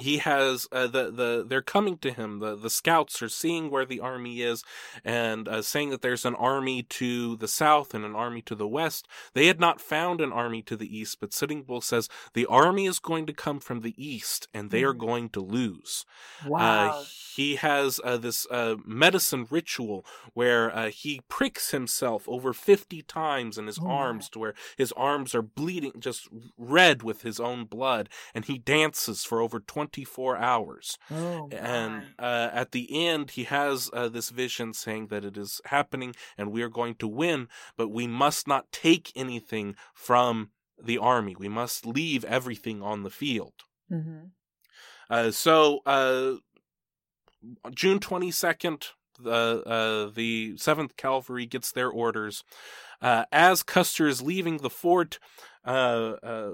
he 0.00 0.18
has 0.18 0.66
uh, 0.72 0.86
the 0.86 1.10
the 1.10 1.44
they're 1.46 1.62
coming 1.62 1.98
to 1.98 2.10
him. 2.12 2.40
The 2.40 2.56
the 2.56 2.70
scouts 2.70 3.22
are 3.22 3.28
seeing 3.28 3.70
where 3.70 3.84
the 3.84 4.00
army 4.00 4.42
is 4.42 4.62
and 5.04 5.48
uh, 5.48 5.62
saying 5.62 5.90
that 5.90 6.02
there's 6.02 6.24
an 6.24 6.34
army 6.34 6.82
to 6.84 7.36
the 7.36 7.48
south 7.48 7.94
and 7.94 8.04
an 8.04 8.16
army 8.16 8.42
to 8.42 8.54
the 8.54 8.68
west. 8.68 9.06
They 9.34 9.46
had 9.46 9.60
not 9.60 9.80
found 9.80 10.20
an 10.20 10.32
army 10.32 10.62
to 10.62 10.76
the 10.76 10.94
east, 10.98 11.18
but 11.20 11.32
Sitting 11.32 11.62
Bull 11.62 11.80
says 11.80 12.08
the 12.34 12.46
army 12.46 12.86
is 12.86 12.98
going 12.98 13.26
to 13.26 13.32
come 13.32 13.60
from 13.60 13.80
the 13.80 13.94
east 13.96 14.48
and 14.54 14.70
they 14.70 14.82
are 14.82 14.94
Mhm. 14.94 14.98
going 14.98 15.28
to 15.30 15.40
lose. 15.40 16.04
Wow. 16.44 16.88
Uh, 16.90 17.04
he 17.36 17.56
has 17.56 18.00
uh, 18.04 18.16
this 18.16 18.46
uh, 18.50 18.76
medicine 18.84 19.46
ritual 19.50 20.04
where 20.34 20.74
uh, 20.74 20.90
he 20.90 21.20
pricks 21.28 21.70
himself 21.70 22.28
over 22.28 22.52
50 22.52 23.02
times 23.02 23.58
in 23.58 23.66
his 23.66 23.78
Oh 23.78 23.84
my. 23.84 23.94
arms 23.94 24.28
to 24.30 24.38
where 24.38 24.54
his 24.76 24.92
arms 24.92 25.34
are 25.34 25.42
bleeding, 25.42 25.92
just 25.98 26.28
red 26.58 27.02
with 27.02 27.22
his 27.22 27.38
own 27.40 27.64
blood, 27.64 28.08
and 28.34 28.44
he 28.44 28.58
dances 28.58 29.24
for 29.24 29.40
over 29.40 29.60
24 29.92 30.36
hours. 30.36 30.98
oh, 31.10 31.48
And 31.52 32.02
uh, 32.18 32.50
at 32.52 32.72
the 32.72 33.06
end, 33.06 33.32
he 33.32 33.44
has 33.44 33.90
uh, 33.92 34.08
this 34.08 34.30
vision 34.30 34.72
saying 34.72 35.08
that 35.08 35.24
it 35.24 35.36
is 35.36 35.60
happening 35.66 36.14
and 36.38 36.52
we 36.52 36.62
are 36.62 36.68
going 36.68 36.94
to 36.96 37.08
win, 37.08 37.48
but 37.76 37.88
we 37.88 38.06
must 38.06 38.46
not 38.46 38.70
take 38.72 39.12
anything 39.16 39.74
from 39.94 40.50
the 40.82 40.98
army. 40.98 41.34
We 41.38 41.48
must 41.48 41.86
leave 41.86 42.24
everything 42.24 42.82
on 42.82 43.02
the 43.02 43.10
field. 43.10 43.54
Mhm. 43.90 44.30
Uh, 45.08 45.30
so, 45.32 45.80
uh, 45.86 46.36
June 47.74 47.98
22nd, 47.98 48.88
the, 49.18 49.62
uh, 49.66 50.10
the 50.14 50.54
7th 50.56 50.96
Cavalry 50.96 51.46
gets 51.46 51.72
their 51.72 51.90
orders. 51.90 52.44
Uh, 53.02 53.24
as 53.32 53.62
Custer 53.62 54.06
is 54.06 54.22
leaving 54.22 54.58
the 54.58 54.70
fort, 54.70 55.18
uh, 55.64 56.14
uh, 56.22 56.50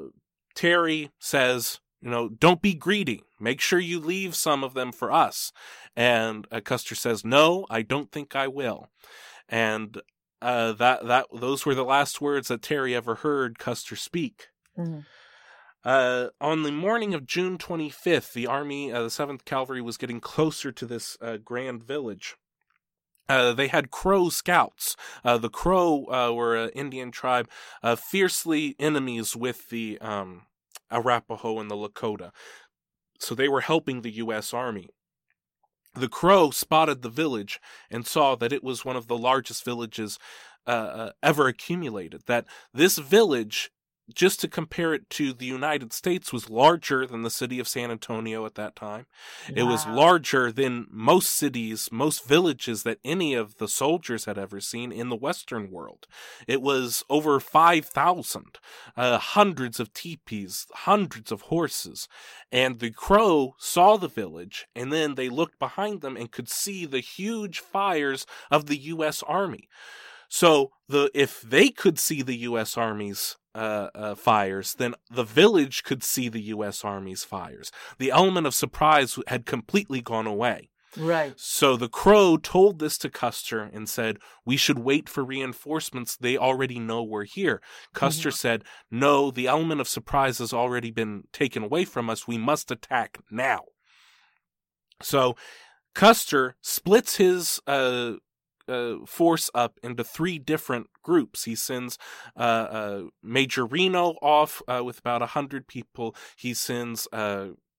Terry 0.55 1.11
says, 1.18 1.80
you 2.07 2.13
know, 2.13 2.29
don't 2.29 2.63
be 2.63 2.73
greedy. 2.73 3.25
Make 3.41 3.61
sure 3.61 3.81
you 3.81 3.99
leave 3.99 4.37
some 4.37 4.63
of 4.63 4.75
them 4.75 4.93
for 4.93 5.11
us. 5.11 5.53
And 5.97 6.47
uh, 6.53 6.61
Custer 6.61 6.95
says, 6.95 7.25
no, 7.25 7.67
I 7.69 7.83
don't 7.83 8.13
think 8.13 8.37
I 8.37 8.47
will. 8.47 8.91
And 9.49 10.01
uh, 10.41 10.71
that 10.75 11.05
that 11.09 11.27
those 11.35 11.67
were 11.67 11.75
the 11.75 11.85
last 11.85 12.21
words 12.21 12.47
that 12.47 12.63
Terry 12.63 12.95
ever 12.95 13.17
heard 13.17 13.59
Custer 13.59 13.97
speak. 13.97 14.51
Mhm. 14.79 15.05
Uh, 15.83 16.29
on 16.41 16.63
the 16.63 16.71
morning 16.71 17.13
of 17.13 17.27
June 17.27 17.59
25th, 17.59 18.33
the 18.33 18.47
army, 18.47 18.93
uh, 18.93 19.03
the 19.03 19.11
7th 19.11 19.45
Cavalry, 19.45 19.83
was 19.83 19.97
getting 19.97 20.21
closer 20.21 20.71
to 20.71 20.87
this 20.87 21.17
uh, 21.21 21.39
grand 21.39 21.83
village. 21.83 22.37
Uh, 23.29 23.53
they 23.53 23.67
had 23.67 23.91
Crow 23.91 24.29
scouts. 24.29 24.95
Uh, 25.25 25.39
the 25.39 25.51
Crow 25.51 26.07
uh, 26.07 26.33
were 26.33 26.55
an 26.55 26.71
Indian 26.71 27.11
tribe, 27.11 27.49
uh, 27.83 27.97
fiercely 27.97 28.77
enemies 28.79 29.35
with 29.35 29.71
the 29.71 29.99
um, 30.01 30.43
Arapaho 30.91 31.59
and 31.61 31.70
the 31.70 31.76
Lakota. 31.76 32.30
So 33.18 33.34
they 33.34 33.49
were 33.49 33.62
helping 33.62 34.03
the 34.03 34.12
U.S. 34.12 34.53
Army. 34.53 34.89
The 35.95 36.09
Crow 36.09 36.51
spotted 36.51 37.03
the 37.03 37.09
village 37.09 37.59
and 37.91 38.07
saw 38.07 38.34
that 38.37 38.53
it 38.53 38.62
was 38.62 38.84
one 38.84 38.97
of 38.97 39.07
the 39.07 39.16
largest 39.16 39.64
villages 39.64 40.18
uh, 40.66 40.70
uh, 40.70 41.11
ever 41.22 41.49
accumulated. 41.49 42.22
That 42.26 42.47
this 42.74 42.99
village 42.99 43.70
just 44.15 44.41
to 44.41 44.49
compare 44.49 44.95
it 44.95 45.11
to 45.11 45.33
the 45.33 45.47
United 45.47 45.93
States, 45.93 46.33
was 46.33 46.49
larger 46.49 47.07
than 47.07 47.23
the 47.23 47.31
city 47.31 47.59
of 47.59 47.69
San 47.69 47.91
Antonio 47.91 48.47
at 48.47 48.55
that 48.55 48.77
time. 48.77 49.07
It 49.55 49.65
was 49.65 49.87
larger 49.87 50.53
than 50.53 50.87
most 50.91 51.31
cities, 51.31 51.89
most 51.91 52.27
villages 52.27 52.83
that 52.85 52.99
any 53.05 53.35
of 53.35 53.57
the 53.59 53.69
soldiers 53.69 54.25
had 54.25 54.39
ever 54.39 54.61
seen 54.61 54.93
in 54.93 55.09
the 55.09 55.17
Western 55.17 55.71
world. 55.71 56.07
It 56.47 56.63
was 56.63 57.05
over 57.11 57.41
5,000, 57.41 58.59
uh, 58.97 59.19
hundreds 59.19 59.81
of 59.81 59.93
teepees, 59.93 60.67
hundreds 60.73 61.33
of 61.33 61.43
horses. 61.43 62.09
And 62.53 62.79
the 62.79 62.91
crow 62.91 63.55
saw 63.59 63.97
the 63.97 64.09
village, 64.09 64.67
and 64.75 64.93
then 64.93 65.15
they 65.15 65.29
looked 65.29 65.59
behind 65.59 66.01
them 66.01 66.17
and 66.17 66.31
could 66.31 66.49
see 66.49 66.87
the 66.87 67.01
huge 67.01 67.59
fires 67.59 68.27
of 68.51 68.67
the 68.67 68.79
U.S. 68.79 69.23
Army. 69.27 69.69
So 70.29 70.73
the 70.89 71.11
if 71.15 71.41
they 71.41 71.69
could 71.69 71.99
see 71.99 72.23
the 72.23 72.37
U.S. 72.39 72.77
Army's 72.77 73.37
uh, 73.57 73.91
uh, 73.95 74.15
fires, 74.15 74.75
then 74.75 74.95
the 75.11 75.25
village 75.25 75.83
could 75.83 76.03
see 76.03 76.29
the 76.29 76.43
U.S. 76.43 76.85
Army's 76.85 77.25
fires. 77.25 77.73
The 77.99 78.11
element 78.11 78.47
of 78.47 78.55
surprise 78.55 79.19
had 79.29 79.47
completely 79.47 80.03
gone 80.03 80.27
away. 80.27 80.69
Right. 80.97 81.35
So 81.37 81.77
the 81.77 81.89
crow 81.89 82.37
told 82.37 82.79
this 82.79 82.97
to 82.99 83.11
Custer 83.11 83.63
and 83.63 83.89
said, 83.89 84.19
We 84.45 84.57
should 84.57 84.79
wait 84.79 85.09
for 85.09 85.25
reinforcements. 85.25 86.17
They 86.17 86.37
already 86.37 86.79
know 86.79 87.03
we're 87.03 87.25
here. 87.25 87.61
Custer 87.93 88.31
said, 88.31 88.65
No, 88.91 89.31
the 89.31 89.47
element 89.47 89.81
of 89.81 89.89
surprise 89.89 90.39
has 90.39 90.53
already 90.53 90.91
been 90.91 91.25
taken 91.33 91.63
away 91.63 91.85
from 91.85 92.09
us. 92.09 92.27
We 92.27 92.39
must 92.39 92.71
attack 92.71 93.19
now. 93.31 93.65
So 95.03 95.37
Custer 95.95 96.57
splits 96.63 97.17
his 97.17 97.61
uh, 97.67 98.14
uh, 98.68 99.05
force 99.07 99.51
up 99.55 99.79
into 99.83 100.05
three 100.05 100.38
different 100.38 100.88
groups. 101.03 101.45
He 101.45 101.55
sends 101.55 101.99
uh, 102.37 102.41
uh, 102.41 103.03
Major 103.22 103.64
Reno 103.67 104.17
off 104.22 104.63
uh, 104.68 104.83
with 104.84 104.99
about 104.99 105.22
a 105.22 105.26
hundred 105.26 105.67
people. 105.67 106.14
He 106.37 106.55
sends 106.55 107.09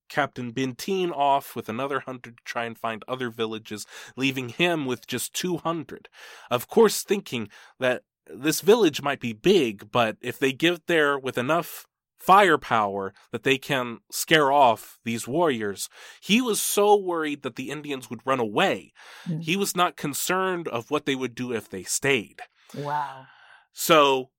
Captain 0.10 0.54
Benteen 0.54 1.12
off 1.12 1.56
with 1.56 1.68
another 1.70 2.00
hundred 2.02 2.38
to 2.38 2.44
try 2.46 2.66
and 2.66 2.78
find 2.78 3.04
other 3.08 3.30
villages, 3.30 3.86
leaving 4.16 4.50
him 4.50 4.86
with 4.86 5.06
just 5.08 5.34
two 5.34 5.58
hundred. 5.58 6.08
Of 6.50 6.68
course, 6.68 7.04
thinking 7.04 7.50
that 7.80 8.04
this 8.30 8.62
village 8.62 9.02
might 9.02 9.20
be 9.20 9.34
big, 9.34 9.92
but 9.92 10.18
if 10.22 10.40
they 10.40 10.52
get 10.52 10.88
there 10.88 11.18
with 11.18 11.38
enough 11.38 11.86
firepower 12.18 13.14
that 13.32 13.44
they 13.44 13.58
can 13.58 14.00
scare 14.12 14.52
off 14.52 15.00
these 15.06 15.28
warriors. 15.28 15.90
He 16.22 16.42
was 16.42 16.60
so 16.60 16.96
worried 16.96 17.44
that 17.44 17.56
the 17.56 17.70
Indians 17.70 18.10
would 18.10 18.26
run 18.26 18.40
away. 18.40 18.92
Mm. 19.28 19.44
He 19.44 19.56
was 19.56 19.76
not 19.76 19.96
concerned 19.96 20.68
of 20.68 20.92
what 20.92 21.06
they 21.06 21.16
would 21.16 21.36
do 21.36 21.54
if 21.54 21.70
they 21.70 21.84
stayed. 21.84 22.42
Wow. 22.76 23.28
So 23.72 24.30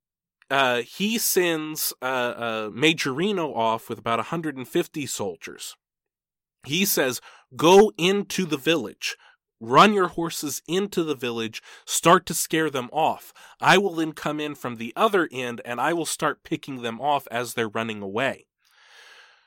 uh, 0.51 0.83
he 0.83 1.19
sends 1.19 1.93
uh, 2.03 2.05
uh, 2.05 2.71
Major 2.73 3.13
Reno 3.13 3.55
off 3.55 3.89
with 3.89 3.99
about 3.99 4.19
150 4.19 5.07
soldiers. 5.07 5.77
He 6.65 6.85
says, 6.85 7.21
Go 7.57 7.93
into 7.97 8.45
the 8.45 8.57
village. 8.57 9.17
Run 9.61 9.93
your 9.93 10.09
horses 10.09 10.63
into 10.69 11.03
the 11.03 11.15
village, 11.15 11.63
start 11.85 12.27
to 12.27 12.35
scare 12.35 12.71
them 12.71 12.89
off. 12.93 13.33
I 13.61 13.79
will 13.79 13.95
then 13.95 14.13
come 14.13 14.39
in 14.39 14.55
from 14.55 14.77
the 14.77 14.93
other 14.97 15.29
end 15.33 15.61
and 15.65 15.81
I 15.81 15.93
will 15.93 16.07
start 16.07 16.45
picking 16.45 16.83
them 16.83 17.01
off 17.01 17.27
as 17.31 17.55
they're 17.55 17.69
running 17.69 18.01
away. 18.03 18.47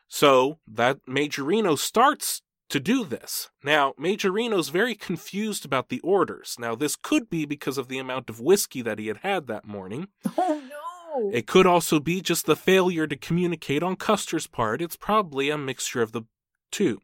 So 0.08 0.60
that 0.68 1.00
Major 1.08 1.44
Reno 1.44 1.76
starts 1.76 2.42
to 2.68 2.80
do 2.80 3.06
this. 3.06 3.50
Now, 3.64 3.94
Major 3.98 4.32
Reno's 4.32 4.70
very 4.70 4.96
confused 4.96 5.64
about 5.66 5.90
the 5.90 6.00
orders. 6.02 6.56
Now, 6.60 6.76
this 6.76 6.96
could 6.96 7.30
be 7.30 7.46
because 7.46 7.78
of 7.78 7.88
the 7.88 7.98
amount 7.98 8.30
of 8.30 8.40
whiskey 8.40 8.82
that 8.82 9.00
he 9.00 9.08
had 9.08 9.18
had 9.18 9.48
that 9.48 9.66
morning. 9.66 10.08
Oh 10.38 10.62
no! 10.68 11.32
It 11.34 11.46
could 11.46 11.66
also 11.66 12.00
be 12.00 12.22
just 12.22 12.46
the 12.46 12.56
failure 12.56 13.06
to 13.06 13.18
communicate 13.18 13.84
on 13.84 13.98
Custer's 13.98 14.48
part. 14.48 14.82
It's 14.82 14.96
probably 14.96 15.50
a 15.50 15.58
mixture 15.58 16.02
of 16.02 16.14
the 16.14 16.24
two. 16.72 17.00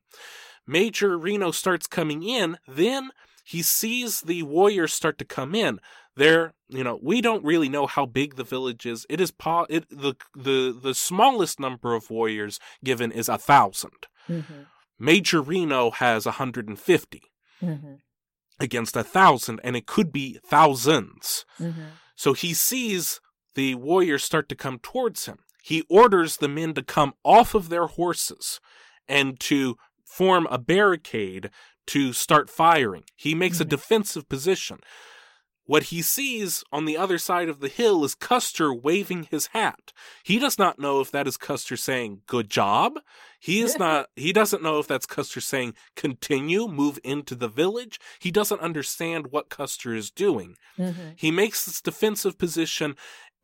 Major 0.67 1.17
Reno 1.17 1.51
starts 1.51 1.87
coming 1.87 2.21
in, 2.23 2.57
then 2.67 3.09
he 3.45 3.61
sees 3.61 4.21
the 4.21 4.43
warriors 4.43 4.93
start 4.93 5.17
to 5.19 5.25
come 5.25 5.55
in. 5.55 5.79
There, 6.15 6.53
you 6.67 6.83
know, 6.83 6.99
we 7.01 7.21
don't 7.21 7.45
really 7.45 7.69
know 7.69 7.87
how 7.87 8.05
big 8.05 8.35
the 8.35 8.43
village 8.43 8.85
is. 8.85 9.05
It 9.09 9.21
is 9.21 9.31
po- 9.31 9.67
it, 9.69 9.87
the 9.89 10.15
the 10.35 10.77
the 10.79 10.93
smallest 10.93 11.59
number 11.59 11.93
of 11.93 12.09
warriors 12.09 12.59
given 12.83 13.11
is 13.11 13.29
a 13.29 13.33
1000 13.33 13.91
Mm-hmm. 14.27 14.63
Major 14.99 15.41
Reno 15.41 15.91
has 15.91 16.25
a 16.25 16.29
150 16.29 17.21
Mm-hmm. 17.63 17.93
against 18.59 18.95
a 18.95 19.03
thousand, 19.03 19.59
and 19.63 19.75
it 19.75 19.87
could 19.87 20.11
be 20.11 20.39
thousands. 20.45 21.45
Mm-hmm. 21.59 21.81
So 22.15 22.33
he 22.33 22.53
sees 22.53 23.19
the 23.55 23.73
warriors 23.75 24.23
start 24.23 24.47
to 24.49 24.55
come 24.55 24.79
towards 24.79 25.25
him. 25.27 25.37
He 25.63 25.83
orders 25.89 26.37
the 26.37 26.47
men 26.49 26.73
to 26.75 26.83
come 26.83 27.13
off 27.23 27.55
of 27.55 27.69
their 27.69 27.87
horses 27.87 28.59
and 29.07 29.39
to 29.41 29.77
form 30.17 30.47
a 30.49 30.57
barricade 30.57 31.49
to 31.85 32.11
start 32.11 32.49
firing. 32.49 33.03
He 33.15 33.35
makes 33.35 33.59
a 33.61 33.65
Mhm. 33.65 33.69
defensive 33.69 34.27
position. 34.27 34.79
What 35.65 35.83
he 35.91 36.01
sees 36.01 36.63
on 36.71 36.85
the 36.85 36.95
other 36.97 37.17
side 37.17 37.49
of 37.49 37.59
the 37.59 37.67
hill 37.67 38.05
is 38.05 38.15
Custer 38.15 38.73
waving 38.73 39.23
his 39.29 39.47
hat. 39.47 39.91
He 40.23 40.39
does 40.39 40.57
not 40.57 40.79
know 40.79 41.01
if 41.01 41.11
that 41.11 41.27
is 41.27 41.35
Custer 41.35 41.75
saying 41.75 42.21
good 42.25 42.49
job. 42.49 42.99
He 43.39 43.59
is 43.59 43.77
not 43.77 44.09
he 44.15 44.31
doesn't 44.31 44.63
know 44.63 44.79
if 44.79 44.87
that's 44.87 45.05
Custer 45.05 45.41
saying 45.41 45.73
continue, 45.95 46.67
move 46.69 46.99
into 47.03 47.35
the 47.35 47.49
village. 47.49 47.99
He 48.19 48.31
doesn't 48.31 48.61
understand 48.61 49.27
what 49.31 49.49
Custer 49.49 49.93
is 49.93 50.09
doing. 50.09 50.55
Mm-hmm. 50.79 51.09
He 51.17 51.31
makes 51.31 51.65
this 51.65 51.81
defensive 51.81 52.37
position, 52.37 52.95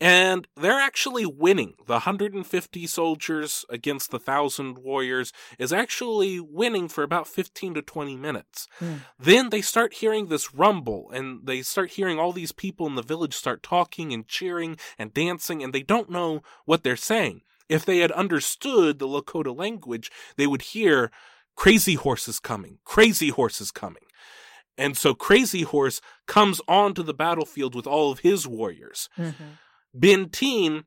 and 0.03 0.49
they're 0.57 0.81
actually 0.81 1.25
winning. 1.25 1.75
The 1.88 1.93
150 1.93 2.88
soldiers 2.88 3.65
against 3.69 4.11
the 4.11 4.17
1,000 4.17 4.80
warriors 4.80 5.31
is 5.57 5.71
actually 5.71 6.41
winning 6.41 6.89
for 6.89 7.03
about 7.03 7.25
15 7.25 7.75
to 7.75 7.81
20 7.81 8.17
minutes. 8.17 8.67
Hmm. 8.80 8.95
Then 9.17 9.49
they 9.49 9.61
start 9.61 9.93
hearing 9.93 10.27
this 10.27 10.53
rumble, 10.53 11.09
and 11.11 11.47
they 11.47 11.61
start 11.61 11.91
hearing 11.91 12.19
all 12.19 12.34
these 12.34 12.51
people 12.51 12.85
in 12.85 12.95
the 12.95 13.01
village 13.01 13.34
start 13.34 13.63
talking 13.63 14.11
and 14.11 14.27
cheering 14.27 14.75
and 14.99 15.13
dancing, 15.13 15.63
and 15.63 15.71
they 15.71 15.84
don't 15.84 16.09
know 16.09 16.41
what 16.65 16.84
they're 16.84 16.97
saying. 16.97 17.43
If 17.69 17.85
they 17.85 17.99
had 17.99 18.11
understood 18.11 18.99
the 18.99 19.07
Lakota 19.07 19.57
language, 19.57 20.11
they 20.35 20.47
would 20.47 20.63
hear 20.63 21.11
crazy 21.55 21.93
horses 21.93 22.41
coming, 22.41 22.80
crazy 22.84 23.30
horses 23.30 23.71
coming. 23.71 24.03
And 24.77 24.97
so 24.97 25.13
Crazy 25.13 25.61
Horse 25.61 26.01
comes 26.25 26.59
onto 26.67 27.03
the 27.03 27.13
battlefield 27.13 27.75
with 27.75 27.85
all 27.85 28.11
of 28.11 28.19
his 28.19 28.47
warriors. 28.47 29.07
Mm-hmm. 29.17 29.43
Benteen 29.97 30.85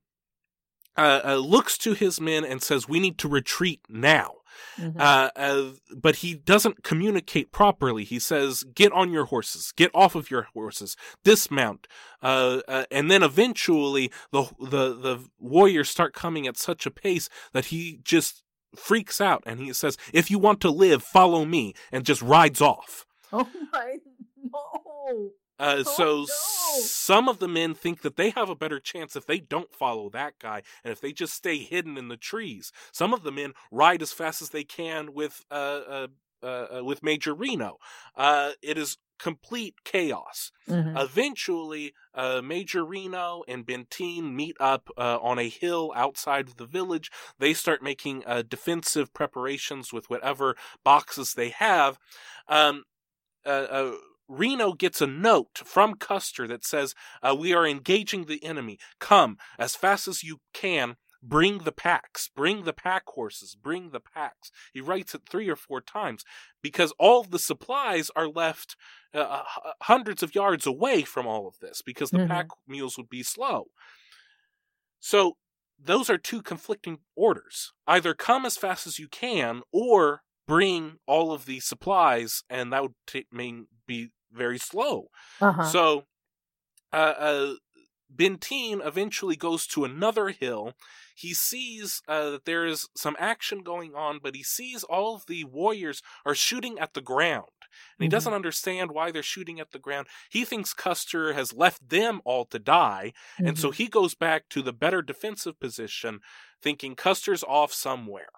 uh, 0.96 1.20
uh, 1.24 1.34
looks 1.36 1.76
to 1.78 1.94
his 1.94 2.20
men 2.20 2.44
and 2.44 2.62
says, 2.62 2.88
"We 2.88 3.00
need 3.00 3.18
to 3.18 3.28
retreat 3.28 3.80
now." 3.88 4.36
Mm-hmm. 4.78 5.00
Uh, 5.00 5.28
uh, 5.36 5.70
but 5.94 6.16
he 6.16 6.34
doesn't 6.34 6.82
communicate 6.82 7.52
properly. 7.52 8.04
He 8.04 8.18
says, 8.18 8.62
"Get 8.62 8.92
on 8.92 9.12
your 9.12 9.26
horses. 9.26 9.72
Get 9.76 9.90
off 9.94 10.14
of 10.14 10.30
your 10.30 10.48
horses. 10.54 10.96
Dismount." 11.24 11.86
Uh, 12.22 12.60
uh, 12.66 12.84
and 12.90 13.10
then 13.10 13.22
eventually, 13.22 14.10
the 14.32 14.44
the 14.58 14.94
the 14.94 15.28
warriors 15.38 15.88
start 15.88 16.14
coming 16.14 16.46
at 16.46 16.56
such 16.56 16.86
a 16.86 16.90
pace 16.90 17.28
that 17.52 17.66
he 17.66 18.00
just 18.02 18.42
freaks 18.74 19.20
out 19.20 19.42
and 19.46 19.60
he 19.60 19.72
says, 19.72 19.96
"If 20.12 20.30
you 20.30 20.38
want 20.38 20.60
to 20.62 20.70
live, 20.70 21.02
follow 21.02 21.44
me," 21.44 21.74
and 21.92 22.04
just 22.04 22.22
rides 22.22 22.60
off. 22.60 23.06
oh 23.32 23.48
my 23.72 23.96
no! 24.52 25.30
Uh, 25.58 25.76
Oh, 25.78 25.82
so 25.82 26.16
no. 26.20 26.80
some 26.82 27.28
of 27.28 27.38
the 27.38 27.48
men 27.48 27.74
think 27.74 28.02
that 28.02 28.16
they 28.16 28.30
have 28.30 28.50
a 28.50 28.54
better 28.54 28.78
chance 28.80 29.16
if 29.16 29.26
they 29.26 29.38
don't 29.38 29.74
follow 29.74 30.10
that 30.10 30.34
guy 30.38 30.62
and 30.84 30.92
if 30.92 31.00
they 31.00 31.12
just 31.12 31.34
stay 31.34 31.58
hidden 31.58 31.96
in 31.96 32.08
the 32.08 32.16
trees. 32.16 32.72
Some 32.92 33.14
of 33.14 33.22
the 33.22 33.32
men 33.32 33.52
ride 33.70 34.02
as 34.02 34.12
fast 34.12 34.42
as 34.42 34.50
they 34.50 34.64
can 34.64 35.14
with 35.14 35.44
uh, 35.50 35.54
uh, 35.88 36.06
uh, 36.42 36.66
uh, 36.78 36.84
with 36.84 37.02
Major 37.02 37.34
Reno. 37.34 37.78
Uh, 38.14 38.52
it 38.62 38.76
is 38.76 38.98
complete 39.18 39.76
chaos. 39.84 40.52
Mm-hmm. 40.68 40.96
Eventually, 40.96 41.94
uh, 42.14 42.42
Major 42.42 42.84
Reno 42.84 43.42
and 43.48 43.66
Benteen 43.66 44.34
meet 44.34 44.56
up 44.60 44.90
uh, 44.98 45.18
on 45.22 45.38
a 45.38 45.48
hill 45.48 45.92
outside 45.96 46.48
of 46.48 46.56
the 46.58 46.66
village. 46.66 47.10
They 47.38 47.54
start 47.54 47.82
making 47.82 48.24
uh, 48.26 48.42
defensive 48.46 49.14
preparations 49.14 49.92
with 49.92 50.10
whatever 50.10 50.54
boxes 50.84 51.32
they 51.32 51.48
have. 51.48 51.98
Um, 52.46 52.84
uh, 53.46 53.48
uh, 53.48 53.92
Reno 54.28 54.73
gets 54.73 55.01
a 55.01 55.07
note 55.07 55.59
from 55.65 55.94
Custer 55.94 56.47
that 56.48 56.65
says, 56.65 56.94
uh, 57.23 57.35
We 57.39 57.53
are 57.55 57.66
engaging 57.66 58.24
the 58.24 58.43
enemy. 58.44 58.78
Come 58.98 59.36
as 59.59 59.77
fast 59.77 60.09
as 60.09 60.23
you 60.23 60.39
can. 60.53 60.97
Bring 61.23 61.59
the 61.59 61.73
packs. 61.73 62.28
Bring 62.28 62.65
the 62.65 62.73
pack 62.73 63.03
horses. 63.09 63.57
Bring 63.61 63.90
the 63.90 64.01
packs. 64.01 64.51
He 64.73 64.81
writes 64.81 65.15
it 65.15 65.23
three 65.28 65.48
or 65.48 65.57
four 65.57 65.81
times 65.81 66.23
because 66.62 66.93
all 66.98 67.24
the 67.24 67.39
supplies 67.39 68.11
are 68.15 68.28
left 68.28 68.77
uh, 69.15 69.43
hundreds 69.82 70.23
of 70.23 70.35
yards 70.35 70.66
away 70.66 71.03
from 71.03 71.27
all 71.27 71.48
of 71.48 71.59
this 71.61 71.81
because 71.82 72.11
the 72.11 72.19
Mhm. 72.19 72.28
pack 72.28 72.47
mules 72.69 72.97
would 72.98 73.09
be 73.09 73.23
slow. 73.23 73.70
So 75.01 75.36
those 75.78 76.11
are 76.11 76.19
two 76.19 76.43
conflicting 76.43 76.98
orders. 77.15 77.73
Either 77.86 78.15
come 78.15 78.44
as 78.44 78.57
fast 78.57 78.86
as 78.86 78.98
you 78.98 79.09
can 79.09 79.62
or 79.73 80.23
bring 80.47 80.98
all 81.06 81.32
of 81.32 81.47
the 81.47 81.60
supplies 81.60 82.43
and 82.48 82.73
that 82.73 82.82
would 82.82 82.94
t- 83.06 83.27
mean 83.32 83.66
be 83.86 84.10
very 84.32 84.59
slow. 84.59 85.09
Uh-huh. 85.40 85.64
So 85.64 86.05
uh, 86.93 87.14
uh 87.18 87.55
Benteen 88.14 88.86
eventually 88.86 89.36
goes 89.36 89.66
to 89.68 89.85
another 89.85 90.28
hill. 90.28 90.74
He 91.16 91.35
sees 91.35 92.02
uh, 92.09 92.31
that 92.31 92.44
there 92.44 92.64
is 92.64 92.89
some 92.97 93.16
action 93.18 93.62
going 93.62 93.94
on, 93.94 94.20
but 94.23 94.35
he 94.36 94.43
sees 94.44 94.85
all 94.85 95.16
of 95.16 95.27
the 95.27 95.44
warriors 95.44 96.02
are 96.24 96.35
shooting 96.35 96.78
at 96.78 96.94
the 96.94 97.01
ground. 97.01 97.48
And 97.98 98.05
he 98.05 98.09
doesn't 98.09 98.32
understand 98.32 98.93
why 98.93 99.10
they're 99.10 99.23
shooting 99.23 99.60
at 99.60 99.73
the 99.73 99.78
ground. 99.78 100.06
He 100.31 100.44
thinks 100.44 100.73
Custer 100.73 101.32
has 101.35 101.52
left 101.52 101.89
them 101.89 102.20
all 102.24 102.44
to 102.47 102.59
die. 102.59 103.12
And 103.44 103.59
so 103.59 103.70
Mhm. 103.70 103.74
he 103.74 103.89
goes 103.89 104.14
back 104.14 104.48
to 104.51 104.62
the 104.62 104.73
better 104.73 105.02
defensive 105.02 105.59
position, 105.59 106.20
thinking 106.62 106.94
Custer's 106.97 107.44
off 107.44 107.73
somewhere. 107.73 108.28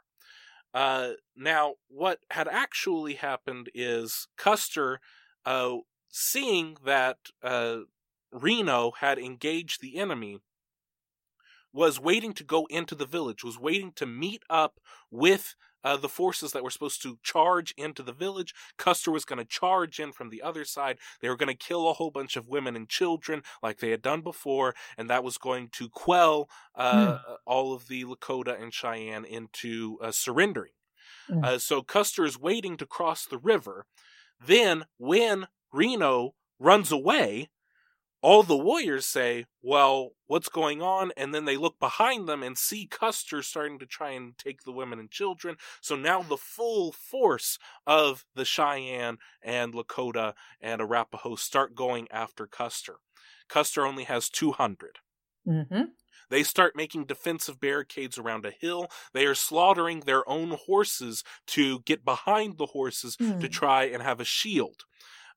Uh, 0.78 1.14
now, 1.34 1.74
what 1.88 2.20
had 2.30 2.46
actually 2.46 3.14
happened 3.14 3.68
is 3.74 4.28
Custer, 4.36 5.00
uh, 5.44 5.78
seeing 6.09 6.76
that 6.84 7.16
uh, 7.42 7.78
Reno 8.30 8.92
had 9.00 9.18
engaged 9.18 9.80
the 9.80 9.98
enemy, 9.98 10.38
was 11.72 11.98
waiting 11.98 12.32
to 12.32 12.44
go 12.44 12.66
into 12.66 12.94
the 12.94 13.06
village, 13.06 13.42
was 13.42 13.59
waiting 13.59 13.90
to 13.96 14.06
meet 14.06 14.44
up 14.48 14.78
with 15.10 15.56
uh, 15.84 15.96
the 15.96 16.09
forces 16.09 16.52
that 16.52 16.62
were 16.62 16.70
supposed 16.70 17.02
to 17.02 17.18
charge 17.22 17.72
into 17.76 18.02
the 18.02 18.12
village. 18.12 18.55
Custer 18.76 19.10
was 19.10 19.24
going 19.24 19.38
to 19.38 19.44
charge 19.44 20.00
in 20.00 20.12
from 20.12 20.30
the 20.30 20.42
other 20.42 20.64
side. 20.64 20.98
They 21.20 21.28
were 21.28 21.36
going 21.36 21.55
to 21.55 21.66
kill 21.66 21.88
a 21.88 21.94
whole 21.94 22.10
bunch 22.10 22.36
of 22.36 22.48
women 22.48 22.76
and 22.76 22.88
children 22.88 23.42
like 23.62 23.78
they 23.78 23.90
had 23.90 24.02
done 24.02 24.20
before, 24.20 24.74
and 24.96 25.09
that 25.10 25.24
was 25.24 25.38
going 25.38 25.68
to 25.72 25.88
quell 25.88 26.48
uh, 26.74 27.18
all 27.46 27.72
of 27.72 27.88
the 27.88 28.05
Lakota 28.05 28.60
and 28.60 28.72
Cheyenne 28.72 29.24
into 29.24 29.98
uh, 30.02 30.10
surrendering. 30.12 30.72
Mm. 31.30 31.44
Uh, 31.44 31.59
so 31.59 31.82
Custer 31.82 32.24
is 32.24 32.38
waiting 32.38 32.76
to 32.76 32.86
cross 32.86 33.26
the 33.26 33.38
river. 33.38 33.86
Then, 34.44 34.84
when 34.98 35.48
Reno 35.72 36.34
runs 36.59 36.92
away, 36.92 37.50
all 38.20 38.42
the 38.42 38.56
warriors 38.56 39.06
say, 39.06 39.46
Well, 39.62 40.10
what's 40.26 40.48
going 40.48 40.82
on? 40.82 41.12
And 41.16 41.34
then 41.34 41.44
they 41.44 41.56
look 41.56 41.78
behind 41.78 42.28
them 42.28 42.42
and 42.42 42.58
see 42.58 42.86
Custer 42.86 43.42
starting 43.42 43.78
to 43.78 43.86
try 43.86 44.10
and 44.10 44.36
take 44.38 44.62
the 44.62 44.72
women 44.72 44.98
and 44.98 45.10
children. 45.10 45.56
So 45.80 45.96
now 45.96 46.22
the 46.22 46.36
full 46.36 46.92
force 46.92 47.58
of 47.86 48.24
the 48.34 48.44
Cheyenne 48.44 49.18
and 49.42 49.72
Lakota 49.74 50.34
and 50.60 50.80
Arapaho 50.80 51.36
start 51.36 51.74
going 51.74 52.08
after 52.10 52.46
Custer. 52.46 52.96
Custer 53.48 53.84
only 53.86 54.04
has 54.04 54.28
200. 54.28 54.98
Mm-hmm. 55.46 55.90
They 56.30 56.42
start 56.42 56.76
making 56.76 57.06
defensive 57.06 57.58
barricades 57.60 58.18
around 58.18 58.44
a 58.44 58.50
hill. 58.50 58.88
They 59.14 59.24
are 59.26 59.34
slaughtering 59.34 60.00
their 60.00 60.28
own 60.28 60.50
horses 60.50 61.24
to 61.48 61.80
get 61.80 62.04
behind 62.04 62.58
the 62.58 62.66
horses 62.66 63.16
to 63.40 63.48
Hmm. 63.48 63.48
try 63.48 63.84
and 63.84 64.02
have 64.02 64.20
a 64.20 64.24
shield. 64.24 64.84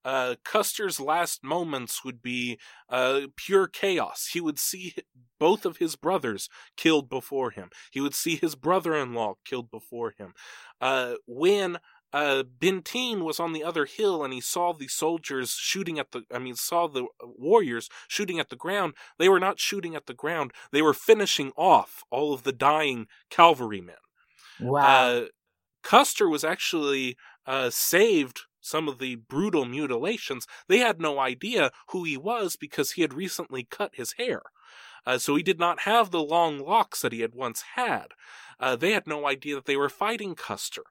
Uh, 0.04 0.36
Custer's 0.44 1.00
last 1.00 1.44
moments 1.44 2.04
would 2.04 2.22
be 2.22 2.60
uh, 2.90 3.22
pure 3.36 3.68
chaos. 3.68 4.30
He 4.34 4.42
would 4.42 4.60
see 4.60 4.96
both 5.40 5.66
of 5.66 5.78
his 5.78 5.96
brothers 5.96 6.50
killed 6.76 7.10
before 7.10 7.52
him. 7.52 7.70
He 7.92 8.02
would 8.02 8.16
see 8.16 8.36
his 8.36 8.56
brother-in-law 8.56 9.36
killed 9.46 9.70
before 9.70 10.14
him. 10.18 10.34
Uh, 10.80 11.16
when 11.28 11.78
uh, 12.14 12.44
Benteen 12.60 13.22
was 13.22 13.40
on 13.40 13.54
the 13.54 13.64
other 13.64 13.86
hill 13.86 14.24
and 14.24 14.34
he 14.34 14.42
saw 14.42 14.74
the 14.74 14.88
soldiers 14.88 15.52
shooting 15.52 15.98
at 15.98 16.12
the, 16.12 16.24
I 16.34 16.40
mean, 16.40 16.56
saw 16.56 16.88
the 16.88 17.06
warriors 17.24 17.90
shooting 18.08 18.40
at 18.40 18.50
the 18.50 18.56
ground. 18.56 18.94
They 19.18 19.30
were 19.30 19.40
not 19.40 19.60
shooting 19.60 19.96
at 19.96 20.08
the 20.08 20.14
ground. 20.14 20.52
They 20.72 20.82
were 20.82 20.94
finishing 20.94 21.52
off 21.56 22.04
all 22.12 22.34
of 22.34 22.44
the 22.44 22.52
dying 22.52 23.08
cavalrymen. 23.30 23.96
Wow. 24.60 24.82
Uh, 24.84 25.26
Custer 25.84 26.30
was 26.30 26.44
actually 26.44 27.16
uh, 27.46 27.70
saved 27.70 28.42
some 28.62 28.88
of 28.88 29.00
the 29.00 29.16
brutal 29.16 29.66
mutilations. 29.66 30.48
They 30.68 30.80
had 30.80 31.02
no 31.02 31.20
idea 31.20 31.72
who 31.90 32.04
he 32.04 32.18
was 32.18 32.56
because 32.56 32.92
he 32.92 33.02
had 33.02 33.14
recently 33.14 33.64
cut 33.64 33.92
his 33.96 34.14
hair. 34.14 34.42
Uh, 35.06 35.18
so 35.18 35.36
he 35.36 35.44
did 35.44 35.60
not 35.60 35.82
have 35.82 36.12
the 36.12 36.22
long 36.22 36.60
locks 36.60 37.02
that 37.02 37.12
he 37.12 37.22
had 37.22 37.34
once 37.34 37.64
had. 37.76 38.08
Uh, 38.60 38.76
they 38.76 38.92
had 38.92 39.08
no 39.08 39.28
idea 39.28 39.56
that 39.56 39.66
they 39.66 39.76
were 39.76 39.90
fighting 39.90 40.36
Custer. 40.36 40.84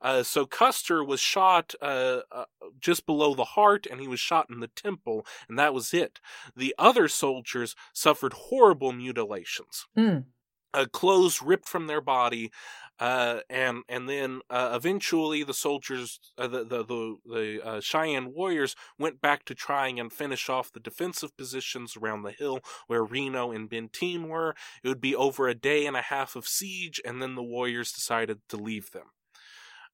Uh, 0.00 0.22
so 0.22 0.46
Custer 0.46 1.04
was 1.04 1.20
shot 1.20 1.74
uh, 1.82 2.20
uh, 2.32 2.44
just 2.80 3.04
below 3.04 3.34
the 3.34 3.44
heart, 3.44 3.86
and 3.90 4.00
he 4.00 4.08
was 4.08 4.18
shot 4.18 4.46
in 4.48 4.60
the 4.60 4.68
temple, 4.68 5.26
and 5.48 5.58
that 5.58 5.74
was 5.74 5.92
it. 5.92 6.20
The 6.56 6.74
other 6.78 7.06
soldiers 7.06 7.76
suffered 7.92 8.32
horrible 8.32 8.92
mutilations. 8.92 9.86
Mm. 9.96 10.24
Uh, 10.72 10.86
clothes 10.90 11.42
ripped 11.42 11.68
from 11.68 11.86
their 11.86 12.00
body, 12.00 12.50
uh, 13.00 13.40
and 13.48 13.82
and 13.88 14.08
then 14.08 14.40
uh, 14.50 14.72
eventually 14.74 15.44
the 15.44 15.54
soldiers, 15.54 16.18
uh, 16.36 16.46
the 16.48 16.64
the 16.64 16.84
the, 16.84 17.16
the 17.26 17.60
uh, 17.66 17.80
Cheyenne 17.80 18.32
warriors 18.34 18.74
went 18.98 19.20
back 19.20 19.44
to 19.46 19.54
trying 19.54 20.00
and 20.00 20.12
finish 20.12 20.48
off 20.48 20.72
the 20.72 20.80
defensive 20.80 21.36
positions 21.36 21.96
around 21.96 22.22
the 22.22 22.32
hill 22.32 22.60
where 22.86 23.04
Reno 23.04 23.50
and 23.52 23.68
Benteen 23.70 24.28
were. 24.28 24.54
It 24.82 24.88
would 24.88 25.00
be 25.00 25.14
over 25.14 25.48
a 25.48 25.54
day 25.54 25.86
and 25.86 25.96
a 25.96 26.02
half 26.02 26.36
of 26.36 26.46
siege, 26.46 27.00
and 27.04 27.20
then 27.22 27.34
the 27.34 27.42
warriors 27.42 27.92
decided 27.92 28.40
to 28.48 28.56
leave 28.56 28.90
them. 28.92 29.06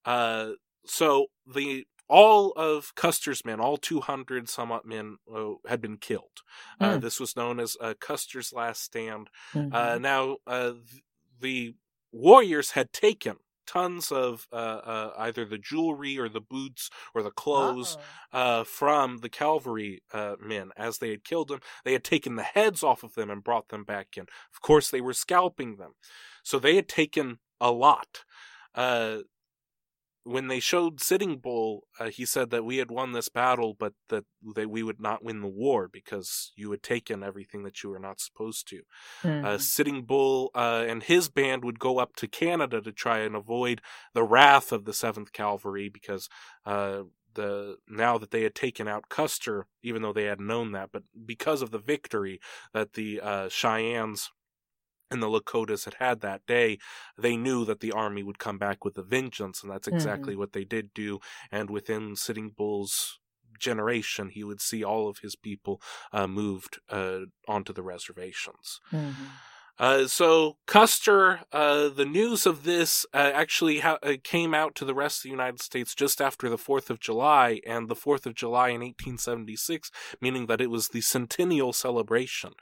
Uh, 0.05 0.51
so 0.86 1.26
the 1.47 1.85
all 2.06 2.52
of 2.52 2.94
Custer's 2.94 3.47
men, 3.47 3.60
all 3.60 3.78
200 3.78 4.47
somewhat 4.48 4.85
men, 4.85 5.16
uh, 5.35 5.52
had 5.66 5.81
been 5.81 5.97
killed. 5.97 6.43
Uh, 6.78 6.97
Mm. 6.97 7.01
this 7.01 7.18
was 7.18 7.35
known 7.35 7.59
as 7.59 7.78
uh, 7.81 7.94
Custer's 7.98 8.52
Last 8.52 8.82
Stand. 8.82 9.31
Uh, 9.55 9.98
now, 9.98 10.36
uh, 10.47 10.72
th- 10.72 11.02
the 11.40 11.74
warriors 12.15 12.70
had 12.70 12.93
taken 12.93 13.36
tons 13.66 14.12
of 14.12 14.47
uh, 14.53 14.57
uh, 14.57 15.11
either 15.19 15.45
the 15.45 15.59
jewelry 15.59 16.19
or 16.19 16.28
the 16.28 16.41
boots 16.41 16.91
or 17.15 17.23
the 17.23 17.31
clothes 17.31 17.97
uh, 18.32 18.65
from 18.65 19.19
the 19.19 19.28
cavalry 19.28 20.03
uh, 20.12 20.36
men 20.41 20.70
as 20.77 20.99
they 20.99 21.11
had 21.11 21.24
killed 21.24 21.49
them. 21.49 21.61
They 21.85 21.93
had 21.93 22.05
taken 22.05 22.36
the 22.36 22.43
heads 22.43 22.82
off 22.82 23.03
of 23.03 23.15
them 23.15 23.31
and 23.31 23.43
brought 23.43 23.69
them 23.69 23.85
back 23.85 24.16
in. 24.16 24.24
Of 24.55 24.61
course, 24.61 24.91
they 24.91 25.01
were 25.01 25.15
scalping 25.15 25.77
them. 25.77 25.93
So 26.43 26.59
they 26.59 26.77
had 26.77 26.89
taken 26.89 27.39
a 27.61 27.70
lot. 27.70 28.24
When 30.25 30.49
they 30.49 30.59
showed 30.59 31.01
Sitting 31.01 31.39
Bull, 31.39 31.83
uh, 32.01 32.09
he 32.09 32.25
said 32.25 32.51
that 32.51 32.65
we 32.65 32.79
had 32.79 32.91
won 32.91 33.13
this 33.13 33.29
battle, 33.29 33.75
but 33.79 33.93
that 34.09 34.25
they, 34.57 34.65
we 34.67 34.83
would 34.83 35.01
not 35.01 35.23
win 35.23 35.41
the 35.43 35.49
war 35.49 35.87
because 35.87 36.53
you 36.57 36.71
had 36.71 36.83
taken 36.83 37.23
everything 37.23 37.63
that 37.65 37.83
you 37.83 37.91
were 37.91 37.99
not 37.99 38.21
supposed 38.21 38.67
to. 38.69 38.83
Uh, 39.23 39.29
Mhm. 39.29 39.61
Sitting 39.61 40.03
Bull 40.05 40.51
uh, 40.55 40.85
and 40.89 41.03
his 41.03 41.29
band 41.29 41.63
would 41.65 41.79
go 41.79 41.99
up 41.99 42.17
to 42.17 42.27
Canada 42.27 42.81
to 42.81 42.93
try 42.93 43.19
and 43.19 43.37
avoid 43.37 43.83
the 44.15 44.25
wrath 44.25 44.73
of 44.73 44.85
the 44.85 44.95
Seventh 44.95 45.33
Cavalry 45.33 45.89
because 45.91 46.29
uh, 46.65 47.03
the 47.35 47.77
now 47.89 48.17
that 48.17 48.31
they 48.31 48.43
had 48.45 48.55
taken 48.55 48.89
out 48.89 49.09
Custer, 49.09 49.67
even 49.83 50.03
though 50.03 50.13
they 50.13 50.25
had 50.25 50.41
known 50.41 50.73
that, 50.73 50.91
but 50.93 51.03
because 51.27 51.63
of 51.63 51.71
the 51.71 51.79
victory 51.79 52.41
that 52.73 52.95
the 52.95 53.21
uh, 53.21 53.49
Cheyennes 53.49 54.31
and 55.15 55.23
the 55.23 55.28
Lakotas 55.28 55.85
had 55.86 55.95
had 55.95 56.20
that 56.20 56.45
day, 56.47 56.78
they 57.16 57.36
knew 57.36 57.65
that 57.65 57.81
the 57.81 57.93
army 57.93 58.23
would 58.23 58.39
come 58.39 58.59
back 58.59 58.85
with 58.85 58.99
a 58.99 59.03
vengeance, 59.03 59.62
and 59.62 59.73
that's 59.73 59.89
exactly 59.89 60.35
what 60.36 60.53
they 60.53 60.65
did 60.65 60.93
do. 60.93 61.20
And 61.51 61.70
within 61.70 62.16
Sitting 62.16 62.51
Bull's 62.51 63.19
generation, 63.59 64.28
he 64.28 64.45
would 64.45 64.61
see 64.61 64.85
all 64.85 65.09
of 65.09 65.19
his 65.19 65.36
people 65.36 65.81
uh, 66.12 66.27
moved 66.27 66.81
uh, 66.91 67.20
onto 67.49 67.73
the 67.73 67.82
reservations. 67.82 68.81
Mhm. 68.93 69.15
Uh, 69.77 70.07
so 70.07 70.57
Custer, 70.66 71.41
uh, 71.51 71.89
the 71.89 72.05
news 72.05 72.47
of 72.47 72.62
this 72.62 73.05
uh, 73.12 73.32
actually 73.35 73.81
ha- 73.81 73.99
uh, 74.05 74.15
came 74.23 74.55
out 74.55 74.77
to 74.77 74.85
the 74.85 74.95
rest 74.95 75.19
of 75.19 75.23
the 75.24 75.31
United 75.31 75.61
States 75.61 75.97
just 75.97 76.20
after 76.20 76.49
the 76.49 76.59
Fourth 76.59 76.91
of 76.91 77.01
July, 77.01 77.61
and 77.66 77.89
the 77.89 77.97
Fourth 77.97 78.24
of 78.24 78.35
July 78.36 78.69
in 78.69 78.82
1876, 78.82 79.91
meaning 80.20 80.47
that 80.47 80.61
it 80.61 80.70
was 80.70 80.89
the 80.89 81.01
centennial 81.01 81.73
celebration. 81.73 82.53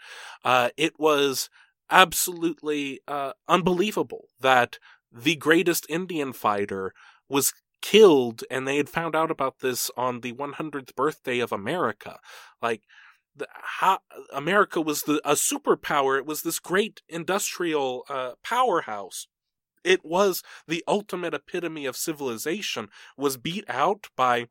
Uh, 0.43 0.71
it 0.79 0.99
was 0.99 1.51
absolutely 1.93 3.01
uh, 3.07 3.33
unbelievable 3.47 4.29
that 4.41 4.79
the 5.13 5.37
greatest 5.37 5.87
Indian 5.89 6.33
fighter 6.33 6.93
was 7.29 7.53
killed, 7.83 8.43
and 8.51 8.67
they 8.67 8.79
had 8.79 8.89
found 8.89 9.15
out 9.15 9.31
about 9.31 9.59
this 9.59 9.91
on 9.97 10.21
the 10.21 10.33
100th 10.33 10.95
birthday 10.97 11.39
of 11.39 11.53
America. 11.53 12.19
Like 12.63 12.83
the, 13.37 13.47
how, 13.53 13.99
America 14.33 14.81
was 14.81 15.03
the 15.03 15.21
a 15.25 15.35
superpower. 15.35 16.19
It 16.19 16.27
was 16.27 16.43
this 16.43 16.59
great 16.59 17.03
industrial 17.09 18.05
uh, 18.09 18.33
powerhouse. 18.43 19.27
It 19.85 20.05
was 20.05 20.43
the 20.69 20.85
ultimate 20.87 21.35
epitome 21.35 21.87
of 21.87 21.97
civilization. 21.97 22.89
Was 23.17 23.37
beat 23.37 23.65
out 23.69 24.09
by 24.17 24.47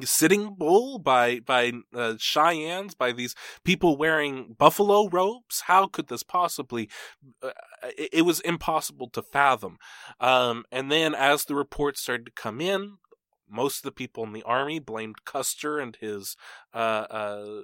Sitting 0.00 0.54
Bull, 0.54 0.98
by 0.98 1.40
by 1.40 1.72
uh, 1.94 2.14
Cheyennes, 2.18 2.94
by 2.94 3.12
these 3.12 3.34
people 3.62 3.96
wearing 3.96 4.56
buffalo 4.58 5.08
robes. 5.08 5.64
How 5.66 5.86
could 5.86 6.08
this 6.08 6.22
possibly? 6.22 6.88
Uh, 7.42 7.50
it, 7.98 8.08
it 8.12 8.22
was 8.22 8.40
impossible 8.40 9.10
to 9.10 9.22
fathom. 9.22 9.76
Um, 10.18 10.64
and 10.72 10.90
then, 10.90 11.14
as 11.14 11.44
the 11.44 11.54
reports 11.54 12.00
started 12.00 12.26
to 12.26 12.32
come 12.32 12.60
in, 12.60 12.98
most 13.52 13.78
of 13.78 13.82
the 13.82 13.92
people 13.92 14.24
in 14.24 14.32
the 14.32 14.42
army 14.44 14.78
blamed 14.78 15.24
Custer 15.24 15.78
and 15.78 15.96
his 15.96 16.36
uh, 16.74 17.06
uh, 17.10 17.62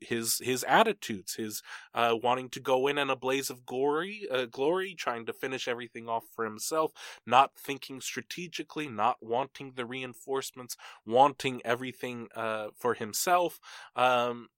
his 0.00 0.38
his 0.38 0.62
attitudes, 0.64 1.34
his 1.34 1.62
uh, 1.94 2.16
wanting 2.22 2.50
to 2.50 2.60
go 2.60 2.86
in 2.86 2.98
in 2.98 3.10
a 3.10 3.16
blaze 3.16 3.50
of 3.50 3.64
glory, 3.64 4.26
uh, 4.30 4.44
glory, 4.44 4.94
trying 4.94 5.26
to 5.26 5.32
finish 5.32 5.66
everything 5.66 6.08
off 6.08 6.24
for 6.34 6.44
himself, 6.44 6.92
not 7.26 7.52
thinking 7.56 8.00
strategically, 8.00 8.88
not 8.88 9.16
wanting 9.20 9.72
the 9.74 9.86
reinforcements, 9.86 10.76
wanting 11.06 11.62
everything 11.64 12.28
uh, 12.36 12.68
for 12.76 12.94
himself. 12.94 13.58
Um, 13.96 14.48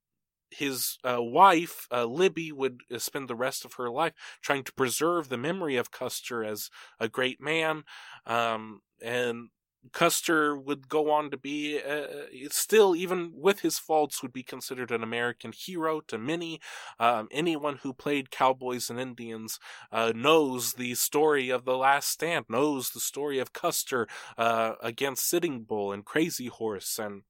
his 0.50 0.98
uh, 1.04 1.22
wife, 1.22 1.86
uh, 1.90 2.04
Libby, 2.04 2.52
would 2.52 2.80
uh, 2.92 2.98
spend 2.98 3.28
the 3.28 3.34
rest 3.34 3.64
of 3.64 3.74
her 3.74 3.90
life 3.90 4.12
trying 4.42 4.64
to 4.64 4.72
preserve 4.72 5.28
the 5.28 5.36
memory 5.36 5.76
of 5.76 5.90
Custer 5.90 6.44
as 6.44 6.70
a 7.00 7.08
great 7.08 7.40
man. 7.40 7.84
Um, 8.26 8.80
and 9.02 9.48
Custer 9.92 10.56
would 10.56 10.88
go 10.88 11.10
on 11.10 11.30
to 11.30 11.36
be, 11.36 11.80
uh, 11.80 12.06
still, 12.50 12.96
even 12.96 13.32
with 13.34 13.60
his 13.60 13.78
faults, 13.78 14.22
would 14.22 14.32
be 14.32 14.42
considered 14.42 14.90
an 14.90 15.02
American 15.02 15.52
hero 15.52 16.00
to 16.08 16.18
many. 16.18 16.60
Um, 16.98 17.28
anyone 17.30 17.78
who 17.82 17.92
played 17.92 18.30
cowboys 18.30 18.90
and 18.90 19.00
Indians 19.00 19.58
uh, 19.92 20.12
knows 20.14 20.74
the 20.74 20.94
story 20.94 21.50
of 21.50 21.64
the 21.64 21.76
Last 21.76 22.08
Stand, 22.08 22.46
knows 22.48 22.90
the 22.90 23.00
story 23.00 23.38
of 23.38 23.52
Custer 23.52 24.08
uh, 24.38 24.74
against 24.82 25.28
Sitting 25.28 25.62
Bull 25.62 25.92
and 25.92 26.04
Crazy 26.04 26.46
Horse 26.46 26.98
and 26.98 27.22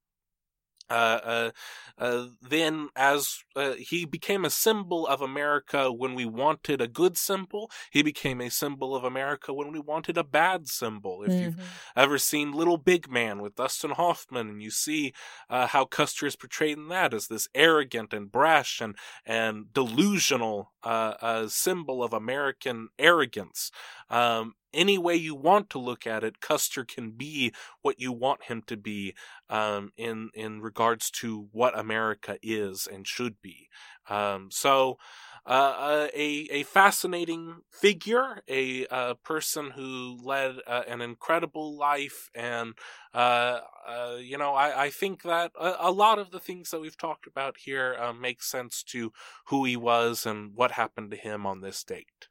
uh, 0.91 1.21
uh, 1.25 1.51
uh, 1.99 2.29
then 2.43 2.89
as 2.97 3.43
uh, 3.57 3.73
he 3.75 4.05
became 4.05 4.45
a 4.45 4.51
symbol 4.51 5.07
of 5.07 5.21
America 5.21 5.93
when 5.93 6.15
we 6.15 6.25
wanted 6.27 6.81
a 6.81 6.89
good 6.89 7.17
symbol, 7.17 7.71
he 7.91 8.03
became 8.03 8.41
a 8.41 8.51
symbol 8.51 8.95
of 8.95 9.05
America 9.05 9.53
when 9.55 9.73
we 9.73 9.81
wanted 9.81 10.19
a 10.19 10.25
bad 10.25 10.69
symbol. 10.69 11.23
If 11.25 11.41
you've 11.41 11.57
Mhm. 11.57 11.81
ever 11.97 12.19
seen 12.19 12.53
Little 12.53 12.77
Big 12.77 13.09
Man 13.11 13.41
with 13.41 13.55
Dustin 13.55 13.93
Hoffman, 13.93 14.49
and 14.49 14.63
you 14.63 14.71
see 14.71 15.13
uh, 15.49 15.67
how 15.69 15.85
Custer 15.85 16.27
is 16.27 16.37
portrayed 16.37 16.79
in 16.79 16.89
that 16.89 17.15
as 17.15 17.29
this 17.29 17.49
arrogant 17.55 18.13
and 18.13 18.31
brash 18.31 18.81
and 18.81 18.97
and 19.25 19.73
delusional 19.73 20.73
uh, 20.83 21.15
uh, 21.21 21.49
symbol 21.49 22.03
of 22.03 22.13
American 22.13 22.89
arrogance. 22.99 23.71
Um, 24.11 24.55
any 24.75 24.99
way 24.99 25.15
you 25.15 25.35
want 25.35 25.71
to 25.71 25.79
look 25.79 26.07
at 26.07 26.25
it, 26.25 26.41
Custer 26.41 26.85
can 26.85 27.13
be 27.13 27.53
what 27.83 28.01
you 28.01 28.13
want 28.13 28.45
him 28.45 28.63
to 28.67 28.77
be 28.77 29.15
um, 29.49 29.93
in 29.97 30.31
in 30.35 30.61
regards 30.61 31.11
to 31.13 31.49
what 31.53 31.79
America 31.79 32.39
is 32.43 32.87
and 32.91 33.07
should 33.07 33.41
be. 33.41 33.69
Um, 34.09 34.51
so, 34.51 34.99
uh, 35.47 35.75
uh, 35.79 36.09
a 36.15 36.49
a 36.51 36.63
fascinating 36.63 37.57
figure, 37.71 38.43
a 38.49 38.87
uh, 38.87 39.15
person 39.23 39.71
who 39.71 40.19
led 40.23 40.57
uh, 40.67 40.83
an 40.89 41.01
incredible 41.03 41.77
life, 41.77 42.31
and 42.35 42.75
uh, 43.13 43.61
uh, 43.87 44.17
you 44.19 44.39
know, 44.39 44.55
I, 44.55 44.85
I 44.85 44.91
think 44.91 45.23
that 45.23 45.53
a, 45.59 45.75
a 45.81 45.91
lot 45.91 46.19
of 46.19 46.31
the 46.31 46.41
things 46.41 46.71
that 46.71 46.81
we've 46.81 46.97
talked 46.97 47.27
about 47.27 47.57
here 47.59 47.97
make 48.19 48.43
sense 48.43 48.83
to 48.85 49.13
who 49.47 49.65
he 49.65 49.77
was 49.77 50.25
and 50.25 50.53
what 50.55 50.73
happened 50.73 51.11
to 51.11 51.17
him 51.17 51.45
on 51.47 51.61
this 51.61 51.85
date. 51.85 52.29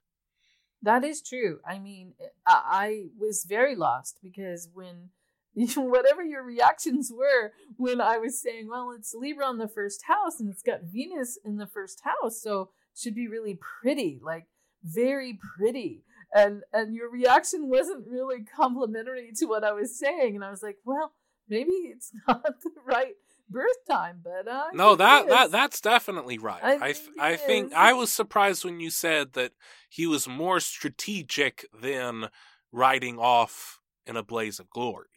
That 0.84 1.06
is 1.06 1.22
true. 1.22 1.60
I 1.66 1.80
mean, 1.80 2.14
eh, 2.22 2.28
I, 2.46 2.62
I 2.66 3.04
was 3.18 3.46
very 3.48 3.76
lost 3.76 4.20
because 4.22 4.70
when 4.74 5.10
whatever 5.76 6.22
your 6.22 6.44
reactions 6.44 7.12
were 7.16 7.54
when 7.78 8.02
I 8.02 8.18
was 8.18 8.42
saying, 8.42 8.68
well, 8.70 8.92
it's 8.96 9.14
Libra 9.14 9.50
in 9.50 9.58
the 9.58 9.68
first 9.68 10.04
house 10.08 10.40
and 10.40 10.50
it's 10.50 10.62
got 10.62 10.84
Venus 10.84 11.40
in 11.44 11.58
the 11.58 11.68
first 11.68 12.02
house, 12.04 12.42
so 12.42 12.70
it 12.94 13.00
should 13.00 13.16
be 13.16 13.28
really 13.28 13.58
pretty, 13.82 14.20
like 14.22 14.48
very 14.84 15.40
pretty. 15.58 16.04
And 16.36 16.64
and 16.74 16.94
your 16.94 17.10
reaction 17.10 17.70
wasn't 17.70 18.08
really 18.08 18.44
complimentary 18.44 19.32
to 19.38 19.46
what 19.46 19.64
I 19.64 19.72
was 19.72 19.98
saying, 19.98 20.36
and 20.36 20.44
I 20.44 20.52
was 20.52 20.64
like, 20.64 20.78
well, 20.84 21.14
maybe 21.48 21.72
it's 21.72 22.12
not 22.28 22.44
the 22.44 22.72
right 22.86 23.14
birth 23.54 23.86
time, 23.90 24.22
but 24.24 24.48
uh, 24.48 24.66
No, 24.74 24.96
that 24.96 25.52
that 25.52 25.74
is. 25.74 25.80
definitely 25.82 26.38
right. 26.38 26.64
I 26.64 26.74
I 26.90 26.94
think 26.94 27.20
I 27.20 27.36
think. 27.36 27.74
I 27.74 27.94
was 27.94 28.12
surprised 28.12 28.66
when 28.66 28.80
you 28.80 28.90
said 28.90 29.34
that 29.34 29.54
he 29.90 30.06
was 30.08 30.28
more 30.28 30.60
strategic 30.60 31.66
than 31.74 32.30
riding 32.72 33.18
off 33.20 33.80
in 34.06 34.18
a 34.18 34.24
blaze 34.24 34.60
of 34.60 34.70
glory. 34.70 35.08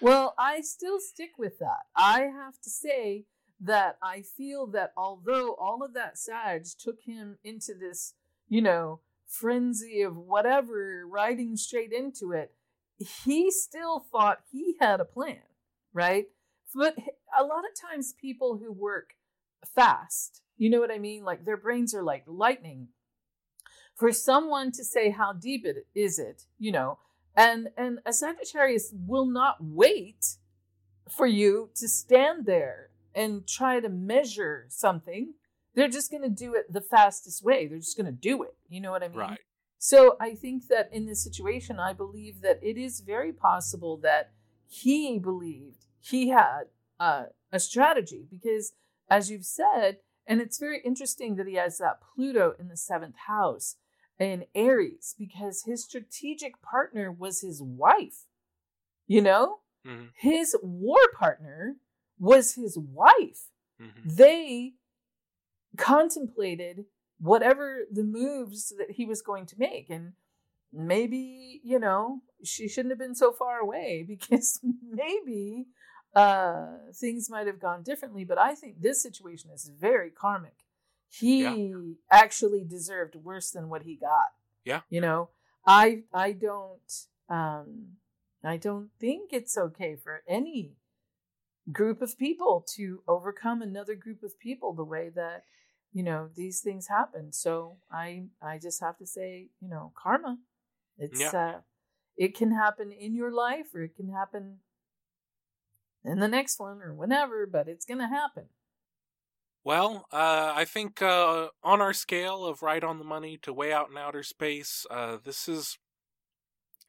Well, 0.00 0.34
I 0.36 0.62
still 0.62 0.98
stick 0.98 1.32
with 1.38 1.60
that. 1.60 1.82
I 1.94 2.22
have 2.22 2.60
to 2.62 2.70
say 2.70 3.26
that 3.60 3.98
I 4.02 4.22
feel 4.22 4.66
that 4.68 4.92
although 4.96 5.54
all 5.54 5.84
of 5.84 5.94
that 5.94 6.18
Sag 6.18 6.64
took 6.78 7.02
him 7.04 7.38
into 7.44 7.74
this, 7.74 8.14
you 8.48 8.60
know, 8.60 9.00
frenzy 9.28 10.02
of 10.02 10.16
whatever, 10.16 11.06
riding 11.06 11.56
straight 11.56 11.92
into 11.92 12.32
it, 12.32 12.52
he 13.24 13.50
still 13.50 14.00
thought 14.00 14.40
he 14.50 14.76
had 14.80 15.00
a 15.00 15.04
plan, 15.04 15.42
right? 15.92 16.26
But 16.74 16.96
a 17.38 17.44
lot 17.44 17.64
of 17.64 17.78
times 17.78 18.14
people 18.20 18.58
who 18.58 18.72
work 18.72 19.14
fast, 19.74 20.42
you 20.56 20.70
know 20.70 20.80
what 20.80 20.90
I 20.90 20.98
mean? 20.98 21.24
Like 21.24 21.44
their 21.44 21.56
brains 21.56 21.94
are 21.94 22.02
like 22.02 22.24
lightning. 22.26 22.88
For 23.96 24.12
someone 24.12 24.72
to 24.72 24.84
say 24.84 25.10
how 25.10 25.32
deep 25.32 25.64
it 25.64 25.86
is 25.94 26.18
it, 26.18 26.44
you 26.58 26.72
know, 26.72 26.98
and 27.36 27.68
and 27.76 27.98
a 28.04 28.12
Sagittarius 28.12 28.92
will 29.06 29.26
not 29.26 29.56
wait 29.60 30.36
for 31.08 31.26
you 31.26 31.70
to 31.76 31.88
stand 31.88 32.46
there 32.46 32.90
and 33.14 33.46
try 33.46 33.80
to 33.80 33.88
measure 33.88 34.66
something. 34.68 35.34
They're 35.74 35.88
just 35.88 36.10
going 36.10 36.22
to 36.22 36.28
do 36.28 36.54
it 36.54 36.72
the 36.72 36.80
fastest 36.80 37.44
way. 37.44 37.66
They're 37.66 37.78
just 37.78 37.96
going 37.96 38.06
to 38.06 38.12
do 38.12 38.42
it. 38.42 38.54
You 38.68 38.80
know 38.80 38.90
what 38.90 39.02
I 39.02 39.08
mean? 39.08 39.18
Right. 39.18 39.38
So 39.78 40.16
I 40.20 40.34
think 40.34 40.68
that 40.68 40.88
in 40.92 41.06
this 41.06 41.22
situation, 41.22 41.80
I 41.80 41.92
believe 41.92 42.40
that 42.42 42.60
it 42.62 42.76
is 42.76 43.00
very 43.00 43.32
possible 43.32 43.96
that 43.98 44.30
he 44.68 45.18
believed 45.18 45.86
he 46.02 46.28
had 46.28 46.64
uh, 47.00 47.24
a 47.50 47.58
strategy 47.58 48.26
because, 48.30 48.72
as 49.08 49.30
you've 49.30 49.46
said, 49.46 49.98
and 50.26 50.40
it's 50.40 50.58
very 50.58 50.80
interesting 50.84 51.36
that 51.36 51.46
he 51.46 51.54
has 51.54 51.78
that 51.78 52.00
Pluto 52.14 52.54
in 52.58 52.68
the 52.68 52.76
seventh 52.76 53.16
house 53.26 53.76
in 54.18 54.44
Aries 54.54 55.14
because 55.18 55.64
his 55.64 55.82
strategic 55.84 56.60
partner 56.62 57.10
was 57.10 57.40
his 57.40 57.62
wife. 57.62 58.26
You 59.06 59.22
know, 59.22 59.58
Mm-hmm. 59.84 60.04
his 60.14 60.54
war 60.62 61.00
partner 61.18 61.74
was 62.16 62.54
his 62.54 62.78
wife. 62.78 63.48
Mm-hmm. 63.80 64.14
They 64.14 64.74
contemplated 65.76 66.84
whatever 67.18 67.80
the 67.90 68.04
moves 68.04 68.72
that 68.78 68.92
he 68.92 69.04
was 69.04 69.22
going 69.22 69.46
to 69.46 69.58
make. 69.58 69.90
And 69.90 70.12
maybe, 70.72 71.60
you 71.64 71.78
know, 71.78 72.20
she 72.44 72.68
shouldn't 72.68 72.92
have 72.92 72.98
been 72.98 73.14
so 73.16 73.32
far 73.32 73.58
away 73.58 74.04
because 74.08 74.60
maybe 74.88 75.66
uh, 76.14 76.66
things 76.94 77.30
might 77.30 77.46
have 77.46 77.60
gone 77.60 77.82
differently. 77.82 78.24
But 78.24 78.38
I 78.38 78.54
think 78.54 78.80
this 78.80 79.02
situation 79.02 79.50
is 79.50 79.70
very 79.78 80.10
karmic. 80.10 80.56
He 81.08 81.42
Yeah. 81.42 81.56
actually 82.10 82.64
deserved 82.64 83.16
worse 83.16 83.50
than 83.50 83.68
what 83.68 83.82
he 83.82 83.96
got. 83.96 84.32
Yeah. 84.64 84.80
You 84.88 85.00
know, 85.00 85.30
I 85.66 86.04
I 86.12 86.32
don't 86.32 87.06
um 87.28 87.96
I 88.44 88.56
don't 88.56 88.90
think 88.98 89.32
it's 89.32 89.56
okay 89.56 89.96
for 89.96 90.22
any 90.26 90.76
group 91.70 92.02
of 92.02 92.18
people 92.18 92.64
to 92.74 93.02
overcome 93.06 93.62
another 93.62 93.94
group 93.94 94.22
of 94.22 94.38
people 94.38 94.72
the 94.72 94.84
way 94.84 95.08
that 95.14 95.44
you 95.92 96.02
know 96.02 96.28
these 96.34 96.60
things 96.60 96.88
happen 96.88 97.32
so 97.32 97.76
i 97.90 98.24
i 98.42 98.58
just 98.58 98.80
have 98.80 98.98
to 98.98 99.06
say 99.06 99.48
you 99.60 99.68
know 99.68 99.92
karma 99.94 100.38
it's 100.98 101.20
Yeah. 101.20 101.38
uh 101.38 101.60
it 102.16 102.34
can 102.36 102.50
happen 102.50 102.90
in 102.90 103.14
your 103.14 103.30
life 103.30 103.66
or 103.74 103.82
it 103.82 103.94
can 103.94 104.10
happen 104.10 104.58
in 106.04 106.18
the 106.20 106.28
next 106.28 106.58
one 106.58 106.82
or 106.82 106.94
whenever 106.94 107.46
but 107.46 107.68
it's 107.68 107.84
gonna 107.84 108.08
happen 108.08 108.48
Well, 109.64 110.06
uh, 110.12 110.52
I 110.56 110.64
think 110.64 111.00
uh, 111.00 111.48
on 111.62 111.80
our 111.80 111.92
scale 111.92 112.44
of 112.44 112.62
right 112.62 112.82
on 112.82 112.98
the 112.98 113.04
money 113.04 113.38
to 113.42 113.52
way 113.52 113.72
out 113.72 113.90
in 113.90 113.96
outer 113.96 114.22
space, 114.24 114.86
uh, 114.90 115.18
this 115.24 115.48
is 115.48 115.78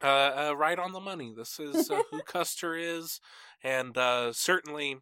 uh, 0.03 0.49
uh, 0.49 0.55
right 0.57 0.79
on 0.79 0.91
the 0.91 0.99
money. 0.99 1.33
This 1.35 1.59
is 1.59 1.89
uh, 1.89 2.01
who 2.11 2.21
Custer 2.25 2.75
is, 2.75 3.21
and 3.63 3.97
uh, 3.97 4.33
certainly, 4.33 4.97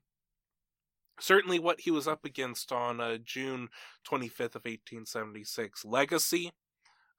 certainly 1.19 1.59
what 1.59 1.81
he 1.81 1.91
was 1.91 2.07
up 2.07 2.25
against 2.25 2.71
on 2.71 2.99
uh, 2.99 3.17
June 3.23 3.69
twenty 4.03 4.27
fifth 4.27 4.55
of 4.55 4.65
eighteen 4.65 5.05
seventy 5.05 5.43
six. 5.43 5.85
Legacy, 5.85 6.51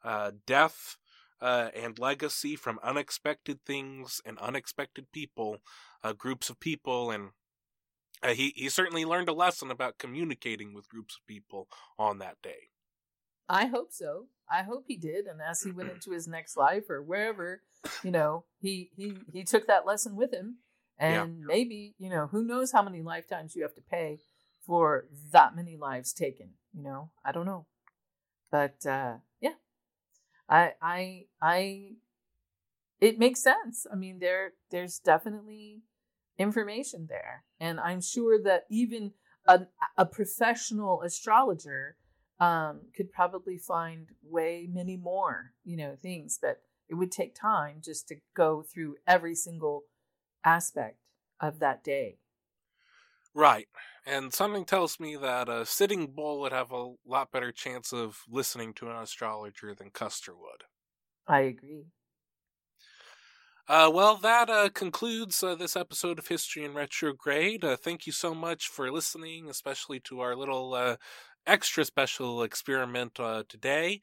uh, 0.05 0.33
death, 0.47 0.97
uh, 1.43 1.71
and 1.75 1.99
legacy 1.99 2.55
from 2.55 2.79
unexpected 2.83 3.59
things 3.67 4.21
and 4.25 4.39
unexpected 4.39 5.11
people, 5.13 5.59
uh, 6.05 6.13
groups 6.13 6.49
of 6.49 6.61
people, 6.61 7.11
and 7.11 7.31
uh, 8.23 8.29
he 8.29 8.53
he 8.55 8.69
certainly 8.69 9.05
learned 9.05 9.29
a 9.29 9.33
lesson 9.35 9.71
about 9.71 9.99
communicating 9.99 10.73
with 10.73 10.89
groups 10.89 11.17
of 11.17 11.27
people 11.27 11.69
on 11.99 12.19
that 12.19 12.41
day. 12.43 12.69
i 13.49 13.67
hope 13.67 13.93
so. 13.93 14.27
I 14.51 14.63
hope 14.65 14.85
he 14.87 14.97
did 14.97 15.27
and 15.27 15.41
as 15.41 15.63
he 15.63 15.73
went 15.73 15.91
into 15.95 16.13
his 16.13 16.29
next 16.29 16.57
life 16.57 16.89
or 16.89 17.03
wherever 17.03 17.63
you 18.05 18.11
know 18.13 18.45
he 18.61 18.91
he 18.97 19.17
he 19.33 19.43
took 19.43 19.67
that 19.67 19.87
lesson 19.87 20.15
with 20.15 20.33
him. 20.33 20.59
And 20.99 21.41
maybe 21.41 21.95
you 21.99 22.09
know 22.09 22.29
who 22.29 22.45
knows 22.45 22.71
how 22.71 22.83
many 22.83 23.03
lifetimes 23.03 23.57
you 23.57 23.63
have 23.63 23.75
to 23.75 23.81
pay 23.81 24.21
for 24.65 25.07
that 25.33 25.57
many 25.57 25.77
lives 25.77 26.13
taken 26.13 26.51
you 26.73 26.83
know? 26.83 27.11
I 27.25 27.33
don't 27.33 27.47
know. 27.47 27.67
But 28.53 28.87
uh 28.87 29.15
yeah 29.19 29.32
i 30.53 30.73
i 30.83 31.25
i 31.41 31.93
it 33.01 33.19
makes 33.19 33.43
sense. 33.43 33.87
I 33.93 33.97
mean 33.97 34.19
there 34.21 34.53
there's 34.71 34.99
definitely 35.01 35.83
information 36.39 37.07
there. 37.09 37.45
And 37.61 37.81
i'm 37.81 38.01
sure 38.01 38.41
that 38.43 38.65
even 38.71 39.13
a, 39.47 39.63
a 39.97 40.07
professional 40.07 41.03
astrologer 41.03 41.97
um, 42.41 42.83
could 42.97 43.13
probably 43.13 43.59
find 43.59 44.09
way 44.23 44.69
many 44.71 44.97
more 44.97 45.53
you 45.65 45.77
know 45.77 45.97
things 46.01 46.39
but 46.41 46.63
it 46.89 46.95
would 46.95 47.13
take 47.13 47.35
time 47.35 47.77
just 47.85 48.09
to 48.09 48.17
go 48.37 48.63
through 48.63 48.97
every 49.07 49.35
single 49.35 49.85
aspect 50.45 50.99
of 51.41 51.59
that 51.61 51.85
day 51.85 52.19
Right, 53.35 53.69
and 54.07 54.33
something 54.33 54.65
tells 54.65 54.99
me 54.99 55.17
that 55.17 55.47
a 55.47 55.67
sitting 55.67 56.15
bull 56.15 56.41
would 56.41 56.53
have 56.53 56.71
a 56.73 56.95
lot 57.05 57.31
better 57.31 57.53
chance 57.53 57.93
of 57.93 58.23
listening 58.27 58.73
to 58.77 58.89
an 58.89 58.97
astrologer 58.97 59.75
than 59.75 59.91
Custer 59.91 60.35
would. 60.35 60.65
i 61.27 61.41
agree 61.43 61.85
Uh, 63.69 63.91
well, 63.93 64.17
that 64.17 64.51
uh, 64.51 64.69
concludes 64.71 65.43
uh, 65.43 65.55
this 65.55 65.77
episode 65.77 66.19
of 66.19 66.27
History 66.27 66.65
in 66.65 66.75
Retrograde. 66.75 67.65
Uh, 67.65 67.77
thank 67.77 68.07
you 68.07 68.13
so 68.13 68.35
much 68.35 68.67
for 68.67 68.91
listening, 68.91 69.49
especially 69.49 70.01
to 70.01 70.21
our 70.21 70.35
little 70.35 70.75
uh, 70.75 70.97
extra 71.47 71.85
special 71.85 72.43
experiment 72.43 73.19
uh, 73.19 73.43
today. 73.49 74.01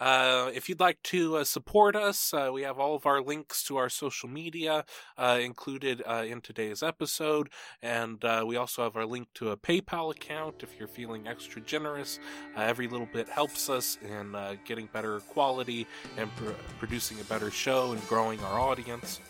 Uh, 0.00 0.50
if 0.54 0.68
you'd 0.68 0.80
like 0.80 1.00
to 1.02 1.36
uh, 1.36 1.44
support 1.44 1.94
us, 1.94 2.34
uh, 2.34 2.50
we 2.52 2.62
have 2.62 2.78
all 2.78 2.94
of 2.94 3.06
our 3.06 3.22
links 3.22 3.62
to 3.62 3.76
our 3.76 3.88
social 3.88 4.28
media 4.28 4.84
uh, 5.16 5.38
included 5.40 6.02
uh, 6.06 6.24
in 6.26 6.40
today's 6.40 6.82
episode, 6.82 7.48
and 7.82 8.24
we 8.46 8.56
also 8.56 8.82
have 8.82 8.96
our 8.96 9.06
link 9.06 9.28
to 9.34 9.50
a 9.50 9.56
PayPal 9.56 10.10
account 10.10 10.56
if 10.62 10.70
you're 10.78 10.88
feeling 10.88 11.28
extra 11.28 11.60
generous. 11.60 12.18
Every 12.56 12.88
little 12.88 13.08
bit 13.12 13.28
helps 13.28 13.68
us 13.68 13.98
in 14.02 14.34
getting 14.64 14.88
better 14.92 15.20
quality 15.20 15.86
and 16.16 16.34
pr- 16.36 16.52
producing 16.78 17.20
a 17.20 17.24
better 17.24 17.50
show 17.50 17.92
and 17.92 18.08
growing 18.08 18.40
our 18.40 18.58
audience. 18.58 19.20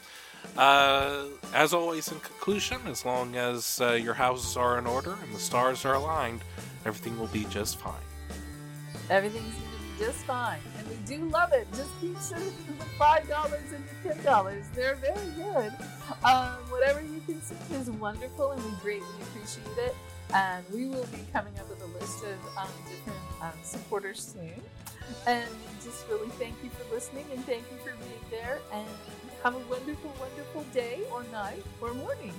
Uh, 0.56 1.24
as 1.54 1.72
always, 1.72 2.10
in 2.12 2.20
conclusion, 2.20 2.78
as 2.86 3.04
long 3.04 3.36
as 3.36 3.80
uh, 3.80 3.92
your 3.92 4.14
houses 4.14 4.56
are 4.56 4.78
in 4.78 4.86
order 4.86 5.16
and 5.22 5.34
the 5.34 5.38
stars 5.38 5.84
are 5.84 5.94
aligned, 5.94 6.42
everything 6.84 7.18
will 7.18 7.28
be 7.28 7.44
just 7.46 7.78
fine. 7.78 7.94
everything's 9.10 9.54
gonna 9.54 9.66
be 9.98 10.04
just 10.04 10.24
fine. 10.24 10.58
And 10.78 10.88
we 10.88 10.96
do 11.06 11.28
love 11.28 11.52
it. 11.52 11.66
Just 11.74 11.90
keep 12.00 12.18
sending 12.18 12.48
the 12.78 12.84
five 12.98 13.28
dollars 13.28 13.72
and 13.74 13.84
the 14.02 14.14
ten 14.14 14.24
dollars. 14.24 14.64
They're 14.74 14.96
very 14.96 15.30
good. 15.36 15.72
Um, 16.24 16.56
whatever 16.70 17.00
you 17.02 17.20
can 17.26 17.40
send 17.42 17.60
is 17.72 17.90
wonderful 17.90 18.52
and 18.52 18.64
we 18.64 18.70
greatly 18.82 19.06
appreciate 19.22 19.78
it. 19.78 19.94
And 20.34 20.64
we 20.72 20.86
will 20.86 21.06
be 21.06 21.18
coming 21.32 21.52
up 21.58 21.68
with 21.68 21.82
a 21.82 21.98
list 21.98 22.24
of 22.24 22.38
um, 22.56 22.68
different 22.88 23.18
um, 23.42 23.52
supporters 23.62 24.32
soon. 24.34 24.60
And 25.26 25.44
just 25.84 26.08
really 26.08 26.28
thank 26.30 26.54
you 26.64 26.70
for 26.70 26.94
listening 26.94 27.26
and 27.34 27.44
thank 27.44 27.64
you 27.70 27.76
for 27.78 27.94
being 27.98 28.24
there. 28.30 28.60
And 28.72 28.86
have 29.42 29.54
a 29.54 29.58
wonderful 29.58 30.10
wonderful 30.20 30.62
day 30.72 31.00
or 31.12 31.22
night 31.32 31.62
or 31.80 31.92
morning. 31.94 32.32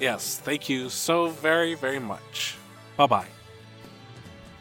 Yes, 0.00 0.38
thank 0.38 0.68
you 0.68 0.90
so 0.90 1.28
very, 1.28 1.74
very 1.74 1.98
much. 1.98 2.56
Bye 2.98 3.06
bye. 3.06 3.28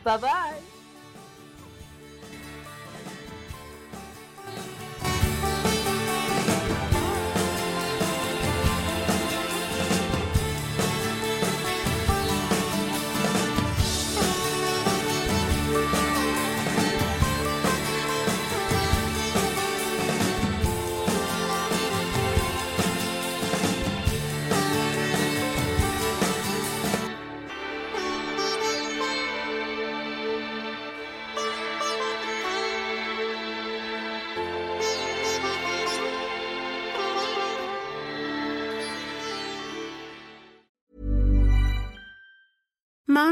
bye 0.04 0.18
bye 0.18 0.77